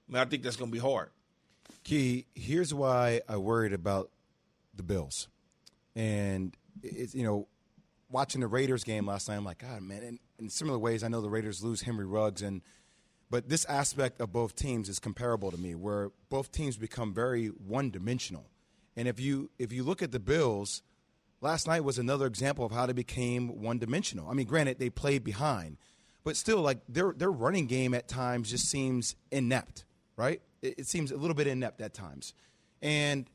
I 0.08 0.12
mean, 0.12 0.22
I 0.22 0.24
think 0.24 0.42
that's 0.42 0.56
gonna 0.56 0.70
be 0.70 0.78
hard. 0.78 1.10
Key, 1.82 2.26
here's 2.34 2.72
why 2.72 3.20
I 3.28 3.36
worried 3.36 3.72
about 3.72 4.10
the 4.74 4.82
Bills. 4.82 5.28
And 5.94 6.56
it's, 6.82 7.14
you 7.14 7.22
know, 7.22 7.46
watching 8.10 8.40
the 8.40 8.46
Raiders 8.46 8.84
game 8.84 9.06
last 9.06 9.28
night, 9.28 9.36
I'm 9.36 9.44
like, 9.44 9.58
God, 9.58 9.82
man. 9.82 10.02
And 10.02 10.18
in 10.38 10.48
similar 10.48 10.78
ways, 10.78 11.04
I 11.04 11.08
know 11.08 11.20
the 11.20 11.30
Raiders 11.30 11.62
lose 11.62 11.82
Henry 11.82 12.06
Ruggs. 12.06 12.42
And, 12.42 12.62
but 13.30 13.48
this 13.48 13.64
aspect 13.66 14.20
of 14.20 14.32
both 14.32 14.56
teams 14.56 14.88
is 14.88 14.98
comparable 14.98 15.50
to 15.50 15.56
me, 15.58 15.74
where 15.74 16.10
both 16.28 16.52
teams 16.52 16.76
become 16.76 17.14
very 17.14 17.48
one 17.48 17.90
dimensional. 17.90 18.46
And 18.96 19.08
if 19.08 19.18
you, 19.18 19.50
if 19.58 19.72
you 19.72 19.82
look 19.82 20.02
at 20.02 20.12
the 20.12 20.20
Bills, 20.20 20.82
last 21.40 21.66
night 21.66 21.84
was 21.84 21.98
another 21.98 22.26
example 22.26 22.64
of 22.64 22.72
how 22.72 22.86
they 22.86 22.92
became 22.92 23.62
one 23.62 23.78
dimensional. 23.78 24.28
I 24.28 24.34
mean, 24.34 24.46
granted, 24.46 24.78
they 24.78 24.90
played 24.90 25.24
behind, 25.24 25.78
but 26.22 26.36
still, 26.36 26.60
like 26.60 26.78
their, 26.88 27.12
their 27.12 27.32
running 27.32 27.66
game 27.66 27.94
at 27.94 28.08
times 28.08 28.50
just 28.50 28.68
seems 28.68 29.16
inept, 29.30 29.84
right? 30.16 30.40
It, 30.62 30.80
it 30.80 30.86
seems 30.86 31.10
a 31.10 31.16
little 31.16 31.34
bit 31.34 31.46
inept 31.46 31.80
at 31.80 31.92
times. 31.94 32.34
And 32.80 33.28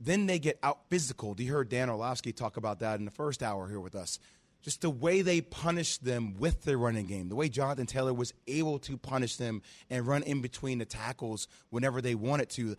then 0.00 0.26
they 0.26 0.38
get 0.38 0.58
out 0.62 0.80
physical. 0.90 1.34
Do 1.34 1.44
you 1.44 1.52
heard 1.52 1.68
Dan 1.68 1.88
Orlovsky 1.88 2.32
talk 2.32 2.56
about 2.56 2.80
that 2.80 2.98
in 2.98 3.04
the 3.04 3.10
first 3.10 3.42
hour 3.42 3.68
here 3.68 3.80
with 3.80 3.94
us. 3.94 4.18
Just 4.60 4.80
the 4.80 4.90
way 4.90 5.22
they 5.22 5.40
punished 5.40 6.04
them 6.04 6.34
with 6.38 6.62
their 6.62 6.78
running 6.78 7.06
game, 7.06 7.28
the 7.28 7.34
way 7.34 7.48
Jonathan 7.48 7.86
Taylor 7.86 8.14
was 8.14 8.32
able 8.46 8.78
to 8.80 8.96
punish 8.96 9.36
them 9.36 9.60
and 9.90 10.06
run 10.06 10.22
in 10.22 10.40
between 10.40 10.78
the 10.78 10.84
tackles 10.84 11.48
whenever 11.70 12.00
they 12.00 12.14
wanted 12.14 12.48
to. 12.50 12.76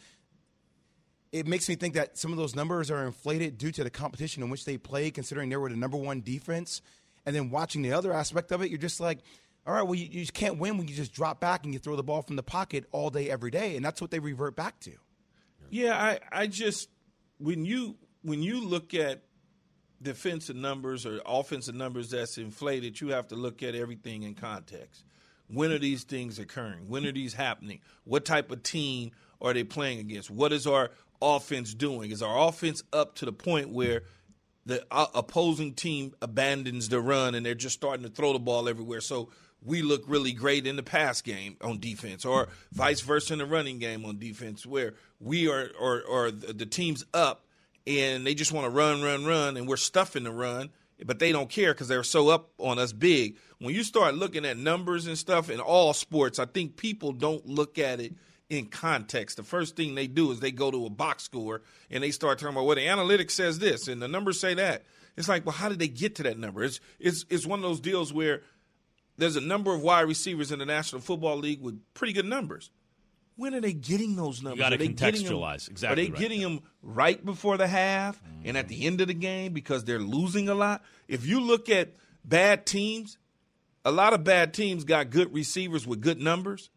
It 1.33 1.47
makes 1.47 1.67
me 1.67 1.73
think 1.75 1.95
that 1.95 2.17
some 2.17 2.31
of 2.31 2.37
those 2.37 2.55
numbers 2.55 2.91
are 2.91 3.05
inflated 3.05 3.57
due 3.57 3.71
to 3.71 3.83
the 3.83 3.89
competition 3.89 4.43
in 4.43 4.49
which 4.49 4.65
they 4.65 4.77
play, 4.77 5.09
considering 5.09 5.49
they 5.49 5.57
were 5.57 5.67
the 5.67 5.75
number 5.75 5.97
one 5.97 6.21
defense. 6.21 6.81
And 7.25 7.35
then 7.35 7.49
watching 7.49 7.81
the 7.81 7.91
other 7.91 8.13
aspect 8.13 8.51
of 8.51 8.61
it, 8.61 8.69
you're 8.69 8.77
just 8.77 8.99
like, 8.99 9.19
all 9.65 9.73
right, 9.73 9.81
well, 9.81 9.95
you, 9.95 10.05
you 10.05 10.21
just 10.21 10.33
can't 10.33 10.59
win 10.59 10.77
when 10.77 10.87
you 10.87 10.93
just 10.93 11.11
drop 11.11 11.39
back 11.39 11.63
and 11.63 11.73
you 11.73 11.79
throw 11.79 11.95
the 11.95 12.03
ball 12.03 12.21
from 12.21 12.35
the 12.35 12.43
pocket 12.43 12.85
all 12.91 13.09
day, 13.09 13.29
every 13.29 13.49
day. 13.49 13.75
And 13.75 13.83
that's 13.83 13.99
what 13.99 14.11
they 14.11 14.19
revert 14.19 14.55
back 14.55 14.79
to. 14.81 14.91
Yeah, 15.69 15.97
I, 15.97 16.19
I 16.31 16.47
just 16.47 16.89
when 17.39 17.65
you 17.65 17.95
when 18.21 18.43
you 18.43 18.63
look 18.63 18.93
at 18.93 19.23
defensive 20.01 20.55
numbers 20.55 21.05
or 21.05 21.19
offensive 21.25 21.73
numbers 21.73 22.11
that's 22.11 22.37
inflated, 22.37 23.01
you 23.01 23.09
have 23.09 23.29
to 23.29 23.35
look 23.35 23.63
at 23.63 23.73
everything 23.73 24.21
in 24.21 24.35
context. 24.35 25.03
When 25.47 25.71
are 25.71 25.79
these 25.79 26.03
things 26.03 26.37
occurring? 26.39 26.89
When 26.89 27.05
are 27.05 27.11
these 27.11 27.33
happening? 27.33 27.79
What 28.03 28.25
type 28.25 28.51
of 28.51 28.63
team 28.63 29.11
are 29.41 29.53
they 29.53 29.63
playing 29.63 29.99
against? 29.99 30.29
What 30.29 30.53
is 30.53 30.67
our 30.67 30.91
offense 31.23 31.73
doing? 31.73 32.11
Is 32.11 32.21
our 32.21 32.47
offense 32.47 32.83
up 32.91 33.15
to 33.15 33.25
the 33.25 33.33
point 33.33 33.69
where 33.69 34.03
the 34.65 34.85
uh, 34.91 35.07
opposing 35.13 35.73
team 35.73 36.13
abandons 36.21 36.89
the 36.89 37.01
run 37.01 37.35
and 37.35 37.45
they're 37.45 37.55
just 37.55 37.75
starting 37.75 38.03
to 38.03 38.11
throw 38.11 38.33
the 38.33 38.39
ball 38.39 38.69
everywhere? 38.69 39.01
So 39.01 39.29
we 39.65 39.81
look 39.81 40.03
really 40.07 40.33
great 40.33 40.67
in 40.67 40.75
the 40.75 40.83
pass 40.83 41.21
game 41.21 41.57
on 41.61 41.79
defense, 41.79 42.25
or 42.25 42.49
vice 42.71 43.01
versa 43.01 43.33
in 43.33 43.39
the 43.39 43.45
running 43.45 43.79
game 43.79 44.05
on 44.05 44.19
defense, 44.19 44.65
where 44.65 44.93
we 45.19 45.49
are 45.49 45.69
or 45.79 46.01
or 46.01 46.31
the 46.31 46.53
the 46.53 46.65
team's 46.65 47.05
up 47.13 47.45
and 47.85 48.25
they 48.25 48.33
just 48.33 48.51
want 48.51 48.65
to 48.65 48.69
run, 48.69 49.01
run, 49.01 49.25
run, 49.25 49.57
and 49.57 49.67
we're 49.67 49.77
stuffing 49.77 50.23
the 50.23 50.31
run, 50.31 50.69
but 51.05 51.19
they 51.19 51.31
don't 51.31 51.49
care 51.49 51.73
because 51.73 51.87
they're 51.87 52.03
so 52.03 52.29
up 52.29 52.49
on 52.57 52.79
us 52.79 52.93
big. 52.93 53.37
When 53.59 53.75
you 53.75 53.83
start 53.83 54.15
looking 54.15 54.45
at 54.45 54.57
numbers 54.57 55.07
and 55.07 55.17
stuff 55.17 55.49
in 55.49 55.59
all 55.59 55.93
sports, 55.93 56.39
I 56.39 56.45
think 56.45 56.77
people 56.77 57.11
don't 57.11 57.45
look 57.45 57.77
at 57.77 57.99
it 57.99 58.13
in 58.49 58.67
context. 58.67 59.37
The 59.37 59.43
first 59.43 59.75
thing 59.75 59.95
they 59.95 60.07
do 60.07 60.31
is 60.31 60.39
they 60.39 60.51
go 60.51 60.69
to 60.71 60.85
a 60.85 60.89
box 60.89 61.23
score 61.23 61.61
and 61.89 62.03
they 62.03 62.11
start 62.11 62.39
talking 62.39 62.55
about 62.55 62.65
well, 62.65 62.75
the 62.75 62.81
analytics 62.85 63.31
says 63.31 63.59
this 63.59 63.87
and 63.87 64.01
the 64.01 64.07
numbers 64.07 64.39
say 64.39 64.53
that. 64.55 64.83
It's 65.15 65.29
like, 65.29 65.45
well, 65.45 65.53
how 65.53 65.69
did 65.69 65.79
they 65.79 65.87
get 65.87 66.15
to 66.15 66.23
that 66.23 66.37
number? 66.39 66.63
It's 66.63 66.79
it's 66.99 67.25
it's 67.29 67.45
one 67.45 67.59
of 67.59 67.63
those 67.63 67.79
deals 67.79 68.11
where 68.11 68.41
there's 69.17 69.35
a 69.35 69.41
number 69.41 69.73
of 69.73 69.81
wide 69.81 70.01
receivers 70.07 70.51
in 70.51 70.59
the 70.59 70.65
National 70.65 71.01
Football 71.01 71.37
League 71.37 71.61
with 71.61 71.79
pretty 71.93 72.13
good 72.13 72.25
numbers. 72.25 72.71
When 73.35 73.55
are 73.55 73.61
they 73.61 73.73
getting 73.73 74.15
those 74.15 74.43
numbers? 74.43 74.63
are 74.65 74.77
they 74.77 74.87
them- 74.87 74.95
contextualize. 74.95 75.67
Exactly 75.69 75.87
Are 75.91 76.05
they 76.05 76.11
right. 76.11 76.19
getting 76.19 76.41
them 76.41 76.61
right 76.83 77.23
before 77.23 77.57
the 77.57 77.67
half 77.67 78.21
and 78.43 78.55
at 78.55 78.67
the 78.67 78.85
end 78.85 79.01
of 79.01 79.07
the 79.07 79.13
game 79.15 79.53
because 79.53 79.83
they're 79.85 79.99
losing 79.99 80.49
a 80.49 80.55
lot? 80.55 80.83
If 81.07 81.25
you 81.25 81.39
look 81.41 81.67
at 81.69 81.93
bad 82.23 82.65
teams, 82.67 83.17
a 83.85 83.91
lot 83.91 84.13
of 84.13 84.23
bad 84.23 84.53
teams 84.53 84.83
got 84.83 85.09
good 85.09 85.33
receivers 85.33 85.87
with 85.87 85.99
good 86.01 86.21
numbers, 86.21 86.69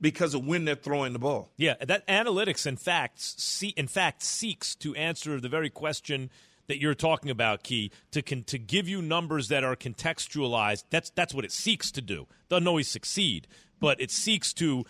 because 0.00 0.34
of 0.34 0.46
when 0.46 0.64
they're 0.64 0.74
throwing 0.74 1.12
the 1.12 1.18
ball. 1.18 1.50
Yeah, 1.56 1.74
that 1.80 2.06
analytics 2.06 2.66
in 2.66 2.76
fact 2.76 3.20
see, 3.20 3.68
in 3.68 3.86
fact 3.86 4.22
seeks 4.22 4.74
to 4.76 4.94
answer 4.94 5.40
the 5.40 5.48
very 5.48 5.70
question 5.70 6.30
that 6.68 6.80
you're 6.80 6.94
talking 6.94 7.30
about, 7.30 7.64
Key, 7.64 7.90
to 8.12 8.22
con- 8.22 8.44
to 8.44 8.58
give 8.58 8.88
you 8.88 9.02
numbers 9.02 9.48
that 9.48 9.64
are 9.64 9.74
contextualized. 9.74 10.84
That's 10.90 11.10
that's 11.10 11.34
what 11.34 11.44
it 11.44 11.52
seeks 11.52 11.90
to 11.92 12.00
do. 12.00 12.26
Doesn't 12.48 12.68
always 12.68 12.88
succeed, 12.88 13.48
but 13.80 14.00
it 14.00 14.10
seeks 14.10 14.52
to 14.54 14.84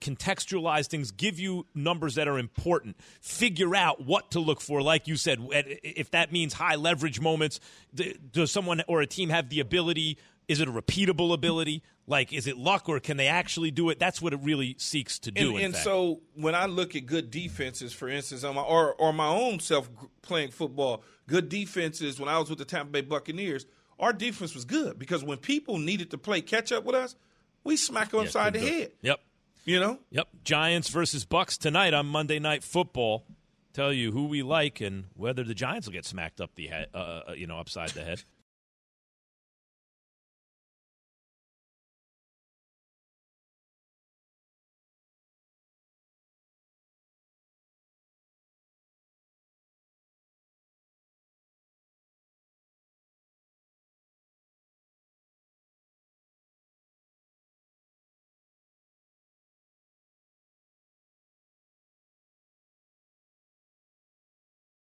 contextualize 0.00 0.86
things, 0.86 1.10
give 1.10 1.38
you 1.38 1.66
numbers 1.74 2.16
that 2.16 2.26
are 2.26 2.38
important, 2.38 2.96
figure 3.20 3.76
out 3.76 4.04
what 4.04 4.32
to 4.32 4.40
look 4.40 4.60
for. 4.60 4.82
Like 4.82 5.06
you 5.06 5.16
said, 5.16 5.38
if 5.50 6.10
that 6.10 6.32
means 6.32 6.54
high 6.54 6.74
leverage 6.74 7.20
moments, 7.20 7.60
does 8.32 8.50
someone 8.50 8.82
or 8.88 9.00
a 9.00 9.06
team 9.06 9.28
have 9.28 9.48
the 9.48 9.60
ability? 9.60 10.18
Is 10.48 10.60
it 10.60 10.68
a 10.68 10.72
repeatable 10.72 11.32
ability? 11.32 11.82
Like, 12.10 12.32
is 12.32 12.48
it 12.48 12.58
luck 12.58 12.88
or 12.88 12.98
can 12.98 13.16
they 13.16 13.28
actually 13.28 13.70
do 13.70 13.88
it? 13.88 14.00
That's 14.00 14.20
what 14.20 14.32
it 14.32 14.40
really 14.42 14.74
seeks 14.78 15.20
to 15.20 15.30
do. 15.30 15.54
And, 15.54 15.66
and 15.66 15.76
so 15.76 16.22
when 16.34 16.56
I 16.56 16.66
look 16.66 16.96
at 16.96 17.06
good 17.06 17.30
defenses, 17.30 17.92
for 17.92 18.08
instance, 18.08 18.42
my, 18.42 18.60
or 18.60 18.94
or 18.94 19.12
my 19.12 19.28
own 19.28 19.60
self 19.60 19.88
playing 20.20 20.50
football, 20.50 21.04
good 21.28 21.48
defenses. 21.48 22.18
When 22.18 22.28
I 22.28 22.36
was 22.38 22.50
with 22.50 22.58
the 22.58 22.64
Tampa 22.64 22.90
Bay 22.90 23.02
Buccaneers, 23.02 23.64
our 24.00 24.12
defense 24.12 24.56
was 24.56 24.64
good 24.64 24.98
because 24.98 25.22
when 25.22 25.38
people 25.38 25.78
needed 25.78 26.10
to 26.10 26.18
play 26.18 26.40
catch 26.40 26.72
up 26.72 26.84
with 26.84 26.96
us, 26.96 27.14
we 27.62 27.76
smack 27.76 28.10
them 28.10 28.20
yeah, 28.20 28.26
upside 28.26 28.54
the 28.54 28.58
head. 28.58 28.90
Yep. 29.02 29.20
You 29.64 29.78
know. 29.78 30.00
Yep. 30.10 30.28
Giants 30.42 30.88
versus 30.88 31.24
Bucks 31.24 31.56
tonight 31.56 31.94
on 31.94 32.06
Monday 32.06 32.40
Night 32.40 32.64
Football. 32.64 33.24
Tell 33.72 33.92
you 33.92 34.10
who 34.10 34.26
we 34.26 34.42
like 34.42 34.80
and 34.80 35.04
whether 35.14 35.44
the 35.44 35.54
Giants 35.54 35.86
will 35.86 35.92
get 35.92 36.04
smacked 36.04 36.40
up 36.40 36.56
the 36.56 36.66
head, 36.66 36.88
uh, 36.92 36.98
uh 37.28 37.32
you 37.36 37.46
know, 37.46 37.60
upside 37.60 37.90
the 37.90 38.02
head. 38.02 38.24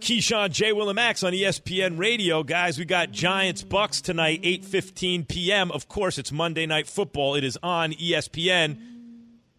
Keyshawn 0.00 0.50
J. 0.52 0.72
Willimax 0.72 1.26
on 1.26 1.32
ESPN 1.32 1.98
Radio, 1.98 2.42
guys. 2.44 2.78
We 2.78 2.84
got 2.84 3.10
Giants 3.10 3.62
Bucks 3.64 4.00
tonight, 4.00 4.40
eight 4.44 4.64
fifteen 4.64 5.24
p.m. 5.24 5.72
Of 5.72 5.88
course, 5.88 6.18
it's 6.18 6.30
Monday 6.30 6.66
Night 6.66 6.86
Football. 6.86 7.34
It 7.34 7.42
is 7.44 7.58
on 7.62 7.92
ESPN. 7.92 8.78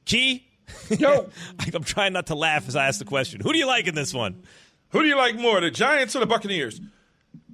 Key, 0.06 0.48
yo, 0.90 1.30
I'm 1.74 1.84
trying 1.84 2.14
not 2.14 2.28
to 2.28 2.36
laugh 2.36 2.68
as 2.68 2.76
I 2.76 2.88
ask 2.88 3.00
the 3.00 3.06
question. 3.06 3.42
Who 3.42 3.52
do 3.52 3.60
you 3.60 3.68
like 3.68 3.88
in 3.88 3.96
this 3.96 4.14
one? 4.14 4.42
Who 4.90 5.02
do 5.02 5.08
you 5.08 5.18
like 5.18 5.36
more, 5.36 5.60
the 5.60 5.70
Giants 5.70 6.16
or 6.16 6.20
the 6.20 6.26
Buccaneers? 6.26 6.80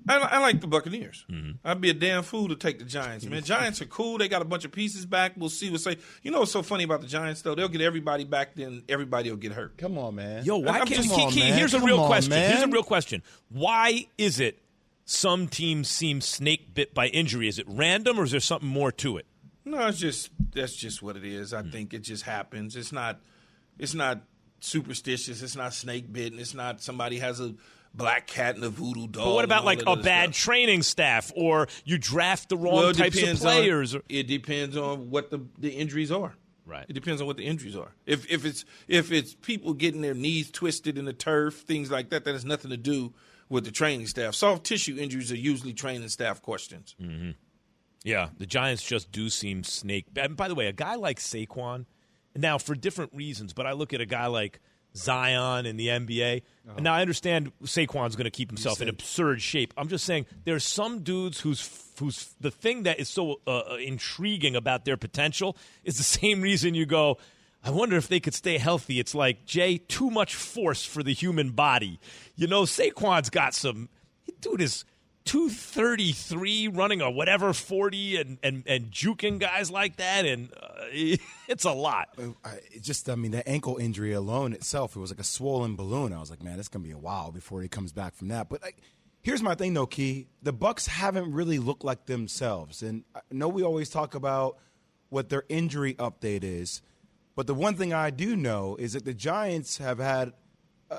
I, 0.07 0.17
I 0.17 0.39
like 0.39 0.61
the 0.61 0.67
Buccaneers. 0.67 1.25
Mm-hmm. 1.29 1.51
I'd 1.63 1.81
be 1.81 1.89
a 1.89 1.93
damn 1.93 2.23
fool 2.23 2.49
to 2.49 2.55
take 2.55 2.79
the 2.79 2.85
Giants, 2.85 3.25
man. 3.25 3.43
Giants 3.45 3.81
are 3.81 3.85
cool. 3.85 4.17
They 4.17 4.27
got 4.27 4.41
a 4.41 4.45
bunch 4.45 4.65
of 4.65 4.71
pieces 4.71 5.05
back. 5.05 5.33
We'll 5.35 5.49
see 5.49 5.69
what 5.69 5.81
say. 5.81 5.97
You 6.21 6.31
know 6.31 6.39
what's 6.39 6.51
so 6.51 6.61
funny 6.61 6.83
about 6.83 7.01
the 7.01 7.07
Giants 7.07 7.41
though? 7.41 7.55
They'll 7.55 7.69
get 7.69 7.81
everybody 7.81 8.23
back, 8.23 8.55
then 8.55 8.83
everybody 8.87 9.29
will 9.29 9.37
get 9.37 9.53
hurt. 9.53 9.77
Come 9.77 9.97
on, 9.97 10.15
man. 10.15 10.45
Yo, 10.45 10.57
why 10.57 10.79
I'm 10.79 10.87
can't 10.87 11.03
just, 11.03 11.13
Key, 11.13 11.31
Key, 11.31 11.41
Here's 11.41 11.73
a 11.73 11.79
Come 11.79 11.87
real 11.87 12.01
on, 12.01 12.07
question. 12.07 12.29
Man. 12.31 12.51
Here's 12.51 12.63
a 12.63 12.67
real 12.67 12.83
question. 12.83 13.23
Why 13.49 14.07
is 14.17 14.39
it 14.39 14.59
some 15.05 15.47
teams 15.47 15.87
seem 15.87 16.21
snake 16.21 16.73
bit 16.73 16.93
by 16.93 17.07
injury? 17.07 17.47
Is 17.47 17.59
it 17.59 17.65
random 17.67 18.19
or 18.19 18.23
is 18.23 18.31
there 18.31 18.39
something 18.39 18.69
more 18.69 18.91
to 18.93 19.17
it? 19.17 19.25
No, 19.65 19.87
it's 19.87 19.97
just 19.97 20.29
that's 20.53 20.75
just 20.75 21.01
what 21.01 21.17
it 21.17 21.25
is. 21.25 21.53
I 21.53 21.63
mm. 21.63 21.71
think 21.71 21.93
it 21.93 21.99
just 21.99 22.23
happens. 22.23 22.75
It's 22.75 22.91
not. 22.91 23.19
It's 23.79 23.95
not 23.95 24.21
superstitious. 24.59 25.41
It's 25.41 25.55
not 25.55 25.73
snake 25.73 26.11
bitten. 26.11 26.39
It's 26.39 26.53
not 26.53 26.81
somebody 26.81 27.19
has 27.19 27.39
a 27.39 27.55
black 27.95 28.27
cat 28.27 28.55
and 28.55 28.63
a 28.63 28.69
voodoo 28.69 29.07
doll. 29.07 29.25
But 29.25 29.33
what 29.35 29.45
about 29.45 29.65
like 29.65 29.81
a 29.85 29.95
bad 29.95 30.35
stuff. 30.35 30.43
training 30.43 30.83
staff 30.83 31.31
or 31.35 31.67
you 31.83 31.97
draft 31.97 32.49
the 32.49 32.57
wrong 32.57 32.75
well, 32.75 32.93
types 32.93 33.21
of 33.21 33.37
players? 33.37 33.95
On, 33.95 34.01
it 34.09 34.27
depends 34.27 34.77
on 34.77 35.09
what 35.09 35.31
the, 35.31 35.45
the 35.57 35.69
injuries 35.69 36.11
are. 36.11 36.35
Right. 36.65 36.85
It 36.87 36.93
depends 36.93 37.21
on 37.21 37.27
what 37.27 37.37
the 37.37 37.45
injuries 37.45 37.75
are. 37.75 37.91
If 38.05 38.29
if 38.31 38.43
it's 38.43 38.65
if 38.87 39.11
it's 39.11 39.35
people 39.35 39.73
getting 39.73 40.01
their 40.01 40.15
knees 40.15 40.49
twisted 40.49 40.97
in 40.97 41.05
the 41.05 41.13
turf, 41.13 41.61
things 41.61 41.91
like 41.91 42.09
that, 42.09 42.25
that 42.25 42.33
has 42.33 42.43
nothing 42.43 42.71
to 42.71 42.77
do 42.77 43.13
with 43.49 43.65
the 43.65 43.71
training 43.71 44.07
staff. 44.07 44.33
Soft 44.33 44.63
tissue 44.63 44.97
injuries 44.97 45.31
are 45.31 45.37
usually 45.37 45.73
training 45.73 46.09
staff 46.09 46.41
questions. 46.41 46.95
Mm-hmm. 46.99 47.31
Yeah, 48.03 48.29
the 48.37 48.45
Giants 48.45 48.83
just 48.83 49.11
do 49.11 49.29
seem 49.29 49.63
snake. 49.63 50.05
And 50.15 50.35
by 50.35 50.47
the 50.47 50.55
way, 50.55 50.67
a 50.67 50.73
guy 50.73 50.95
like 50.95 51.19
Saquon, 51.19 51.85
now 52.35 52.57
for 52.57 52.75
different 52.75 53.13
reasons, 53.13 53.53
but 53.53 53.65
I 53.65 53.73
look 53.73 53.93
at 53.93 54.01
a 54.01 54.05
guy 54.05 54.27
like 54.27 54.59
Zion 54.95 55.65
in 55.65 55.77
the 55.77 55.87
NBA. 55.87 56.41
Uh-huh. 56.67 56.79
Now 56.79 56.93
I 56.93 57.01
understand 57.01 57.51
Saquon's 57.63 58.15
going 58.15 58.25
to 58.25 58.31
keep 58.31 58.49
himself 58.49 58.81
in 58.81 58.89
absurd 58.89 59.41
shape. 59.41 59.73
I'm 59.77 59.87
just 59.87 60.05
saying 60.05 60.25
there's 60.45 60.63
some 60.63 61.03
dudes 61.03 61.39
whose 61.39 61.91
who's 61.99 62.33
the 62.39 62.51
thing 62.51 62.83
that 62.83 62.99
is 62.99 63.09
so 63.09 63.39
uh, 63.47 63.59
uh, 63.71 63.75
intriguing 63.75 64.55
about 64.55 64.85
their 64.85 64.97
potential 64.97 65.55
is 65.83 65.97
the 65.97 66.03
same 66.19 66.41
reason 66.41 66.73
you 66.73 66.85
go. 66.85 67.17
I 67.63 67.71
wonder 67.71 67.97
if 67.97 68.07
they 68.07 68.19
could 68.19 68.35
stay 68.35 68.59
healthy. 68.59 68.99
It's 68.99 69.15
like, 69.15 69.45
Jay, 69.45 69.79
too 69.79 70.11
much 70.11 70.35
force 70.35 70.85
for 70.85 71.01
the 71.01 71.13
human 71.13 71.49
body. 71.49 71.99
You 72.35 72.45
know, 72.45 72.63
Saquon's 72.63 73.31
got 73.31 73.55
some. 73.55 73.89
Dude 74.39 74.61
is 74.61 74.85
233 75.25 76.67
running 76.69 77.01
a 77.01 77.09
whatever 77.09 77.51
40 77.51 78.17
and, 78.17 78.37
and, 78.43 78.63
and 78.67 78.91
juking 78.91 79.39
guys 79.39 79.71
like 79.71 79.97
that. 79.97 80.25
And 80.25 80.49
uh, 80.53 80.85
it's 81.47 81.65
a 81.65 81.71
lot. 81.71 82.09
I, 82.43 82.59
just, 82.81 83.09
I 83.09 83.15
mean, 83.15 83.31
the 83.31 83.47
ankle 83.47 83.77
injury 83.77 84.13
alone 84.13 84.53
itself, 84.53 84.95
it 84.95 84.99
was 84.99 85.11
like 85.11 85.19
a 85.19 85.25
swollen 85.25 85.75
balloon. 85.75 86.13
I 86.13 86.19
was 86.19 86.29
like, 86.29 86.43
man, 86.43 86.59
it's 86.59 86.69
to 86.69 86.79
be 86.79 86.91
a 86.91 86.97
while 86.97 87.31
before 87.31 87.61
he 87.61 87.67
comes 87.67 87.91
back 87.91 88.15
from 88.15 88.27
that. 88.29 88.49
But 88.49 88.61
like, 88.61 88.77
here's 89.23 89.41
my 89.41 89.55
thing, 89.55 89.73
though, 89.73 89.87
Key. 89.87 90.27
The 90.43 90.53
bucks 90.53 90.87
haven't 90.87 91.31
really 91.31 91.59
looked 91.59 91.83
like 91.83 92.05
themselves. 92.05 92.83
And 92.83 93.03
I 93.15 93.21
know 93.31 93.47
we 93.47 93.63
always 93.63 93.89
talk 93.89 94.15
about 94.15 94.57
what 95.09 95.29
their 95.29 95.43
injury 95.49 95.95
update 95.95 96.43
is. 96.43 96.81
But 97.35 97.47
the 97.47 97.55
one 97.55 97.75
thing 97.75 97.93
I 97.93 98.11
do 98.11 98.35
know 98.35 98.75
is 98.77 98.93
that 98.93 99.05
the 99.05 99.13
Giants 99.13 99.79
have 99.79 99.97
had 99.97 100.33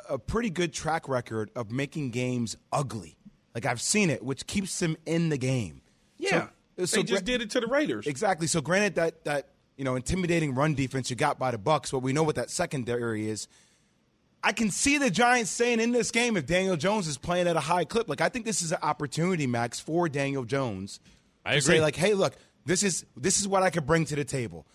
a 0.08 0.18
pretty 0.18 0.50
good 0.50 0.72
track 0.72 1.08
record 1.08 1.50
of 1.54 1.70
making 1.70 2.10
games 2.10 2.56
ugly. 2.72 3.15
Like 3.56 3.64
I've 3.64 3.80
seen 3.80 4.10
it, 4.10 4.22
which 4.22 4.46
keeps 4.46 4.78
them 4.80 4.98
in 5.06 5.30
the 5.30 5.38
game. 5.38 5.80
Yeah, 6.18 6.48
so, 6.76 6.84
so 6.84 6.96
they 6.98 7.02
just 7.04 7.24
gra- 7.24 7.32
did 7.32 7.40
it 7.40 7.48
to 7.52 7.60
the 7.60 7.66
Raiders. 7.66 8.06
Exactly. 8.06 8.46
So 8.48 8.60
granted 8.60 8.96
that 8.96 9.24
that 9.24 9.48
you 9.78 9.84
know 9.84 9.96
intimidating 9.96 10.54
run 10.54 10.74
defense 10.74 11.08
you 11.08 11.16
got 11.16 11.38
by 11.38 11.52
the 11.52 11.56
Bucks, 11.56 11.90
but 11.90 12.00
we 12.00 12.12
know 12.12 12.22
what 12.22 12.34
that 12.34 12.50
secondary 12.50 13.30
is. 13.30 13.48
I 14.44 14.52
can 14.52 14.70
see 14.70 14.98
the 14.98 15.08
Giants 15.08 15.50
saying 15.50 15.80
in 15.80 15.92
this 15.92 16.10
game 16.10 16.36
if 16.36 16.44
Daniel 16.44 16.76
Jones 16.76 17.08
is 17.08 17.16
playing 17.16 17.48
at 17.48 17.56
a 17.56 17.60
high 17.60 17.86
clip. 17.86 18.10
Like 18.10 18.20
I 18.20 18.28
think 18.28 18.44
this 18.44 18.60
is 18.60 18.72
an 18.72 18.78
opportunity, 18.82 19.46
Max, 19.46 19.80
for 19.80 20.06
Daniel 20.06 20.44
Jones. 20.44 21.00
I 21.42 21.52
to 21.52 21.56
agree. 21.56 21.76
Say 21.76 21.80
like, 21.80 21.96
hey, 21.96 22.12
look, 22.12 22.34
this 22.66 22.82
is 22.82 23.06
this 23.16 23.40
is 23.40 23.48
what 23.48 23.62
I 23.62 23.70
could 23.70 23.86
bring 23.86 24.04
to 24.04 24.16
the 24.16 24.24
table. 24.24 24.66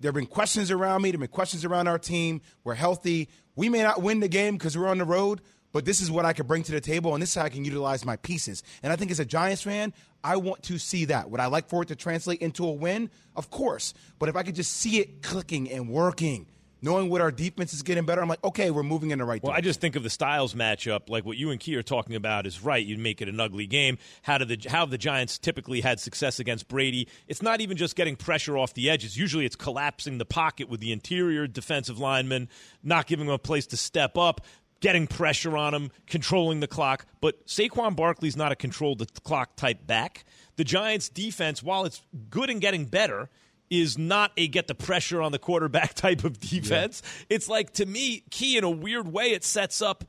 There 0.00 0.08
have 0.08 0.14
been 0.14 0.24
questions 0.24 0.70
around 0.70 1.02
me. 1.02 1.10
There 1.10 1.16
have 1.16 1.28
been 1.28 1.28
questions 1.28 1.66
around 1.66 1.88
our 1.88 1.98
team. 1.98 2.40
We're 2.64 2.72
healthy. 2.72 3.28
We 3.54 3.68
may 3.68 3.82
not 3.82 4.00
win 4.00 4.20
the 4.20 4.28
game 4.28 4.56
because 4.56 4.78
we're 4.78 4.88
on 4.88 4.96
the 4.96 5.04
road, 5.04 5.42
but 5.72 5.84
this 5.84 6.00
is 6.00 6.10
what 6.10 6.24
I 6.24 6.32
could 6.32 6.46
bring 6.46 6.62
to 6.64 6.72
the 6.72 6.80
table, 6.80 7.14
and 7.14 7.22
this 7.22 7.30
is 7.30 7.34
how 7.36 7.44
I 7.44 7.48
can 7.48 7.64
utilize 7.64 8.04
my 8.04 8.16
pieces. 8.16 8.62
And 8.82 8.92
I 8.92 8.96
think 8.96 9.10
as 9.10 9.20
a 9.20 9.24
Giants 9.24 9.62
fan, 9.62 9.92
I 10.22 10.36
want 10.36 10.62
to 10.64 10.78
see 10.78 11.06
that. 11.06 11.30
Would 11.30 11.40
I 11.40 11.46
like 11.46 11.68
for 11.68 11.82
it 11.82 11.88
to 11.88 11.96
translate 11.96 12.40
into 12.40 12.66
a 12.66 12.72
win? 12.72 13.10
Of 13.36 13.50
course. 13.50 13.94
But 14.18 14.28
if 14.28 14.36
I 14.36 14.42
could 14.42 14.54
just 14.54 14.72
see 14.72 14.98
it 14.98 15.22
clicking 15.22 15.70
and 15.70 15.88
working– 15.88 16.46
knowing 16.82 17.10
what 17.10 17.20
our 17.20 17.30
defense 17.30 17.74
is 17.74 17.82
getting 17.82 18.04
better, 18.04 18.22
I'm 18.22 18.28
like, 18.28 18.42
okay, 18.44 18.70
we're 18.70 18.82
moving 18.82 19.10
in 19.10 19.18
the 19.18 19.24
right 19.24 19.42
well, 19.42 19.50
direction. 19.50 19.52
Well, 19.52 19.58
I 19.58 19.60
just 19.60 19.80
think 19.80 19.96
of 19.96 20.02
the 20.02 20.10
Styles 20.10 20.54
matchup, 20.54 21.08
like 21.08 21.24
what 21.24 21.36
you 21.36 21.50
and 21.50 21.60
Key 21.60 21.76
are 21.76 21.82
talking 21.82 22.14
about 22.14 22.46
is 22.46 22.62
right. 22.62 22.84
You 22.84 22.96
make 22.98 23.20
it 23.20 23.28
an 23.28 23.40
ugly 23.40 23.66
game. 23.66 23.98
How 24.22 24.38
do 24.38 24.44
the 24.44 24.68
how 24.68 24.86
the 24.86 24.98
Giants 24.98 25.38
typically 25.38 25.80
had 25.80 26.00
success 26.00 26.38
against 26.40 26.68
Brady? 26.68 27.08
It's 27.28 27.42
not 27.42 27.60
even 27.60 27.76
just 27.76 27.96
getting 27.96 28.16
pressure 28.16 28.56
off 28.56 28.74
the 28.74 28.90
edges. 28.90 29.16
Usually, 29.16 29.44
it's 29.44 29.56
collapsing 29.56 30.18
the 30.18 30.24
pocket 30.24 30.68
with 30.68 30.80
the 30.80 30.92
interior 30.92 31.46
defensive 31.46 31.98
lineman, 31.98 32.48
not 32.82 33.06
giving 33.06 33.26
them 33.26 33.34
a 33.34 33.38
place 33.38 33.66
to 33.68 33.76
step 33.76 34.16
up. 34.16 34.40
Getting 34.80 35.06
pressure 35.06 35.56
on 35.56 35.74
him, 35.74 35.90
controlling 36.06 36.60
the 36.60 36.66
clock. 36.66 37.06
But 37.20 37.46
Saquon 37.46 37.94
Barkley's 37.94 38.36
not 38.36 38.50
a 38.50 38.56
control 38.56 38.94
the 38.94 39.06
clock 39.06 39.56
type 39.56 39.86
back. 39.86 40.24
The 40.56 40.64
Giants' 40.64 41.08
defense, 41.08 41.62
while 41.62 41.84
it's 41.84 42.02
good 42.30 42.50
and 42.50 42.60
getting 42.60 42.86
better, 42.86 43.28
is 43.70 43.96
not 43.96 44.32
a 44.36 44.48
get 44.48 44.66
the 44.66 44.74
pressure 44.74 45.22
on 45.22 45.32
the 45.32 45.38
quarterback 45.38 45.94
type 45.94 46.24
of 46.24 46.40
defense. 46.40 47.02
Yeah. 47.04 47.36
It's 47.36 47.48
like 47.48 47.72
to 47.74 47.86
me, 47.86 48.24
key 48.30 48.56
in 48.56 48.64
a 48.64 48.70
weird 48.70 49.08
way, 49.12 49.30
it 49.30 49.44
sets 49.44 49.80
up 49.80 50.04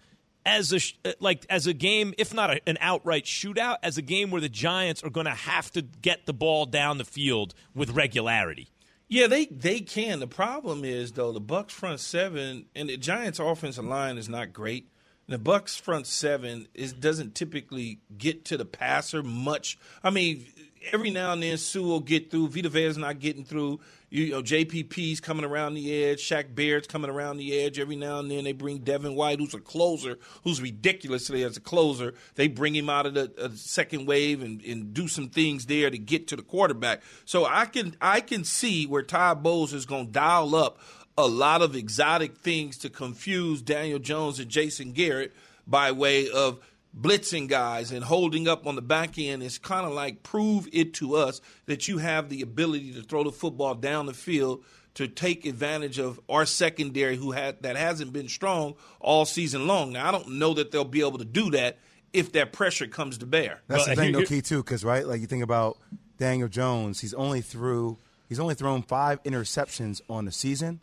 as 0.45 0.73
a 0.73 1.09
uh, 1.09 1.13
like 1.19 1.45
as 1.49 1.67
a 1.67 1.73
game, 1.73 2.13
if 2.17 2.33
not 2.33 2.49
a, 2.51 2.61
an 2.67 2.77
outright 2.81 3.25
shootout, 3.25 3.77
as 3.83 3.97
a 3.97 4.01
game 4.01 4.31
where 4.31 4.41
the 4.41 4.49
Giants 4.49 5.03
are 5.03 5.09
going 5.09 5.27
to 5.27 5.31
have 5.31 5.71
to 5.71 5.81
get 5.81 6.25
the 6.25 6.33
ball 6.33 6.65
down 6.65 6.97
the 6.97 7.05
field 7.05 7.53
with 7.75 7.91
regularity. 7.91 8.70
Yeah, 9.11 9.27
they 9.27 9.43
they 9.47 9.81
can. 9.81 10.21
The 10.21 10.27
problem 10.27 10.85
is 10.85 11.11
though 11.11 11.33
the 11.33 11.41
Bucks 11.41 11.73
front 11.73 11.99
seven 11.99 12.67
and 12.73 12.87
the 12.87 12.95
Giants 12.95 13.39
offensive 13.39 13.83
line 13.83 14.17
is 14.17 14.29
not 14.29 14.53
great. 14.53 14.87
The 15.27 15.37
Bucks 15.37 15.75
front 15.75 16.07
seven 16.07 16.69
is 16.73 16.93
doesn't 16.93 17.35
typically 17.35 17.99
get 18.17 18.45
to 18.45 18.55
the 18.55 18.63
passer 18.63 19.21
much. 19.21 19.77
I 20.01 20.11
mean, 20.11 20.45
every 20.91 21.09
now 21.09 21.33
and 21.33 21.43
then 21.43 21.57
Suh 21.57 21.81
will 21.81 21.99
get 21.99 22.31
through. 22.31 22.49
Vita 22.49 22.69
Vea's 22.69 22.97
not 22.97 23.19
getting 23.19 23.43
through. 23.43 23.79
You, 24.09 24.31
know, 24.31 24.41
JPP's 24.41 25.21
coming 25.21 25.45
around 25.45 25.73
the 25.73 26.03
edge. 26.03 26.19
Shaq 26.19 26.53
Barrett's 26.53 26.87
coming 26.87 27.09
around 27.09 27.37
the 27.37 27.59
edge. 27.59 27.79
Every 27.79 27.95
now 27.95 28.19
and 28.19 28.29
then 28.29 28.43
they 28.43 28.51
bring 28.51 28.79
Devin 28.79 29.15
White, 29.15 29.39
who's 29.39 29.53
a 29.53 29.59
closer, 29.59 30.19
who's 30.43 30.61
ridiculously 30.61 31.43
as 31.43 31.55
a 31.55 31.61
closer. 31.61 32.13
They 32.35 32.47
bring 32.47 32.75
him 32.75 32.89
out 32.89 33.05
of 33.05 33.13
the 33.13 33.31
uh, 33.39 33.49
second 33.55 34.07
wave 34.07 34.41
and, 34.41 34.61
and 34.63 34.93
do 34.93 35.07
some 35.07 35.29
things 35.29 35.65
there 35.65 35.89
to 35.89 35.97
get 35.97 36.27
to 36.27 36.35
the 36.35 36.41
quarterback. 36.41 37.01
So 37.25 37.45
I 37.45 37.65
can 37.65 37.95
I 38.01 38.19
can 38.19 38.43
see 38.43 38.85
where 38.85 39.03
Todd 39.03 39.43
Bowles 39.43 39.73
is 39.73 39.85
going 39.85 40.07
to 40.07 40.11
dial 40.11 40.55
up 40.55 40.79
a 41.17 41.27
lot 41.27 41.61
of 41.61 41.75
exotic 41.75 42.37
things 42.37 42.77
to 42.79 42.89
confuse 42.89 43.61
Daniel 43.61 43.99
Jones 43.99 44.39
and 44.39 44.49
Jason 44.49 44.91
Garrett 44.91 45.33
by 45.67 45.91
way 45.91 46.29
of 46.29 46.59
blitzing 46.99 47.47
guys 47.47 47.91
and 47.91 48.03
holding 48.03 48.47
up 48.47 48.67
on 48.67 48.75
the 48.75 48.81
back 48.81 49.17
end 49.17 49.41
is 49.41 49.57
kind 49.57 49.85
of 49.85 49.93
like 49.93 50.23
prove 50.23 50.67
it 50.73 50.93
to 50.95 51.15
us 51.15 51.39
that 51.65 51.87
you 51.87 51.99
have 51.99 52.29
the 52.29 52.41
ability 52.41 52.93
to 52.93 53.01
throw 53.01 53.23
the 53.23 53.31
football 53.31 53.75
down 53.75 54.05
the 54.05 54.13
field 54.13 54.63
to 54.93 55.07
take 55.07 55.45
advantage 55.45 55.99
of 55.99 56.19
our 56.27 56.45
secondary 56.45 57.15
who 57.15 57.31
had 57.31 57.61
that 57.63 57.77
hasn't 57.77 58.11
been 58.11 58.27
strong 58.27 58.75
all 58.99 59.25
season 59.25 59.67
long. 59.67 59.93
Now 59.93 60.09
I 60.09 60.11
don't 60.11 60.33
know 60.33 60.53
that 60.53 60.71
they'll 60.71 60.83
be 60.83 60.99
able 60.99 61.17
to 61.19 61.25
do 61.25 61.51
that 61.51 61.77
if 62.13 62.33
that 62.33 62.51
pressure 62.51 62.87
comes 62.87 63.17
to 63.19 63.25
bear. 63.25 63.61
That's 63.67 63.87
well, 63.87 63.95
the 63.95 64.01
uh, 64.01 64.03
thing, 64.03 64.13
though, 64.13 64.25
key 64.25 64.41
too, 64.41 64.61
because 64.61 64.83
right, 64.83 65.07
like 65.07 65.21
you 65.21 65.27
think 65.27 65.43
about 65.43 65.77
Daniel 66.17 66.49
Jones, 66.49 66.99
he's 66.99 67.13
only 67.13 67.41
threw 67.41 67.97
he's 68.27 68.39
only 68.39 68.55
thrown 68.55 68.81
five 68.81 69.23
interceptions 69.23 70.01
on 70.09 70.25
the 70.25 70.31
season. 70.31 70.81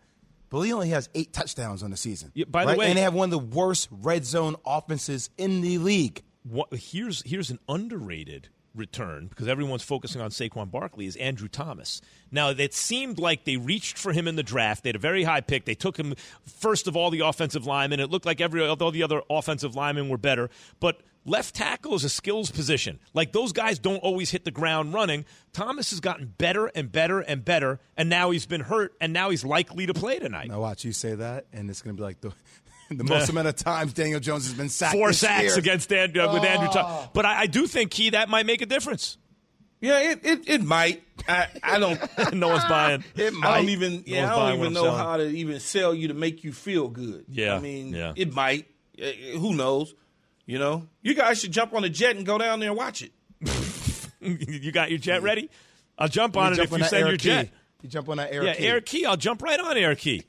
But 0.51 0.61
he 0.61 0.73
only 0.73 0.91
has 0.91 1.09
eight 1.15 1.33
touchdowns 1.33 1.83
on 1.83 1.91
the 1.91 1.97
season. 1.97 2.33
Yeah, 2.35 2.47
by 2.49 2.65
right? 2.65 2.73
the 2.73 2.79
way, 2.79 2.87
and 2.89 2.97
they 2.97 3.03
have 3.03 3.15
one 3.15 3.27
of 3.27 3.31
the 3.31 3.57
worst 3.57 3.89
red 3.91 4.25
zone 4.25 4.57
offenses 4.65 5.31
in 5.37 5.61
the 5.61 5.79
league. 5.79 6.23
What, 6.43 6.69
here's 6.73 7.23
here's 7.23 7.51
an 7.51 7.59
underrated 7.69 8.49
return 8.75 9.27
because 9.27 9.49
everyone's 9.49 9.83
focusing 9.83 10.21
on 10.21 10.31
Saquon 10.31 10.71
Barkley 10.71 11.07
is 11.07 11.17
Andrew 11.17 11.49
Thomas. 11.49 12.01
Now 12.31 12.51
it 12.51 12.73
seemed 12.73 13.19
like 13.19 13.45
they 13.45 13.57
reached 13.57 13.99
for 13.99 14.13
him 14.13 14.29
in 14.29 14.37
the 14.37 14.43
draft. 14.43 14.85
They 14.85 14.91
had 14.91 14.97
a 14.97 15.01
very 15.01 15.25
high 15.25 15.41
pick. 15.41 15.65
They 15.65 15.75
took 15.75 15.99
him 15.99 16.15
first 16.47 16.87
of 16.87 16.97
all 16.97 17.11
the 17.11 17.21
offensive 17.21 17.67
linemen. 17.67 18.01
It 18.01 18.11
looked 18.11 18.27
like 18.27 18.41
every 18.41 18.67
all 18.67 18.91
the 18.91 19.03
other 19.03 19.23
offensive 19.29 19.75
linemen 19.75 20.09
were 20.09 20.19
better, 20.19 20.49
but 20.81 21.01
left 21.25 21.55
tackle 21.55 21.95
is 21.95 22.05
a 22.05 22.09
skills 22.09 22.51
position. 22.51 22.99
Like 23.15 23.33
those 23.33 23.53
guys 23.53 23.79
don't 23.79 23.99
always 23.99 24.31
hit 24.31 24.45
the 24.45 24.51
ground 24.51 24.95
running. 24.95 25.25
Thomas 25.53 25.91
has 25.91 26.01
gotten 26.01 26.35
better 26.39 26.67
and 26.67 26.91
better 26.91 27.21
and 27.21 27.45
better, 27.45 27.81
and 27.97 28.09
now 28.09 28.31
he's 28.31 28.47
been 28.47 28.61
hurt, 28.61 28.95
and 29.01 29.13
now 29.13 29.31
he's 29.31 29.45
likely 29.45 29.87
to 29.87 29.95
play 29.95 30.19
tonight. 30.19 30.49
Now 30.49 30.61
watch 30.61 30.85
you 30.85 30.93
say 30.93 31.15
that, 31.15 31.47
and 31.53 31.69
it's 31.71 31.83
going 31.83 31.97
to 31.97 32.01
be 32.01 32.05
like 32.05 32.21
the 32.21 32.33
the 32.91 33.05
most 33.09 33.29
amount 33.29 33.49
of 33.49 33.57
times 33.57 33.93
Daniel 33.93 34.21
Jones 34.21 34.47
has 34.47 34.55
been 34.55 34.69
sacked. 34.69 34.95
Four 34.95 35.13
sacks 35.13 35.45
year. 35.45 35.59
against 35.59 35.89
Dan, 35.89 36.17
uh, 36.19 36.33
with 36.33 36.43
oh. 36.43 36.47
Andrew 36.47 36.69
Thomas. 36.69 37.09
But 37.13 37.27
I, 37.27 37.41
I, 37.43 37.47
do 37.47 37.67
think 37.67 37.91
Key 37.91 38.11
that 38.11 38.29
might 38.29 38.47
make 38.47 38.63
a 38.63 38.67
difference. 38.67 39.19
Yeah, 39.81 40.13
it 40.13 40.21
it, 40.25 40.49
it 40.49 40.65
might. 40.65 41.03
I, 41.29 41.47
I 41.63 41.79
don't. 41.79 42.01
no 42.33 42.49
one's 42.49 42.65
buying. 42.65 43.05
It 43.15 43.33
might. 43.33 43.49
I 43.49 43.57
don't 43.59 43.69
even. 43.69 44.03
Yeah, 44.07 44.27
no 44.27 44.39
I 44.39 44.51
don't 44.51 44.61
even 44.61 44.73
know 44.73 44.85
selling. 44.85 44.99
how 44.99 45.17
to 45.19 45.29
even 45.29 45.61
sell 45.61 45.95
you 45.95 46.09
to 46.09 46.15
make 46.15 46.43
you 46.43 46.53
feel 46.53 46.89
good. 46.89 47.27
Yeah, 47.29 47.55
I 47.55 47.61
mean, 47.61 47.95
yeah. 47.95 48.13
it 48.17 48.33
might. 48.33 48.67
Uh, 49.01 49.07
who 49.39 49.55
knows? 49.55 49.95
You 50.49 50.59
know, 50.59 50.89
you 51.03 51.13
guys 51.13 51.39
should 51.39 51.53
jump 51.53 51.75
on 51.75 51.85
a 51.85 51.91
jet 51.91 52.17
and 52.17 52.25
go 52.25 52.39
down 52.39 52.59
there 52.59 52.71
and 52.71 52.79
watch 52.79 53.03
it. 53.03 53.13
you 54.23 54.73
got 54.73 54.89
your 54.89 54.99
jet 54.99 55.23
ready? 55.23 55.51
I'll 55.99 56.09
jump 56.09 56.39
on 56.39 56.55
you 56.55 56.63
it 56.63 56.65
if 56.65 56.79
you 56.79 56.85
send 56.85 57.07
your 57.07 57.19
key. 57.19 57.29
jet. 57.29 57.51
You 57.83 57.91
jump 57.91 58.09
on 58.09 58.17
that 58.17 58.33
air 58.33 58.43
yeah, 58.43 58.55
key. 58.55 58.63
Yeah, 58.65 58.71
air 58.71 58.81
key. 58.81 59.05
I'll 59.05 59.19
jump 59.19 59.43
right 59.43 59.61
on 59.61 59.77
air 59.77 59.95
key. 59.95 60.25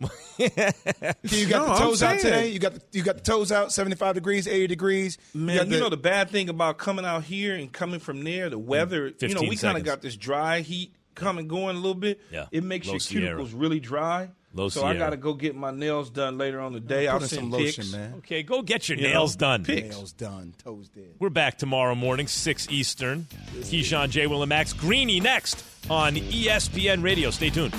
you 0.38 0.48
got 0.48 0.76
no, 0.86 1.66
the 1.66 1.74
toes 1.76 2.04
out 2.04 2.20
today. 2.20 2.50
You 2.50 2.60
got 2.60 2.74
the, 2.74 2.82
you 2.92 3.02
got 3.02 3.16
the 3.16 3.22
toes 3.22 3.50
out, 3.50 3.72
seventy 3.72 3.96
five 3.96 4.14
degrees, 4.14 4.46
eighty 4.46 4.68
degrees. 4.68 5.18
Man, 5.34 5.56
you, 5.56 5.64
the, 5.64 5.74
you, 5.74 5.80
know 5.80 5.88
the 5.88 5.96
bad 5.96 6.30
thing 6.30 6.48
about 6.48 6.78
coming 6.78 7.04
out 7.04 7.24
here 7.24 7.56
and 7.56 7.72
coming 7.72 7.98
from 7.98 8.22
there, 8.22 8.48
the 8.48 8.58
mm, 8.58 8.66
weather. 8.66 9.12
You 9.20 9.34
know, 9.34 9.42
we 9.42 9.56
kind 9.56 9.76
of 9.76 9.82
got 9.82 10.02
this 10.02 10.16
dry 10.16 10.60
heat 10.60 10.94
coming 11.16 11.48
going 11.48 11.74
a 11.74 11.80
little 11.80 11.94
bit. 11.96 12.20
Yeah, 12.30 12.46
it 12.52 12.62
makes 12.62 12.86
Low 12.86 12.92
your 12.92 13.00
Sierra. 13.00 13.40
cuticles 13.40 13.52
really 13.56 13.80
dry. 13.80 14.30
Low 14.56 14.68
so 14.68 14.80
Sierra. 14.82 14.94
I 14.94 14.98
got 14.98 15.10
to 15.10 15.16
go 15.16 15.34
get 15.34 15.56
my 15.56 15.72
nails 15.72 16.10
done 16.10 16.38
later 16.38 16.60
on 16.60 16.72
the 16.72 16.80
day. 16.80 17.08
I'll 17.08 17.18
send 17.18 17.30
some 17.30 17.50
lotion, 17.50 17.82
pics. 17.84 17.92
man. 17.92 18.14
Okay, 18.18 18.44
go 18.44 18.62
get 18.62 18.88
your 18.88 18.96
You 18.98 19.08
nails 19.08 19.34
know, 19.36 19.40
done. 19.40 19.64
pics. 19.64 19.88
Nails 19.96 20.12
done, 20.12 20.54
toes 20.62 20.88
dead. 20.88 21.14
We're 21.18 21.28
back 21.30 21.58
tomorrow 21.58 21.96
morning, 21.96 22.28
6 22.28 22.68
Eastern. 22.70 23.26
Keyshawn, 23.56 24.10
J. 24.10 24.28
Will, 24.28 24.42
and 24.42 24.48
Max. 24.48 24.72
Greeny 24.72 25.18
next 25.18 25.64
on 25.90 26.14
ESPN 26.14 27.02
Radio. 27.02 27.30
Stay 27.30 27.50
tuned. 27.50 27.74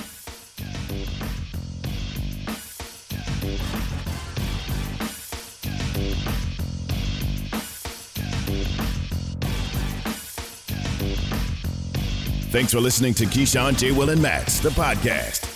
Thanks 12.50 12.72
for 12.72 12.80
listening 12.80 13.12
to 13.14 13.24
Keyshawn, 13.24 13.76
J. 13.78 13.90
Will, 13.92 14.10
and 14.10 14.22
Max, 14.22 14.60
the 14.60 14.70
podcast. 14.70 15.55